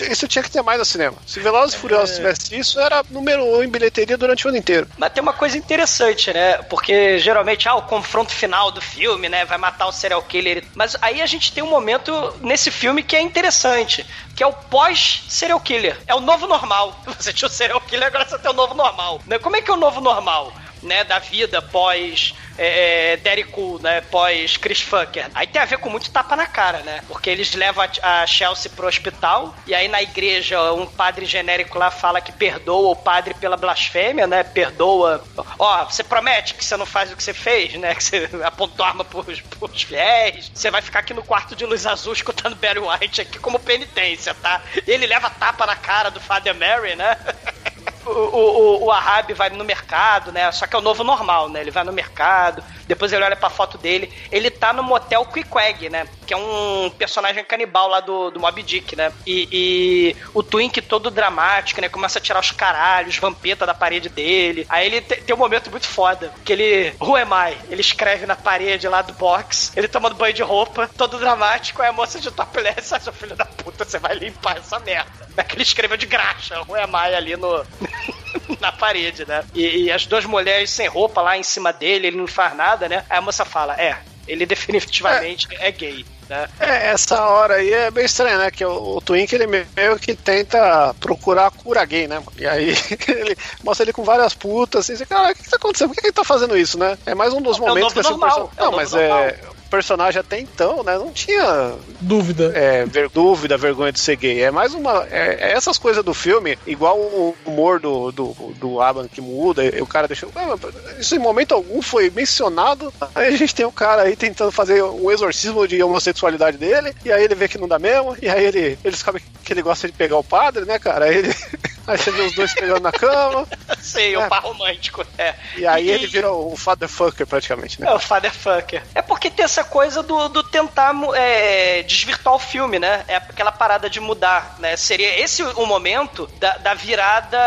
[0.09, 1.17] Isso, tinha que ter mais no cinema.
[1.25, 4.87] Se Velozes e Furiosos tivesse isso, era número um em bilheteria durante o ano inteiro.
[4.97, 6.57] Mas tem uma coisa interessante, né?
[6.63, 9.45] Porque geralmente, ah, o confronto final do filme, né?
[9.45, 10.63] Vai matar o serial killer.
[10.75, 14.53] Mas aí a gente tem um momento nesse filme que é interessante, que é o
[14.53, 15.97] pós-serial killer.
[16.05, 17.01] É o novo normal.
[17.17, 19.21] Você tinha o serial killer, agora você tem o novo normal.
[19.25, 19.37] Né?
[19.37, 20.51] Como é que é o novo normal?
[20.81, 23.51] Né, da vida pós é, é, Derek
[23.81, 25.29] né, pós Chris Fucker.
[25.33, 27.01] Aí tem a ver com muito tapa na cara, né?
[27.07, 31.77] Porque eles levam a, a Chelsea pro hospital e aí na igreja um padre genérico
[31.77, 34.43] lá fala que perdoa o padre pela blasfêmia, né?
[34.43, 35.23] Perdoa.
[35.57, 37.95] Ó, você promete que você não faz o que você fez, né?
[38.01, 40.51] Que você apontou arma pros, pros fiéis.
[40.53, 44.33] Você vai ficar aqui no quarto de luz azul escutando Barry White aqui como penitência,
[44.33, 44.61] tá?
[44.87, 47.17] Ele leva tapa na cara do Father Mary, né?
[48.11, 50.51] O, o, o Ahab vai no mercado, né?
[50.51, 51.61] Só que é o novo normal, né?
[51.61, 54.11] Ele vai no mercado, depois ele olha pra foto dele.
[54.29, 56.05] Ele tá no motel Queequeg, né?
[56.27, 59.13] Que é um personagem canibal lá do, do Mob Dick, né?
[59.25, 61.87] E, e o Twink todo dramático, né?
[61.87, 64.65] Começa a tirar os caralhos, vampeta da parede dele.
[64.67, 66.93] Aí ele te- tem um momento muito foda, que ele...
[66.99, 67.57] Who am I?
[67.69, 71.87] Ele escreve na parede lá do box, ele tomando banho de roupa, todo dramático, aí
[71.87, 75.09] a moça de topless, seu filho da puta, você vai limpar essa merda.
[75.37, 77.65] É que ele escreveu de graxa, Who ali no...
[78.59, 79.43] na parede, né?
[79.53, 82.80] E, e as duas mulheres sem roupa lá em cima dele, ele não faz nada,
[82.87, 83.03] né?
[83.09, 83.97] Aí a moça fala: É,
[84.27, 86.05] ele definitivamente é, gay.
[86.29, 86.47] Né?
[86.59, 88.49] É, essa hora aí é bem estranho, né?
[88.49, 92.23] Que o, o Twink ele meio que tenta procurar a cura gay, né?
[92.37, 92.69] E aí
[93.09, 95.89] ele mostra ele com várias putas, assim, cara, o que, que tá acontecendo?
[95.89, 96.97] Por que, que ele tá fazendo isso, né?
[97.05, 99.19] É mais um dos É momentos novo que o normal, person- é Não, mas normal.
[99.19, 99.39] é.
[99.71, 100.97] Personagem até então, né?
[100.97, 102.51] Não tinha Dúvida.
[102.53, 104.43] é, ver- dúvida, vergonha de ser gay.
[104.43, 105.07] É mais uma.
[105.09, 109.63] É, é essas coisas do filme, igual o humor do, do, do Aban que muda,
[109.63, 110.27] e o cara deixa.
[110.35, 110.55] Ah,
[110.99, 112.93] Isso em momento algum foi mencionado.
[113.15, 117.11] Aí a gente tem o cara aí tentando fazer um exorcismo de homossexualidade dele, e
[117.11, 119.87] aí ele vê que não dá mesmo, e aí ele, ele descobre que ele gosta
[119.87, 121.05] de pegar o padre, né, cara?
[121.05, 121.33] Aí ele.
[121.87, 123.45] Aí você vê os dois pegando na cama,
[123.81, 124.19] Sei, É.
[124.19, 125.03] o par romântico.
[125.17, 125.33] É.
[125.57, 127.87] e aí ele vira o fatherfucker praticamente, né?
[127.89, 128.83] É o fatherfucker.
[128.93, 133.03] É porque porque tem essa coisa do, do tentar é, desvirtuar o filme, né?
[133.07, 134.75] É aquela parada de mudar, né?
[134.75, 137.37] Seria esse o momento da, da virada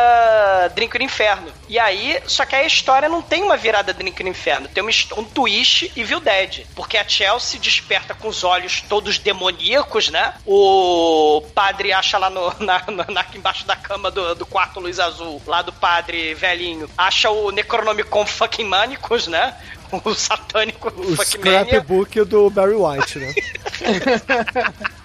[0.74, 1.52] Drink no Inferno.
[1.68, 4.92] E aí, só que a história não tem uma virada Drink no Inferno, tem uma,
[5.16, 6.66] um twist e Evil Dead.
[6.74, 10.34] Porque a Chelsea desperta com os olhos todos demoníacos, né?
[10.46, 15.42] O padre acha lá no, na, na, embaixo da cama do, do quarto luz azul,
[15.46, 19.54] lá do padre velhinho, acha o Necronomicon fucking Manicus, né?
[20.04, 23.34] O satânico o scrapbook do Barry White, né?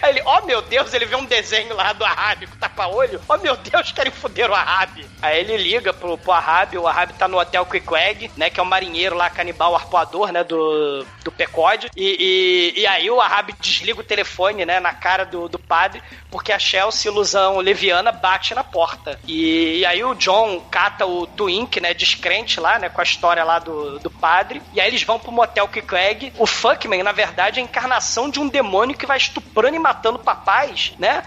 [0.00, 3.20] Aí ele, oh, meu Deus, ele vê um desenho lá do Ahab com tapa-olho.
[3.28, 5.04] Oh, meu Deus, querem foder o Ahab.
[5.20, 8.50] Aí ele liga pro, pro Ahab, o Ahab tá no hotel Quickwag, né?
[8.50, 10.44] Que é o marinheiro lá, canibal arpoador, né?
[10.44, 11.90] Do, do Pecode.
[11.96, 14.80] E, e, e, aí o Ahab desliga o telefone, né?
[14.80, 19.18] Na cara do, do padre, porque a Chelsea, ilusão leviana, bate na porta.
[19.26, 21.94] E, e aí o John cata o Twink, né?
[21.94, 22.88] Descrente lá, né?
[22.88, 24.62] Com a história lá do, do padre.
[24.72, 26.32] E aí eles vão pro motel Quickwag.
[26.38, 30.18] O Fuckman, na verdade, é a encarnação de um demônio que vai estuprando e matando
[30.18, 31.22] papais, né?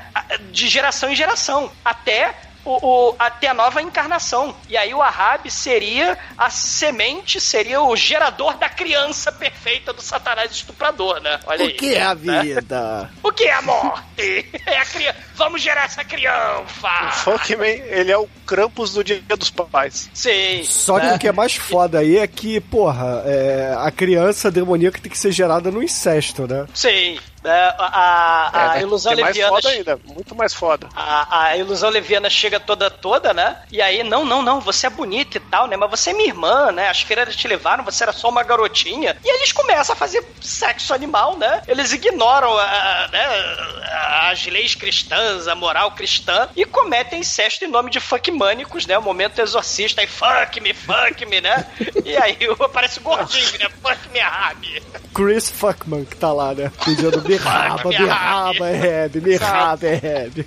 [0.51, 1.71] De geração em geração.
[1.83, 2.35] Até
[2.65, 4.55] o, o, até a nova encarnação.
[4.67, 10.51] E aí o Ahab seria a semente, seria o gerador da criança perfeita do Satanás
[10.51, 11.39] estuprador, né?
[11.45, 11.73] Olha o aí.
[11.73, 13.01] O que é a vida?
[13.03, 13.09] Né?
[13.21, 14.05] O que é a morte?
[14.65, 15.19] É a criança.
[15.35, 16.87] Vamos gerar essa criança!
[17.07, 20.09] O Funkman, ele é o Krampus do Dia dos Pais.
[20.13, 20.63] Sim.
[20.63, 21.15] Só que né?
[21.15, 25.17] o que é mais foda aí é que, porra, é, a criança demoníaca tem que
[25.17, 26.65] ser gerada no incesto, né?
[26.73, 27.19] Sim.
[27.45, 29.51] É, a, a, a é, ilusão é leviana.
[29.51, 30.89] Mais foda ainda, muito mais foda.
[30.95, 33.61] A, a, ilusão leviana chega toda, toda, né?
[33.71, 35.77] E aí, não, não, não, você é bonita e tal, né?
[35.77, 36.89] Mas você é minha irmã, né?
[36.89, 39.15] As freiras te levaram, você era só uma garotinha.
[39.23, 41.61] E eles começam a fazer sexo animal, né?
[41.67, 43.25] Eles ignoram a, né,
[44.31, 48.97] as leis cristãs, a moral cristã, e cometem incesto em nome de fuckmânicos, né?
[48.97, 51.65] O momento exorcista, aí fuck me, fuck me, né?
[52.03, 53.69] E aí aparece o gordinho, né?
[53.81, 54.83] Fuck me, Rabi.
[55.13, 56.71] Chris Fuckman que tá lá, né?
[56.83, 60.45] Pedindo Mirraba, mirraba, Head, mirraba, Head.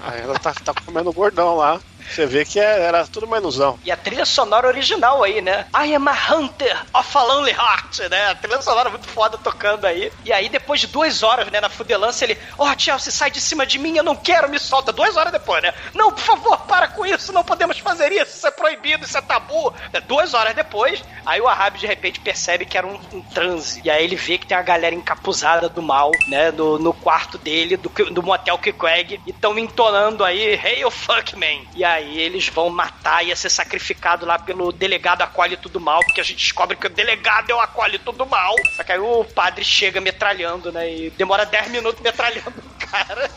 [0.00, 1.80] Aí ela tá, tá comendo gordão lá.
[2.10, 3.78] Você vê que é, era tudo uma ilusão.
[3.84, 5.66] E a trilha sonora original aí, né?
[5.74, 8.30] I am a hunter of a lonely heart, né?
[8.30, 10.12] A trilha sonora muito foda tocando aí.
[10.24, 13.64] E aí, depois de duas horas, né, na fudelância, ele, oh, Chelsea, sai de cima
[13.64, 14.92] de mim, eu não quero, me solta.
[14.92, 15.72] Duas horas depois, né?
[15.94, 19.22] Não, por favor, para com isso, não podemos fazer isso, isso é proibido, isso é
[19.22, 19.72] tabu.
[19.92, 23.80] É, duas horas depois, aí o Ahab de repente percebe que era um, um, transe.
[23.84, 27.38] E aí ele vê que tem a galera encapuzada do mal, né, no, no quarto
[27.38, 31.64] dele, do, do motel Kikweg, e estão entonando aí, hey, you fuck man.
[31.74, 36.00] E aí Aí eles vão matar, ia ser sacrificado lá pelo delegado acólito do mal,
[36.00, 38.54] porque a gente descobre que o delegado é o acólito do mal.
[38.74, 40.90] Só que aí o padre chega metralhando, né?
[40.90, 43.30] E demora 10 minutos metralhando o cara.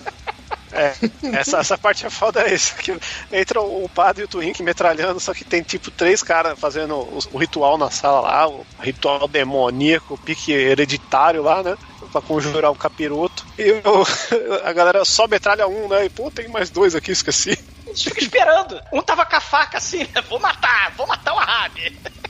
[0.71, 0.93] É,
[1.37, 2.73] essa, essa parte é foda é isso.
[2.75, 2.97] Que
[3.31, 7.19] entra o padre e o Twink metralhando, só que tem tipo três caras fazendo o,
[7.33, 11.77] o, ritual na sala lá, o ritual demoníaco, o pique hereditário lá, né?
[12.11, 13.45] Pra conjurar o capiroto.
[13.57, 13.81] E
[14.63, 16.05] a galera só metralha um, né?
[16.05, 17.57] E pô, tem mais dois aqui, esqueci.
[17.93, 18.81] Eles ficam esperando.
[18.91, 20.21] Um tava com a faca assim, né?
[20.27, 21.79] Vou matar, vou matar o Ahab.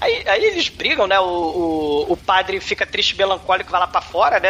[0.00, 1.20] Aí, aí, eles brigam, né?
[1.20, 4.48] O, o, o, padre fica triste, melancólico, vai lá pra fora, né?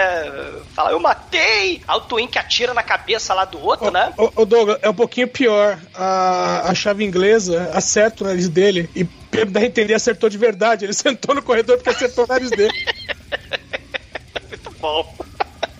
[0.73, 1.83] Fala, eu matei!
[1.89, 4.15] Aí o Twink atira na cabeça lá do outro, né?
[4.17, 5.77] O, Douglas, é um pouquinho pior.
[5.93, 10.85] A, a chave inglesa acerta o nariz dele e pelo da entender acertou de verdade.
[10.85, 12.73] Ele sentou no corredor porque acertou o nariz dele.
[14.49, 15.20] Muito bom.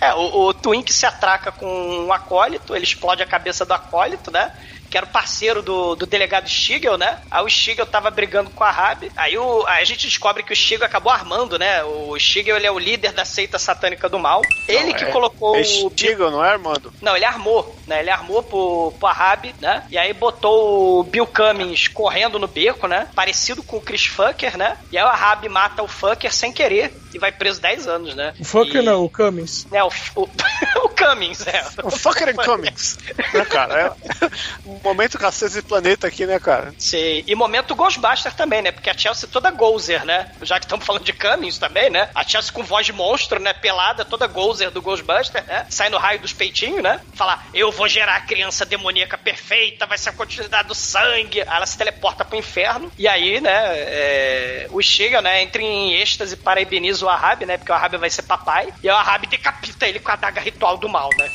[0.02, 4.31] É, o, o Twink se atraca com um acólito, ele explode a cabeça do acólito,
[4.31, 4.51] né?
[4.91, 7.21] Que era o parceiro do, do delegado Stigel, né?
[7.31, 9.11] Aí o Stigel tava brigando com a Rabi.
[9.17, 11.83] Aí, o, aí a gente descobre que o Stigel acabou armando, né?
[11.85, 14.43] O Stigel, ele é o líder da seita satânica do mal.
[14.67, 15.65] Ele não, que é, colocou é o...
[15.65, 16.93] Stigel, não é Armando?
[17.01, 18.01] Não, ele armou, né?
[18.01, 19.85] Ele armou pro, pro Ahab, né?
[19.89, 23.09] E aí botou o Bill Cummings correndo no beco, né?
[23.15, 24.77] Parecido com o Chris Fucker, né?
[24.91, 28.35] E aí o Ahab mata o Fucker sem querer e vai preso 10 anos, né?
[28.41, 28.85] O Fucker e...
[28.85, 29.67] não, o Cummings.
[29.71, 30.23] É, o, o,
[30.85, 31.65] o Cummings, é.
[31.85, 32.99] O Fucker and Cummings.
[33.33, 33.81] né, cara?
[33.81, 33.91] É
[34.82, 36.74] momento cacete de planeta aqui, né, cara?
[36.78, 37.24] Sim.
[37.27, 38.73] E momento Ghostbuster também, né?
[38.73, 40.31] Porque a Chelsea toda Gozer, né?
[40.43, 42.09] Já que estamos falando de Cummings também, né?
[42.15, 43.52] A Chelsea com voz de monstro, né?
[43.52, 45.66] Pelada, toda Gozer do Ghostbuster, né?
[45.69, 47.01] Sai no raio dos peitinhos, né?
[47.15, 51.40] Falar, eu vou gerar a criança demoníaca perfeita, vai ser a continuidade do sangue.
[51.40, 52.90] Aí ela se teleporta pro inferno.
[52.98, 53.51] E aí, né?
[53.52, 54.66] É...
[54.70, 55.43] O Chega, né?
[55.43, 57.57] Entra em êxtase, parabeniza o Ahab, né?
[57.57, 58.73] Porque o Ahab vai ser papai.
[58.82, 61.31] E o Ahab decapita ele com a daga ritual do mal, né?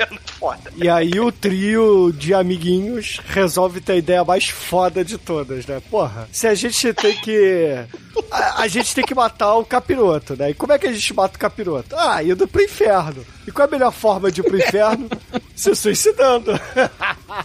[0.00, 0.06] É
[0.38, 0.72] foda.
[0.76, 5.80] E aí o trio de amiguinhos resolve ter a ideia mais foda de todas, né?
[5.90, 7.84] Porra, se a gente tem que.
[8.30, 10.50] A, a, gente tem que matar o capiroto, né?
[10.50, 11.96] E como é que a gente mata o capiroto?
[11.96, 13.24] Ah, indo pro inferno.
[13.46, 15.08] E qual é a melhor forma de ir pro inferno?
[15.56, 16.52] Se suicidando.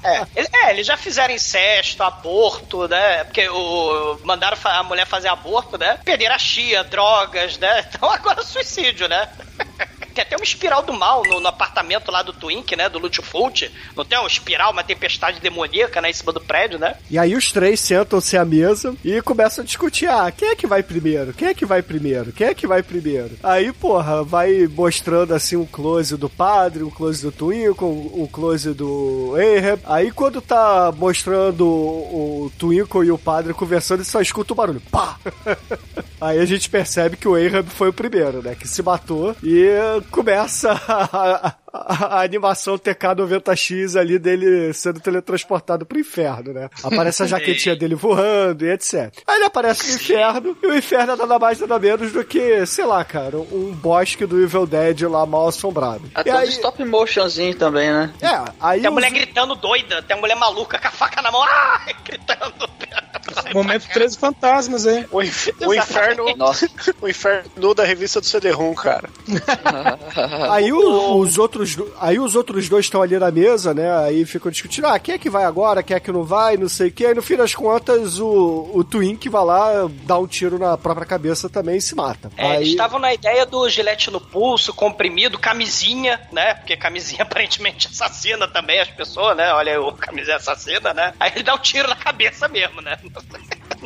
[0.03, 3.23] É, ele- é, eles já fizeram incesto, aborto, né?
[3.26, 5.99] Porque o, mandaram a mulher fazer aborto, né?
[6.03, 7.85] Pederastia, drogas, né?
[7.98, 9.30] Então agora suicídio, né?
[10.18, 12.89] Tem até uma espiral do mal no, no apartamento lá do Twink, né?
[12.89, 13.72] Do Lutfult.
[13.95, 16.10] Não tem uma espiral, uma tempestade demoníaca, né?
[16.10, 16.95] Em cima do prédio, né?
[17.07, 20.65] E aí os três sentam-se à mesa e começam a discutir: ah, quem é que
[20.65, 21.34] vai primeiro?
[21.34, 22.31] Quem é que vai primeiro?
[22.31, 23.38] Quem é que vai primeiro?
[23.44, 28.73] Aí, porra, vai mostrando assim um close do padre, um close do Twinkle, um close
[28.73, 29.84] do Ahab.
[29.85, 34.56] Aí quando tá mostrando o, o Twinkle e o padre conversando, ele só escuta o
[34.56, 34.81] barulho.
[34.89, 35.19] Pá!
[36.19, 38.56] Aí a gente percebe que o Ahab foi o primeiro, né?
[38.56, 39.68] Que se matou e
[40.11, 41.56] começa a, a-
[42.18, 46.69] a animação TK90X ali dele sendo teletransportado pro inferno, né?
[46.84, 49.14] Aparece a jaquetinha dele voando e etc.
[49.27, 52.65] Aí ele aparece no inferno e o inferno é nada mais nada menos do que,
[52.65, 56.10] sei lá, cara, um bosque do Evil Dead lá mal assombrado.
[56.15, 58.11] Até e aí, stop motionzinho também, né?
[58.22, 61.22] é, aí Tem a os- mulher gritando doida, tem a mulher maluca com a faca
[61.22, 61.81] na mão, ah!
[62.03, 62.68] gritando.
[63.54, 65.06] Momento 13 fantasmas, hein?
[65.12, 66.26] O, inf- o inferno.
[67.02, 69.10] o inferno da revista do CD-ROM, cara.
[70.52, 73.95] Aí o- os outros, aí os outros dois estão ali na mesa, né?
[74.06, 76.70] Aí ficam discutindo, ah, quem é que vai agora, quem é que não vai, não
[76.70, 77.06] sei o que.
[77.06, 79.72] Aí no fim das contas, o, o Twink vai lá,
[80.04, 82.32] dá um tiro na própria cabeça também e se mata.
[82.38, 86.56] É, eles aí, estavam na ideia do gilete no pulso, comprimido, camisinha, né?
[86.56, 89.52] Porque camisinha aparentemente assassina também as pessoas, né?
[89.54, 91.14] Olha aí, o camisinha assassina, né?
[91.20, 92.98] Aí ele dá um tiro na cabeça mesmo, né?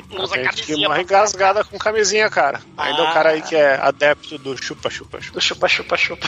[0.09, 0.87] Não usa camisinha.
[0.87, 2.61] morre engasgada com camisinha, cara.
[2.77, 5.19] Ainda o cara aí que é adepto do chupa-chupa.
[5.19, 6.27] Do chupa-chupa-chupa.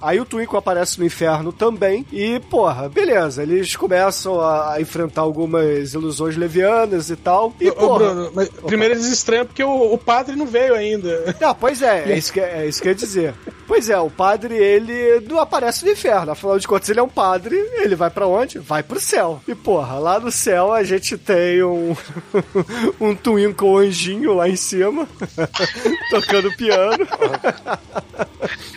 [0.00, 2.06] Aí o Twinkle aparece no inferno também.
[2.12, 3.42] E, porra, beleza.
[3.42, 7.54] Eles começam a, a enfrentar algumas ilusões levianas e tal.
[7.60, 7.98] E, Ô, porra.
[7.98, 11.36] Bruno, mas primeiro eles estranham porque o, o padre não veio ainda.
[11.40, 13.34] Ah, pois é, é isso, que, é isso que eu ia dizer.
[13.66, 16.32] Pois é, o padre, ele não aparece no inferno.
[16.32, 18.58] Afinal de contas, ele é um padre, ele vai pra onde?
[18.58, 19.42] Vai pro céu.
[19.46, 21.94] E, porra, lá no céu a gente tem um,
[22.98, 25.06] um Twinkle anjinho lá em cima,
[26.10, 27.06] tocando piano.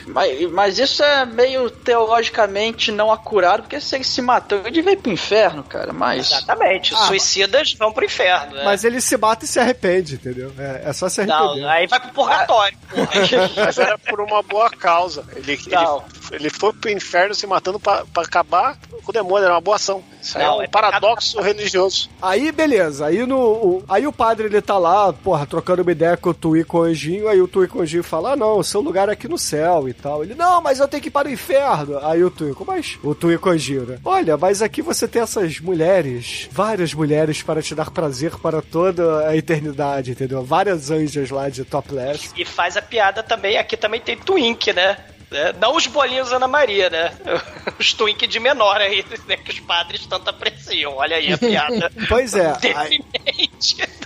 [0.08, 4.98] Mas, mas isso é meio teologicamente não acurado, porque se ele se matou, ele veio
[5.00, 5.94] pro inferno, cara.
[5.94, 6.32] Mas.
[6.32, 6.94] Exatamente.
[6.94, 8.64] Os Ah, suicidas vão pro inferno, né?
[8.64, 10.52] Mas ele se mata e se arrepende, entendeu?
[10.58, 11.62] É, é só se arrepender.
[11.62, 13.10] Não, aí vai pro purgatório, porra.
[13.66, 15.24] Mas era por uma boa causa.
[15.36, 16.02] Ele, ele,
[16.32, 19.76] ele foi pro inferno se matando pra, pra acabar com o demônio, era uma boa
[19.76, 20.04] ação.
[20.22, 22.10] Isso aí Não, é um é paradoxo religioso.
[22.22, 23.08] Aí, beleza.
[23.08, 26.34] Aí, no, o, aí o padre, ele tá lá, porra, trocando uma ideia com o
[26.34, 27.28] Twinkle Anjinho.
[27.28, 30.24] Aí o Twinkle Anjinho fala, ah, não, seu lugar é aqui no céu e tal.
[30.24, 31.98] Ele, não, mas eu tenho que para o inferno.
[32.06, 32.98] Aí o Twinkle, mas...
[33.04, 33.98] O Anjinho, né?
[34.06, 39.28] Olha, mas aqui você tem essas mulheres, várias mulheres para te dar prazer para toda
[39.28, 40.44] a eternidade, entendeu?
[40.44, 42.32] Várias anjas lá de topless.
[42.38, 44.98] E faz a piada também, aqui também tem Twink, né?
[45.34, 47.14] É, Não os bolinhos Ana Maria, né?
[47.80, 49.38] Os Twink de menor aí, né?
[49.38, 50.96] Que os padres tanto apreciam.
[50.98, 51.90] Olha aí a piada.
[52.10, 54.01] Pois é, aí- Deprimente do filme.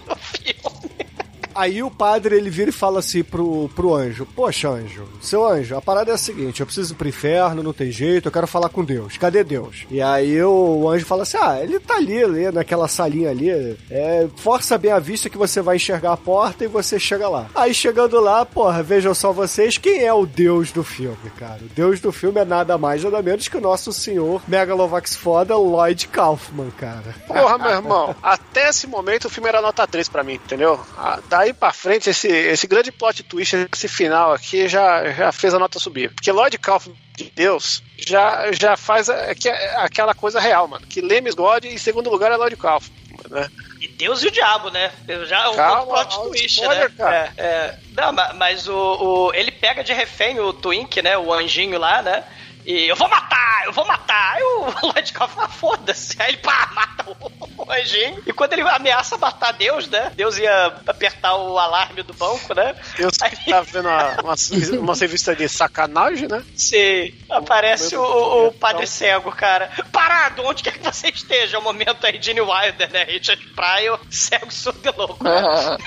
[1.55, 5.75] Aí o padre ele vira e fala assim pro, pro anjo: Poxa, anjo, seu anjo,
[5.75, 8.45] a parada é a seguinte: eu preciso ir pro inferno, não tem jeito, eu quero
[8.45, 9.17] falar com Deus.
[9.17, 9.85] Cadê Deus?
[9.89, 13.49] E aí o anjo fala assim: Ah, ele tá ali, ali naquela salinha ali.
[13.89, 17.47] É, força bem a vista que você vai enxergar a porta e você chega lá.
[17.55, 21.59] Aí chegando lá, porra, vejam só vocês quem é o Deus do filme, cara.
[21.61, 25.55] O Deus do filme é nada mais, nada menos que o nosso senhor Megalovax foda,
[25.55, 27.15] Lloyd Kaufman, cara.
[27.27, 30.79] Porra, meu irmão, até esse momento o filme era nota 3 pra mim, entendeu?
[30.97, 35.53] Ah, Daí pra frente, esse, esse grande plot twist, esse final aqui, já, já fez
[35.53, 36.09] a nota subir.
[36.11, 40.87] Porque Lloyd Kaufman de Deus já, já faz a- que- aquela coisa real, mano.
[40.87, 42.97] Que Lemes God e em segundo lugar é Lloyd Kaufman,
[43.29, 43.47] né?
[43.79, 44.91] E Deus e o diabo, né?
[45.27, 46.95] Já Calma, outro plot twist, spoiler, né?
[46.97, 47.33] cara.
[47.37, 47.79] É, é.
[47.95, 51.15] Não, ma- mas o, o- ele pega de refém o Twink, né?
[51.15, 52.23] O anjinho lá, né?
[52.65, 54.33] E eu vou matar, eu vou matar.
[54.35, 56.15] Aí o Lloyd Kaufman, ah, foda-se.
[56.19, 57.31] Aí ele, pá, mata o,
[57.63, 58.23] o anjinho.
[58.25, 60.11] E quando ele ameaça matar Deus, né?
[60.15, 62.75] Deus ia apertar o alarme do banco, né?
[62.97, 64.35] Deus que tá vendo uma, uma,
[64.79, 66.43] uma revista de sacanagem, né?
[66.55, 69.69] Sim, aparece o, o, o padre cego, cara.
[69.91, 71.57] Parado, onde quer que você esteja.
[71.57, 73.03] É o momento aí, Gene Wilder, né?
[73.03, 75.23] Richard Pryor, cego, surdo e louco.
[75.23, 75.77] né?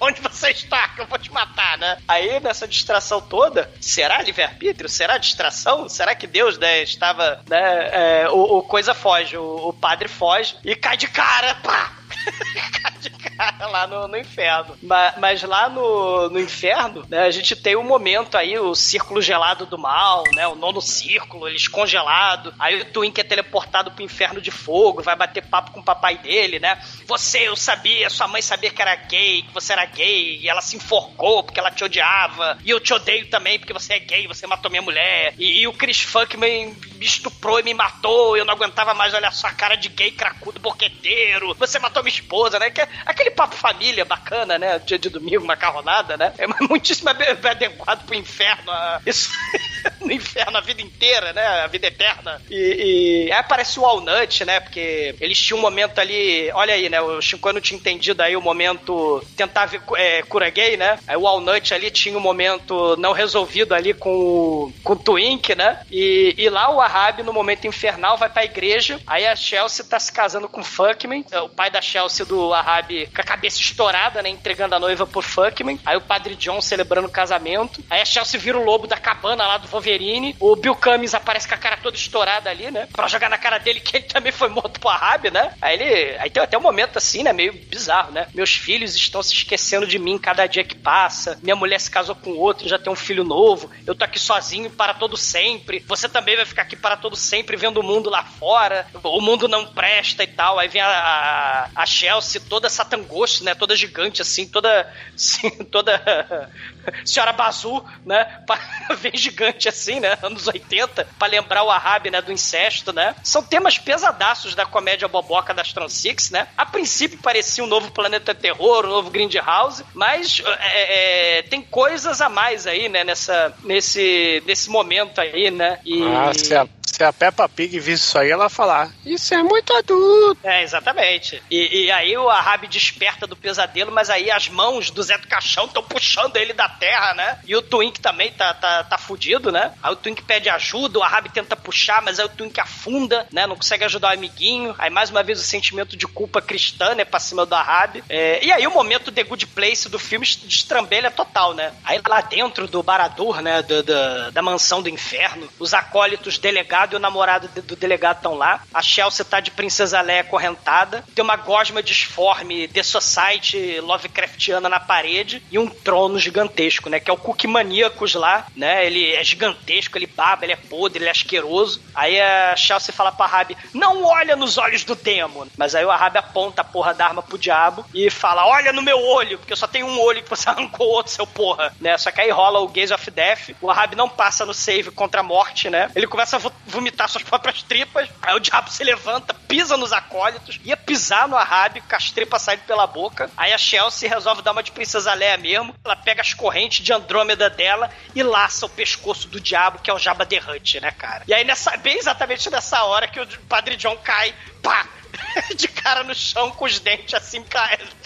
[0.00, 1.98] onde você está, que eu vou te matar, né?
[2.06, 4.88] Aí, nessa distração toda, será livre-arbítrio?
[4.88, 5.88] Será distração?
[5.88, 10.56] Será que Deus, né, estava, né, é, o, o coisa foge, o, o padre foge
[10.64, 11.92] e cai de cara, pá!
[13.00, 14.76] de cara lá no, no inferno.
[14.82, 19.20] Ma- Mas, lá no, no inferno, né, a gente tem um momento aí, o círculo
[19.22, 20.46] gelado do mal, né?
[20.48, 22.52] O nono círculo, eles congelados.
[22.58, 26.18] Aí o Twink é teleportado pro inferno de fogo, vai bater papo com o papai
[26.18, 26.78] dele, né?
[27.06, 30.60] Você, eu sabia, sua mãe sabia que era gay, que você era gay, e ela
[30.60, 32.58] se enforcou porque ela te odiava.
[32.64, 35.34] E eu te odeio também porque você é gay, você matou minha mulher.
[35.38, 39.32] E, e o Chris Funkman me estuprou e me matou, eu não aguentava mais olhar
[39.32, 42.70] sua cara de gay cracudo boqueteiro, você matou minha esposa, né?
[42.70, 44.78] Que é aquele papo família bacana, né?
[44.80, 46.32] Dia de domingo, macarronada, né?
[46.38, 48.72] É muitíssimo adequado pro inferno.
[49.04, 49.30] Isso
[50.06, 51.44] no inferno a vida inteira, né?
[51.46, 52.40] A vida eterna.
[52.50, 54.60] E, e aí aparece o Walnut, né?
[54.60, 56.50] Porque eles tinham um momento ali.
[56.52, 57.00] Olha aí, né?
[57.00, 60.98] O Chico não tinha entendido aí o momento tentar ver é, cura gay, né?
[61.06, 65.80] Aí o Walnut ali tinha um momento não resolvido ali com, com o Twink, né?
[65.90, 69.00] E, e lá o Ahab, no momento infernal, vai pra igreja.
[69.06, 71.24] Aí a Chelsea tá se casando com o Fuckman.
[71.44, 74.28] O pai da Chelsea do Ahab com a cabeça estourada, né?
[74.28, 75.78] Entregando a noiva pro Fuckman.
[75.84, 77.82] Aí o padre John celebrando o casamento.
[77.90, 79.95] Aí a Chelsea vira o lobo da cabana lá do Wolverine.
[80.40, 82.88] O Bill Cummings aparece com a cara toda estourada ali, né?
[82.92, 85.52] Pra jogar na cara dele que ele também foi morto pro Ahab, né?
[85.60, 86.16] Aí ele.
[86.18, 87.32] Aí tem até um momento assim, né?
[87.32, 88.26] Meio bizarro, né?
[88.34, 91.38] Meus filhos estão se esquecendo de mim cada dia que passa.
[91.42, 93.70] Minha mulher se casou com outro, já tem um filho novo.
[93.86, 95.84] Eu tô aqui sozinho para todo sempre.
[95.86, 98.86] Você também vai ficar aqui para todo sempre vendo o mundo lá fora.
[99.02, 100.58] O mundo não presta e tal.
[100.58, 103.54] Aí vem a, a, a Chelsea toda satangosto, né?
[103.54, 104.76] Toda gigante assim, toda.
[105.16, 106.50] Assim, toda.
[107.04, 108.26] Senhora Bazu, né?
[108.98, 110.16] Vem gigante assim, né?
[110.22, 112.20] Anos 80, pra lembrar o Ahab, né?
[112.20, 113.14] Do incesto, né?
[113.22, 116.48] São temas pesadaços da comédia boboca das Transix, né?
[116.56, 122.20] A princípio parecia um novo Planeta Terror, um novo Grindhouse, mas é, é, tem coisas
[122.20, 123.04] a mais aí, né?
[123.04, 125.78] Nessa, nesse, nesse momento aí, né?
[125.84, 126.02] E...
[126.02, 129.70] Ah, se a, se a Peppa Pig visse isso aí, ela falar, isso é muito
[129.74, 130.38] adulto.
[130.42, 131.42] É, exatamente.
[131.50, 135.28] E, e aí o Ahab desperta do pesadelo, mas aí as mãos do Zé do
[135.28, 137.38] Caixão estão puxando ele da terra, né?
[137.46, 139.72] E o Twink também tá, tá, tá fudido, né?
[139.82, 143.46] Aí o Twink pede ajuda, o Ahab tenta puxar, mas aí o Twink afunda, né?
[143.46, 144.74] Não consegue ajudar o amiguinho.
[144.78, 147.04] Aí mais uma vez o sentimento de culpa cristã, né?
[147.04, 148.02] Pra cima do Ahab.
[148.08, 151.72] É, e aí o momento The Good Place do filme destrambelha total, né?
[151.84, 153.62] Aí lá dentro do Baradur, né?
[153.62, 158.34] Do, do, da mansão do inferno, os acólitos delegado e o namorado do delegado estão
[158.34, 158.62] lá.
[158.72, 161.04] A Chelsea tá de Princesa Leia acorrentada.
[161.14, 167.00] Tem uma gosma disforme The Society Lovecraftiana na parede e um trono gigantesco, né?
[167.00, 168.86] Que é o Cook Maníacos lá, né?
[168.86, 171.80] Ele é gigantesco, ele baba, ele é podre, ele é asqueroso.
[171.94, 175.46] Aí a Chelsea fala pra Rabi, não olha nos olhos do demo.
[175.56, 178.82] Mas aí o Rabi aponta a porra da arma pro diabo e fala, olha no
[178.82, 181.96] meu olho, porque eu só tenho um olho que você arrancou outro, seu porra, né?
[181.98, 185.20] Só que aí rola o Gaze of Death, o Ahab não passa no save contra
[185.20, 185.90] a morte, né?
[185.94, 190.60] Ele começa a vomitar suas próprias tripas, aí o diabo se levanta, pisa nos acólitos,
[190.64, 194.52] ia pisar no Ahab com as tripas saindo pela boca, aí a Chelsea resolve dar
[194.52, 198.68] uma de Princesa Leia mesmo, ela pega as correntes de Andrômeda dela e laça o
[198.68, 201.24] pescoço do diabo, que é o Jabba the Hutt, né, cara?
[201.26, 204.86] E aí, nessa, bem exatamente nessa hora que o Padre John cai, pá!
[205.56, 207.44] de cara no chão com os dentes assim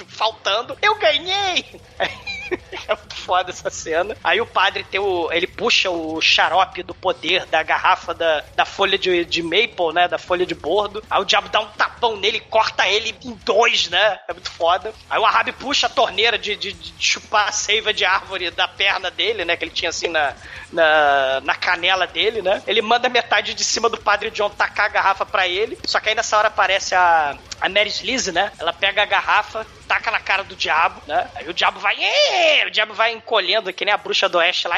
[0.09, 0.77] faltando.
[0.83, 1.81] Eu ganhei!
[2.89, 4.17] É muito foda essa cena.
[4.25, 5.31] Aí o padre tem o.
[5.31, 10.09] Ele puxa o xarope do poder da garrafa da, da folha de, de maple, né?
[10.09, 11.03] Da folha de bordo.
[11.09, 14.19] Aí o diabo dá um tapão nele corta ele em dois, né?
[14.27, 14.93] É muito foda.
[15.09, 18.67] Aí o Ahab puxa a torneira de, de, de chupar a seiva de árvore da
[18.67, 19.57] perna dele, né?
[19.57, 20.35] Que ele tinha assim na,
[20.73, 22.63] na, na canela dele, né?
[22.67, 25.79] Ele manda metade de cima do padre John tacar a garrafa pra ele.
[25.87, 28.51] Só que aí nessa hora aparece a, a Mary Sleaze, né?
[28.59, 31.29] Ela pega a garrafa, taca na cara do diabo, né?
[31.35, 31.97] Aí o diabo vai,
[32.67, 34.77] O diabo vai encolhendo, que nem a bruxa do oeste lá,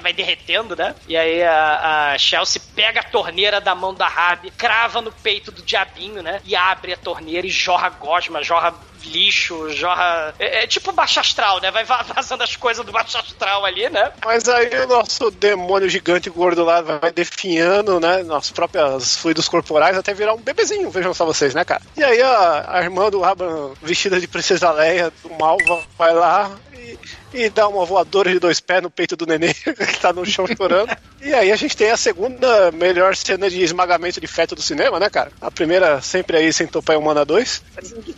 [0.00, 0.94] vai derretendo, né?
[1.08, 5.50] E aí a, a, Chelsea pega a torneira da mão da Rabi, crava no peito
[5.50, 6.40] do diabinho, né?
[6.44, 8.74] E abre a torneira e jorra gosma, jorra
[9.06, 10.34] lixo, jorra.
[10.38, 11.70] É, é, tipo baixo astral, né?
[11.70, 14.12] Vai vazando as coisas do baixo astral ali, né?
[14.24, 18.22] Mas aí o nosso demônio gigante gordo lá vai definhando, né?
[18.22, 21.82] Nossos próprios fluidos corporais até virar um bebezinho, vejam só vocês, né, cara?
[21.96, 25.58] E aí a, a irmã do Raban, vestida de princesa Leia, do mal,
[25.98, 26.50] vai lá
[27.34, 30.46] e, dá uma voadora de dois pés no peito do neném que tá no chão
[30.46, 30.96] chorando.
[31.20, 35.00] E aí a gente tem a segunda melhor cena de esmagamento de feto do cinema,
[35.00, 35.32] né, cara?
[35.40, 37.62] A primeira sempre aí sem Topai Humana 2.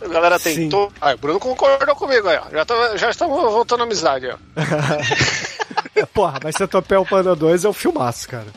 [0.01, 0.91] A galera tentou.
[1.01, 2.49] Ah, o Bruno concordou comigo aí, ó.
[2.51, 4.37] Já, tá, já estamos voltando à amizade, ó.
[6.13, 8.47] Porra, mas Centopeia Panda 2 é um filmaço, cara.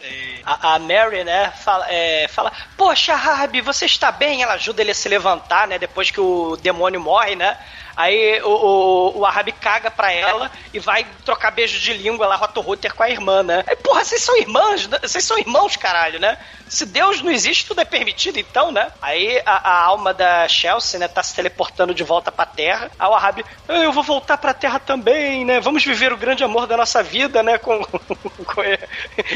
[0.44, 4.42] A, a Mary, né, fala, é, fala, poxa, Harvey, você está bem?
[4.42, 7.56] Ela ajuda ele a se levantar, né, depois que o demônio morre, né?
[8.00, 12.34] Aí o, o, o Ahab caga pra ela e vai trocar beijo de língua lá,
[12.34, 13.62] Rotorruter, com a irmã, né?
[13.66, 14.98] Aí, porra, vocês são irmãs, né?
[15.02, 16.38] vocês são irmãos, caralho, né?
[16.66, 18.90] Se Deus não existe, tudo é permitido, então, né?
[19.02, 22.90] Aí a, a alma da Chelsea, né, tá se teleportando de volta pra Terra.
[22.98, 25.60] Aí o Ahab, ah, eu vou voltar pra Terra também, né?
[25.60, 27.58] Vamos viver o grande amor da nossa vida, né?
[27.58, 28.62] Com, com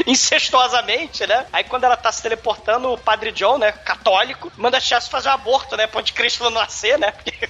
[0.07, 1.45] incestuosamente, né?
[1.53, 5.29] Aí quando ela tá se teleportando, o Padre John, né, católico, manda a Chelsea fazer
[5.29, 5.85] um aborto, né?
[5.85, 7.11] Pra onde Cristo não nascer, né?
[7.13, 7.47] Porque...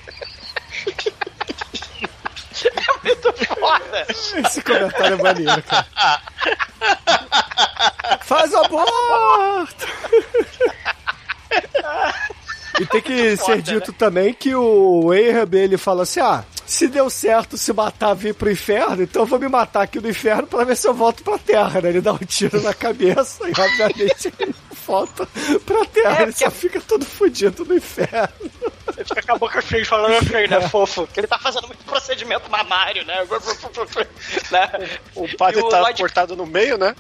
[2.66, 4.08] É muito foda.
[4.10, 6.22] Esse comentário é maneiro, cara.
[8.24, 9.86] Faz aborto!
[12.80, 17.10] E tem que ser dito também que o Ahab, ele fala assim, ah, se deu
[17.10, 20.64] certo se matar vir pro inferno, então eu vou me matar aqui no inferno pra
[20.64, 21.90] ver se eu volto pra terra, né?
[21.90, 25.28] Ele dá um tiro na cabeça e obviamente ele volta
[25.66, 28.52] pra terra, É, ele só fica todo fudido no inferno.
[28.98, 31.08] Ele fica com a boca cheia falando assim, né, fofo?
[31.08, 33.26] Que ele tá fazendo muito procedimento mamário, né?
[34.52, 34.90] né?
[35.16, 36.96] O padre E o tá Lloyd- cortado no meio, né?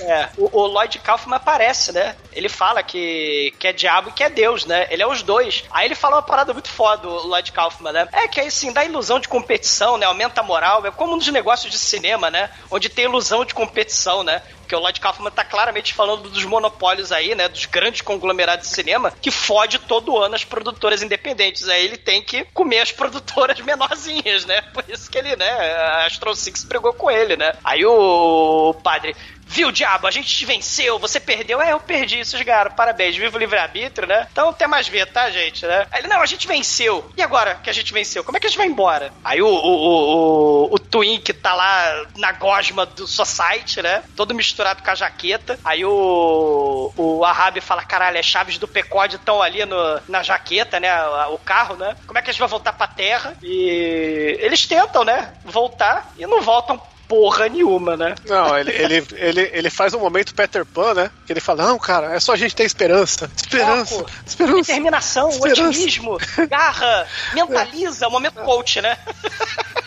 [0.00, 2.16] É, o, o Lloyd Kaufman aparece, né?
[2.32, 4.86] Ele fala que, que é diabo e que é Deus, né?
[4.90, 5.64] Ele é os dois.
[5.70, 8.08] Aí ele fala uma parada muito foda, o Lloyd Kaufman, né?
[8.12, 10.06] É que aí sim, dá ilusão de competição, né?
[10.06, 10.84] Aumenta a moral.
[10.86, 12.50] É como nos negócios de cinema, né?
[12.70, 14.42] Onde tem ilusão de competição, né?
[14.72, 17.48] Porque o Lloyd Kaufman tá claramente falando dos monopólios aí, né?
[17.48, 21.68] Dos grandes conglomerados de cinema que fode todo ano as produtoras independentes.
[21.68, 24.62] Aí ele tem que comer as produtoras menorzinhas, né?
[24.72, 25.50] Por isso que ele, né?
[25.50, 27.52] A Astro Six brigou com ele, né?
[27.62, 29.14] Aí o padre.
[29.52, 31.60] Viu, diabo, a gente te venceu, você perdeu.
[31.60, 34.26] É, eu perdi, vocês ganharam, parabéns, viva o livre-arbítrio, né?
[34.32, 35.86] Então até mais ver, tá, gente, né?
[35.92, 37.12] Aí ele, não, a gente venceu.
[37.14, 39.12] E agora que a gente venceu, como é que a gente vai embora?
[39.22, 44.02] Aí o, o, o, o, o Twin, que tá lá na gosma do Society, né?
[44.16, 45.58] Todo misturado com a jaqueta.
[45.62, 50.80] Aí o, o Ahab fala, caralho, as chaves do Pecode estão ali no, na jaqueta,
[50.80, 50.90] né?
[51.26, 51.94] O carro, né?
[52.06, 53.36] Como é que a gente vai voltar pra Terra?
[53.42, 55.34] E eles tentam, né?
[55.44, 56.80] Voltar e não voltam
[57.12, 58.14] porra nenhuma, né?
[58.26, 61.10] Não, ele, ele, ele, ele faz um momento Peter Pan, né?
[61.26, 63.30] Que ele fala, não, cara, é só a gente ter esperança.
[63.36, 64.56] Esperança, Foco, esperança.
[64.56, 65.62] Determinação, Esperança.
[65.68, 66.18] otimismo,
[66.48, 68.96] garra, mentaliza, momento coach, né?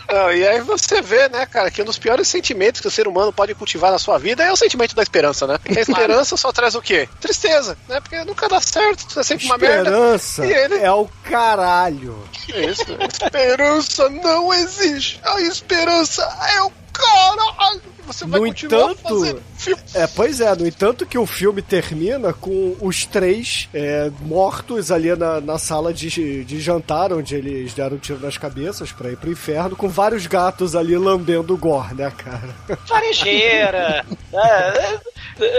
[0.08, 3.08] Não, e aí você vê, né, cara, que um dos piores sentimentos que o ser
[3.08, 5.58] humano pode cultivar na sua vida é o sentimento da esperança, né?
[5.58, 7.10] Porque a esperança só traz o quê?
[7.20, 8.00] Tristeza, né?
[8.00, 9.90] Porque nunca dá certo, é sempre uma merda.
[9.90, 10.78] Esperança ele...
[10.78, 12.16] é o caralho.
[12.50, 15.20] Isso, esperança não existe.
[15.24, 16.22] A esperança
[16.54, 18.05] é o caralho.
[18.06, 19.82] Você vai No continuar entanto, fazendo filme.
[19.94, 25.16] é, pois é, no entanto que o filme termina com os três é, mortos ali
[25.16, 29.18] na, na sala de, de jantar, onde eles deram um tiro nas cabeças pra ir
[29.18, 32.56] pro inferno, com vários gatos ali lambendo o gore, né, cara?
[32.86, 34.06] Farejeira.
[34.34, 35.00] é,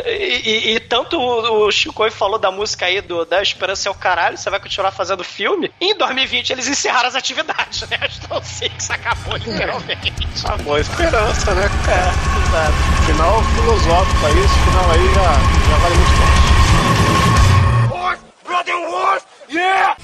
[0.06, 0.42] e,
[0.72, 3.94] e- e tanto o, o Chico falou da música aí do Da Esperança é o
[3.94, 5.70] Caralho, você vai continuar fazendo filme.
[5.80, 7.98] E em 2020 eles encerraram as atividades, né?
[8.26, 10.12] Então Six acabou literalmente.
[10.44, 11.64] Acabou a esperança, né?
[11.88, 12.74] É, exato.
[13.06, 15.32] Final filosófico aí, esse final aí já,
[15.68, 16.36] já vale muito mais.
[17.90, 18.22] Horse!
[18.44, 19.26] Brother horse!
[19.48, 19.96] Yeah!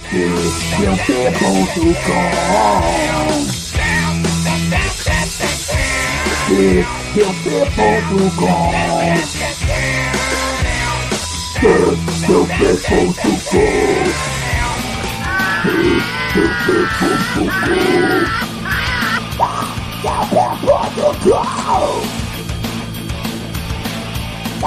[24.63, 24.67] E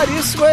[0.00, 0.46] caríssimo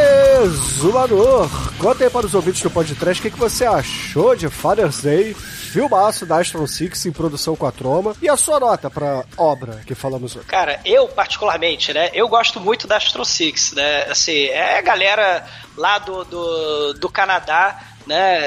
[0.43, 1.49] exumador,
[1.79, 5.33] conta aí para os ouvintes do podcast o que, que você achou de Father's Day,
[5.33, 9.79] filmaço da Astron Six em produção com a Troma, e a sua nota pra obra
[9.85, 10.45] que falamos hoje.
[10.47, 12.09] Cara, eu particularmente, né?
[12.13, 14.03] Eu gosto muito da Astro Six, né?
[14.09, 15.45] Assim, é a galera
[15.77, 18.39] lá do, do, do Canadá, né?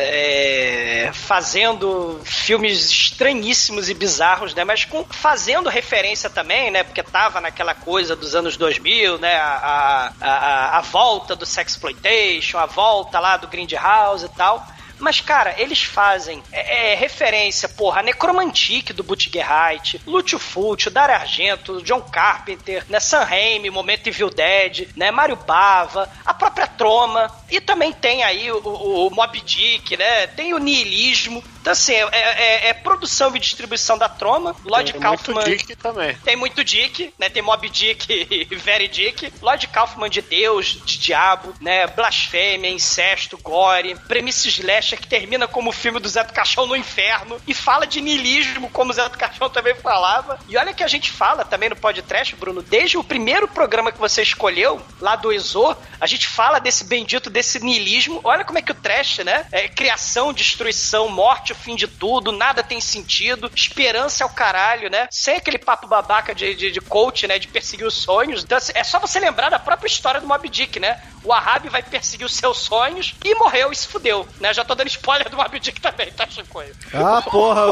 [1.07, 4.65] é, fazendo filmes estranhíssimos e bizarros, né?
[4.65, 6.83] Mas com, fazendo referência também, né?
[6.83, 9.37] Porque tava naquela coisa dos anos 2000, né?
[9.37, 14.67] A, a, a, a volta do Sexploitation, a volta lá do Grindhouse e tal.
[15.01, 21.17] Mas, cara, eles fazem é, é, referência, porra, a Necromantique do Butch-Gerheit, Lúcio Fulci, Dario
[21.17, 27.31] Argento, John Carpenter, né, Sam Raimi, Momento Evil Dead, né, Mário Bava, a própria Troma,
[27.51, 31.43] e também tem aí o, o, o Mob Dick, né, tem o niilismo.
[31.61, 34.57] Então, assim, é, é- é produção e distribuição da Troma.
[34.65, 35.35] Lloyd Tem Kaufman...
[35.35, 36.17] muito Dick também.
[36.25, 37.29] Tem muito Dick, né?
[37.29, 38.07] Tem Mob Dick
[38.51, 39.33] e Very Dick.
[39.43, 41.87] Lloyd Kaufman de Deus, de Diabo, né?
[41.87, 43.95] Blasfêmia, incesto, gore.
[44.09, 47.41] Premissa slasher que termina como o filme do Zé do Caixão no inferno.
[47.47, 50.39] E fala de niilismo, como o Zé do Caixão também falava.
[50.49, 53.99] E olha que a gente fala também no podcast, Bruno, desde o primeiro programa que
[53.99, 58.21] você escolheu, lá do Exo, a gente fala desse bendito, desse niilismo.
[58.25, 59.47] Olha como é que o trash, né?
[59.53, 64.91] É criação, destruição, morte, o fim de tudo, nada tem sentido, esperança é o caralho,
[64.91, 65.09] né?
[65.11, 67.39] Sem aquele papo babaca de, de, de coach, né?
[67.39, 68.43] De perseguir os sonhos.
[68.43, 71.01] Então, assim, é só você lembrar da própria história do Mob Dick, né?
[71.23, 74.55] O Ahab vai perseguir os seus sonhos e morreu e se fudeu, né?
[74.55, 76.63] Já tô dando spoiler do Mob Dick também, tá, Chico?
[76.93, 77.63] Ah, porra,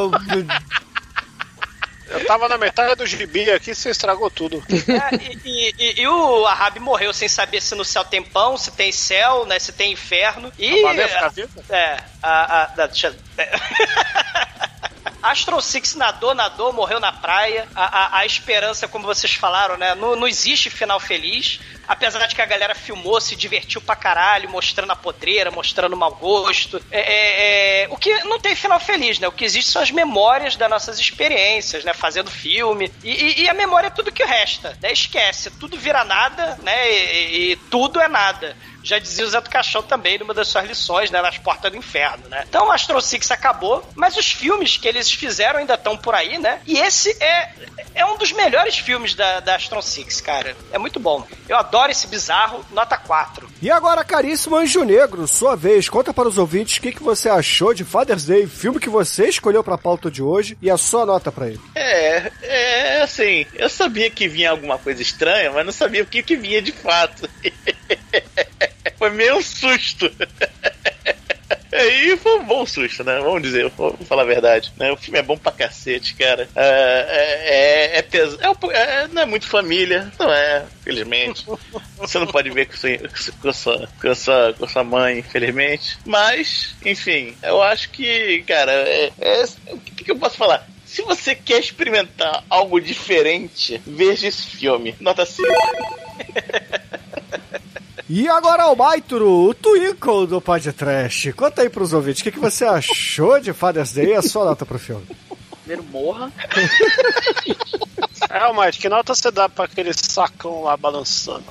[2.09, 4.63] eu- tava na metade do gibi aqui, você estragou tudo.
[4.71, 5.15] É,
[5.45, 8.91] e, e- e- o Ahab morreu sem saber se no céu tem pão, se tem
[8.93, 9.59] céu, né?
[9.59, 10.53] Se tem inferno.
[10.59, 10.85] E.
[10.85, 11.65] A fica viva?
[11.71, 12.63] É, a.
[12.63, 13.17] a, da- deixa-
[15.23, 17.67] Astro Six nadou, nadou, morreu na praia.
[17.75, 19.95] A, a, a esperança, como vocês falaram, né?
[19.95, 21.61] Não, não existe final feliz.
[21.89, 25.97] Apesar de que a galera filmou, se divertiu pra caralho, mostrando a podreira, mostrando o
[25.97, 26.81] mau gosto.
[26.91, 29.27] É, é, é, o que não tem final feliz, né?
[29.27, 31.95] O que existe são as memórias das nossas experiências, né?
[31.95, 32.93] Fazendo filme.
[33.03, 34.93] E, e- e a memória é tudo que resta, né?
[34.93, 36.91] Esquece, tudo vira nada, né?
[36.93, 38.57] E, e tudo é nada.
[38.83, 41.21] Já dizia o Zé do Caixão também numa das suas lições, né?
[41.21, 42.45] Nas portas do inferno, né?
[42.49, 46.39] Então o Astro Six acabou, mas os filmes que eles fizeram ainda estão por aí,
[46.39, 46.61] né?
[46.67, 47.53] E esse é,
[47.95, 50.57] é um dos melhores filmes da, da Astro Six, cara.
[50.73, 51.27] É muito bom.
[51.49, 53.49] Eu adoro esse bizarro, nota 4.
[53.63, 57.29] E agora, caríssimo Anjo Negro, sua vez, conta para os ouvintes o que, que você
[57.29, 61.07] achou de Father's Day, filme que você escolheu pra pauta de hoje, e a sua
[61.07, 61.61] nota pra ele.
[61.75, 66.23] É, é assim, eu sabia que vinha alguma coisa estranha, mas não sabia o que,
[66.23, 67.29] que vinha de fato.
[68.99, 70.11] Foi meio um susto.
[71.73, 73.19] E foi um bom susto, né?
[73.21, 74.73] Vamos dizer, vou falar a verdade.
[74.77, 74.91] Né?
[74.93, 76.49] O filme é bom pra cacete, cara.
[76.55, 77.07] É,
[77.95, 81.45] é, é, pes- é, um- é- não é muito família, não é, infelizmente.
[81.97, 82.91] Você não pode ver com sua,
[83.41, 85.99] com sua, com sua, com sua mãe, infelizmente.
[86.05, 90.67] Mas, enfim, eu acho que, cara, é, é- o que, que eu posso falar?
[90.85, 94.97] Se você quer experimentar algo diferente, veja esse filme.
[95.01, 95.47] Nota 5.
[98.11, 101.31] E agora, Almaitro, o Twinkle do podcast.
[101.35, 104.47] Conta aí pros ouvintes o que, que você achou de Father's Day e a sua
[104.47, 105.07] nota pro filme.
[105.61, 106.33] Primeiro morra.
[108.31, 111.45] É, Mike, que nota você dá pra aquele sacão lá balançando?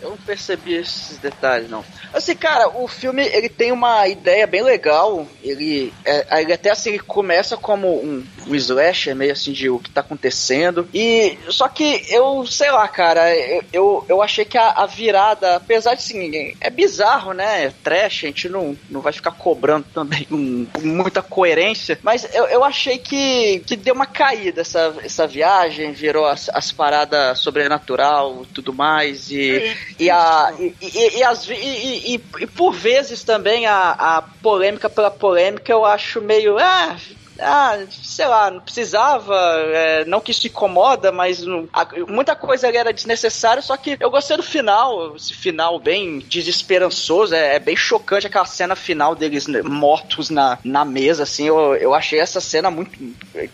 [0.00, 1.84] Eu não percebi esses detalhes, não.
[2.12, 5.26] Assim, cara, o filme ele tem uma ideia bem legal.
[5.42, 9.78] Ele, é, ele até assim ele começa como um, um slasher, meio assim de o
[9.78, 10.88] que tá acontecendo.
[10.92, 15.56] E só que eu, sei lá, cara, eu, eu, eu achei que a, a virada,
[15.56, 17.66] apesar de assim, é bizarro, né?
[17.66, 21.98] É trash, a gente não, não vai ficar cobrando também com, com muita coerência.
[22.02, 26.72] Mas eu, eu achei que, que deu uma caída essa, essa viagem, virou as, as
[26.72, 29.30] paradas sobrenatural e tudo mais.
[29.30, 34.22] E, e, a, e, e, e, as, e, e, e por vezes também a, a
[34.42, 36.58] polêmica pela polêmica eu acho meio.
[36.58, 36.96] Ah,
[37.38, 39.34] ah, sei lá, não precisava,
[39.72, 43.96] é, não que isso incomoda, mas não- a- muita coisa ali era desnecessária, só que
[44.00, 49.14] eu gostei do final, esse final bem desesperançoso, é, é bem chocante aquela cena final
[49.14, 52.92] deles né, mortos na, na mesa, assim, eu, eu achei essa cena muito,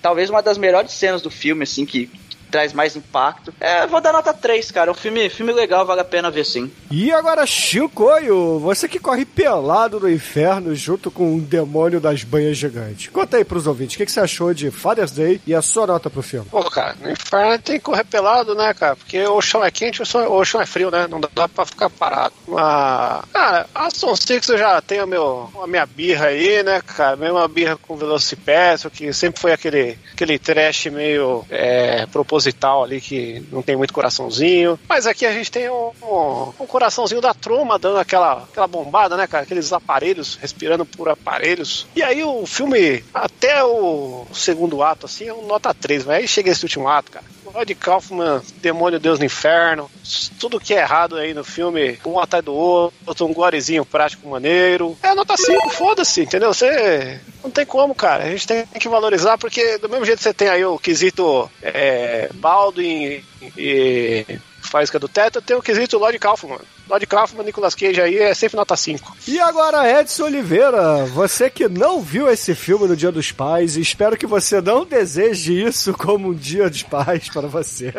[0.03, 2.11] talvez uma das melhores cenas do filme, assim, que
[2.51, 3.55] traz mais impacto.
[3.61, 4.91] É, vou dar nota 3, cara.
[4.91, 6.71] É um filme, filme legal, vale a pena ver sim.
[6.91, 12.57] E agora, Chicoio, você que corre pelado no inferno junto com o demônio das banhas
[12.57, 13.09] gigantes.
[13.09, 15.87] Conta aí pros ouvintes, o que, que você achou de Father's Day e a sua
[15.87, 16.49] nota pro filme?
[16.51, 18.97] Pô, cara, no inferno tem que correr pelado, né, cara?
[18.97, 21.07] Porque o chão é quente, o chão, o chão é frio, né?
[21.09, 22.35] Não dá pra ficar parado.
[22.49, 27.17] Mas, cara, Aston Six eu já tenho meu, a minha birra aí, né, cara?
[27.17, 32.40] Mesma birra com o Velocipédio, que sempre foi aquele, aquele trash meio é, proposital
[32.83, 34.79] ali, que não tem muito coraçãozinho.
[34.89, 39.17] Mas aqui a gente tem um, um, um coraçãozinho da troma dando aquela, aquela bombada,
[39.17, 39.45] né, cara?
[39.45, 41.87] Aqueles aparelhos, respirando por aparelhos.
[41.95, 46.29] E aí o filme, até o segundo ato, assim, é um nota 3, mas aí
[46.29, 47.25] chega esse último ato, cara.
[47.53, 49.91] Lloyd Kaufman, Demônio Deus no Inferno,
[50.39, 54.97] tudo que é errado aí no filme, um atrás do outro, um gorezinho prático maneiro.
[55.03, 56.53] É nota 5, foda-se, entendeu?
[56.53, 58.25] Você não tem como, cara.
[58.25, 61.51] A gente tem que valorizar, porque do mesmo jeito que você tem aí o quesito
[61.63, 63.23] é, Baldwin
[63.57, 64.27] e
[64.71, 66.61] Faísca do Teto, tem o quesito Lloyd Kaufman.
[66.89, 69.17] Lloyd Kaufman, Nicolas Cage aí é sempre nota 5.
[69.27, 74.17] E agora, Edson Oliveira, você que não viu esse filme no Dia dos Pais, espero
[74.17, 77.93] que você não deseje isso como um Dia dos Pais para você.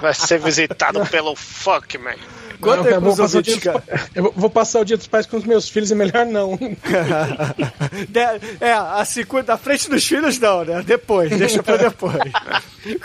[0.00, 2.18] Vai ser visitado pelo Fuckman.
[2.60, 3.84] Conta Não, aí eu, vou passar o dia dos, cara.
[4.14, 6.58] eu vou- passar o dia dos pais com os meus filhos, é melhor não.
[8.08, 10.82] De- é, a segunda, da frente dos filhos não, né?
[10.84, 12.16] Depois, deixa pra depois.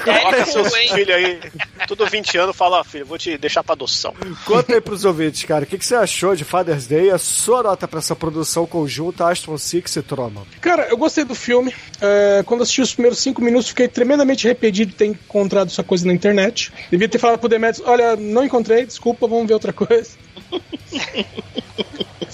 [0.03, 1.39] Coloca seus filhos aí,
[1.87, 4.13] tudo 20 anos, fala, ó, filho, vou te deixar pra adoção.
[4.45, 7.61] Conta aí pros ouvintes, cara, o que, que você achou de Father's Day a sua
[7.63, 10.43] nota pra essa produção conjunta Astron Six e Troma?
[10.61, 11.73] Cara, eu gostei do filme.
[12.01, 16.05] É, quando assisti os primeiros cinco minutos, fiquei tremendamente arrependido de ter encontrado essa coisa
[16.07, 16.71] na internet.
[16.89, 20.17] Devia ter falado pro Demetrius, olha, não encontrei, desculpa, vamos ver outra coisa.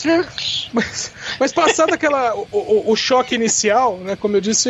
[0.73, 4.15] Mas, mas passado aquela, o, o- o choque inicial, né?
[4.15, 4.69] Como eu disse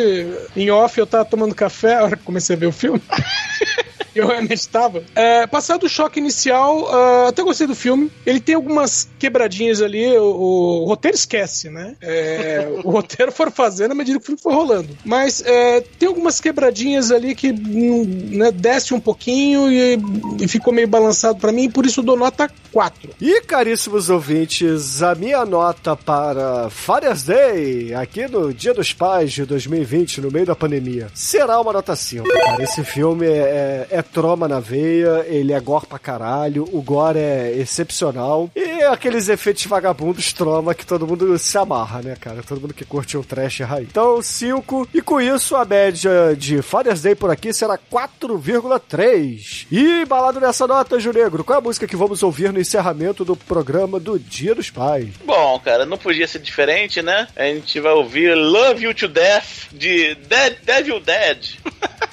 [0.54, 3.02] em off, eu tava tomando café a hora que comecei a ver o filme.
[4.16, 5.02] eu realmente estava.
[5.14, 8.10] É, passado o choque inicial, ah, até gostei do filme.
[8.24, 11.96] Ele tem algumas quebradinhas ali, o, o roteiro esquece, né?
[12.00, 14.96] É, o roteiro for fazendo à medida que o filme for rolando.
[15.04, 19.98] Mas é, tem algumas quebradinhas ali que hum, né, desce um pouquinho e,
[20.40, 23.10] e ficou meio balançado pra mim, por isso eu dou nota 4.
[23.20, 29.44] E caríssimos ouvintes, a minha nota para Father's Day, aqui no Dia dos Pais de
[29.44, 32.62] 2020, no meio da pandemia, será uma nota 5, cara.
[32.62, 37.18] Esse filme é, é, é troma na veia, ele é gore pra caralho, o gore
[37.18, 42.42] é excepcional e aqueles efeitos vagabundos troma que todo mundo se amarra, né, cara?
[42.42, 43.88] Todo mundo que curte um trash raiz.
[43.88, 44.88] Então, 5.
[44.92, 49.66] E com isso, a média de Father's Day por aqui será 4,3.
[49.70, 53.24] E balado nessa nota, Ju Negro, qual é a música que vamos ouvir no encerramento
[53.24, 55.10] do programa do Dia dos Pais?
[55.24, 57.28] Bom, cara, não podia ser diferente, né?
[57.36, 61.56] A gente vai ouvir Love You to Death de Dead, Devil Dead.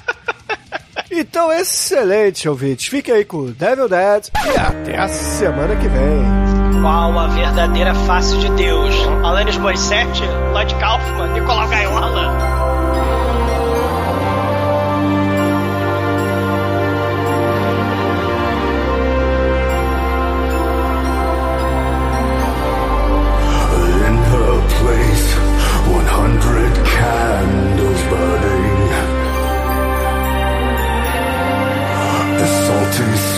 [1.10, 2.86] Então, excelente, ouvintes.
[2.86, 6.80] Fique aí com o Devil Dead e até a semana que vem.
[6.80, 8.94] Qual a verdadeira face de Deus?
[9.22, 10.22] Alanis Morissette,
[10.52, 12.69] Lloyd Kaufman, Nicolau Gaiola.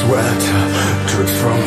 [0.03, 1.62] Sweat drips from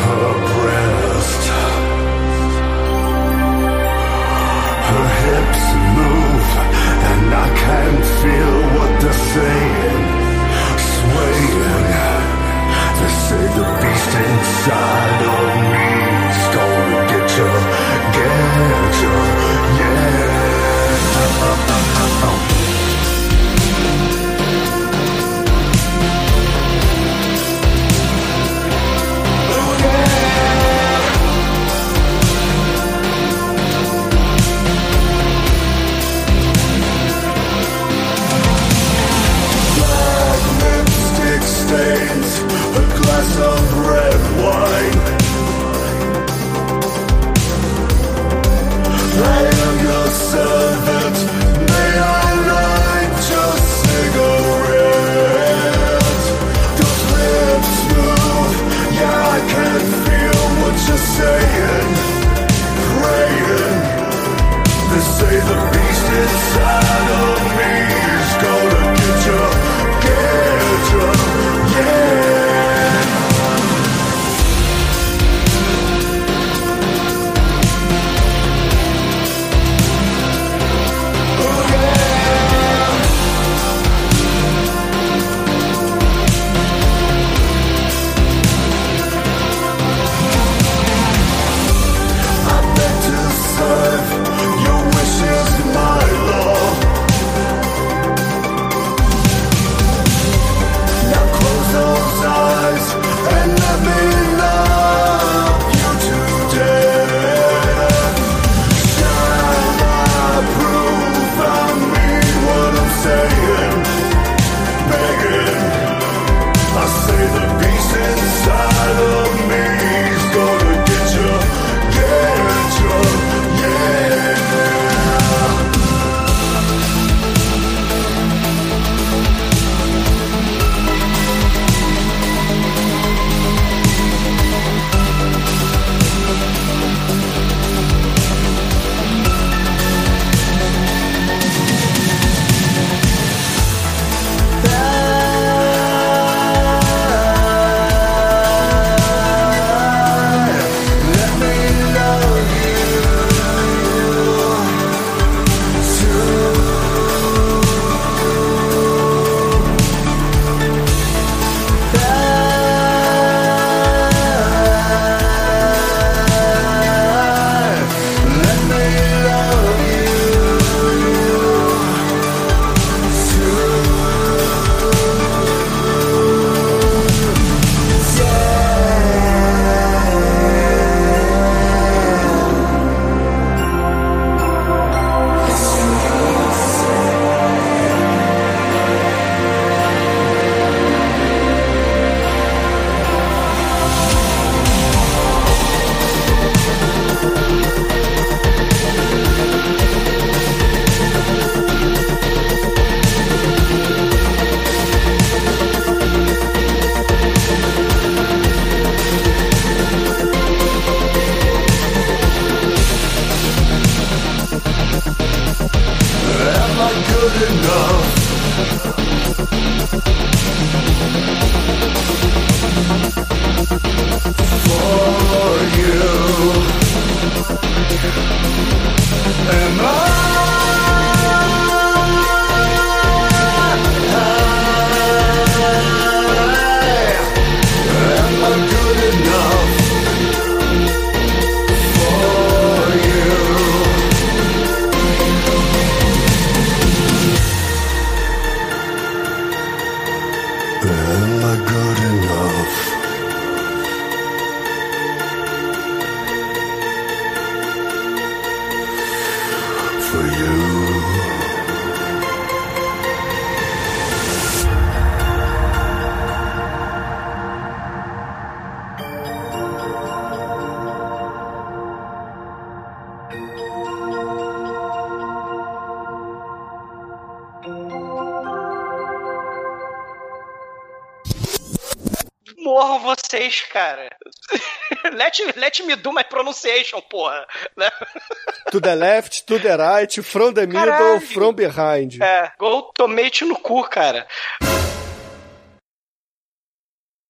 [285.80, 287.46] let, me do my pronunciation, porra.
[287.76, 287.90] Né?
[288.70, 291.20] To the left, to the right, from the middle, Caralho.
[291.20, 292.20] from behind.
[292.20, 294.26] É, gol tomate no cu, cara.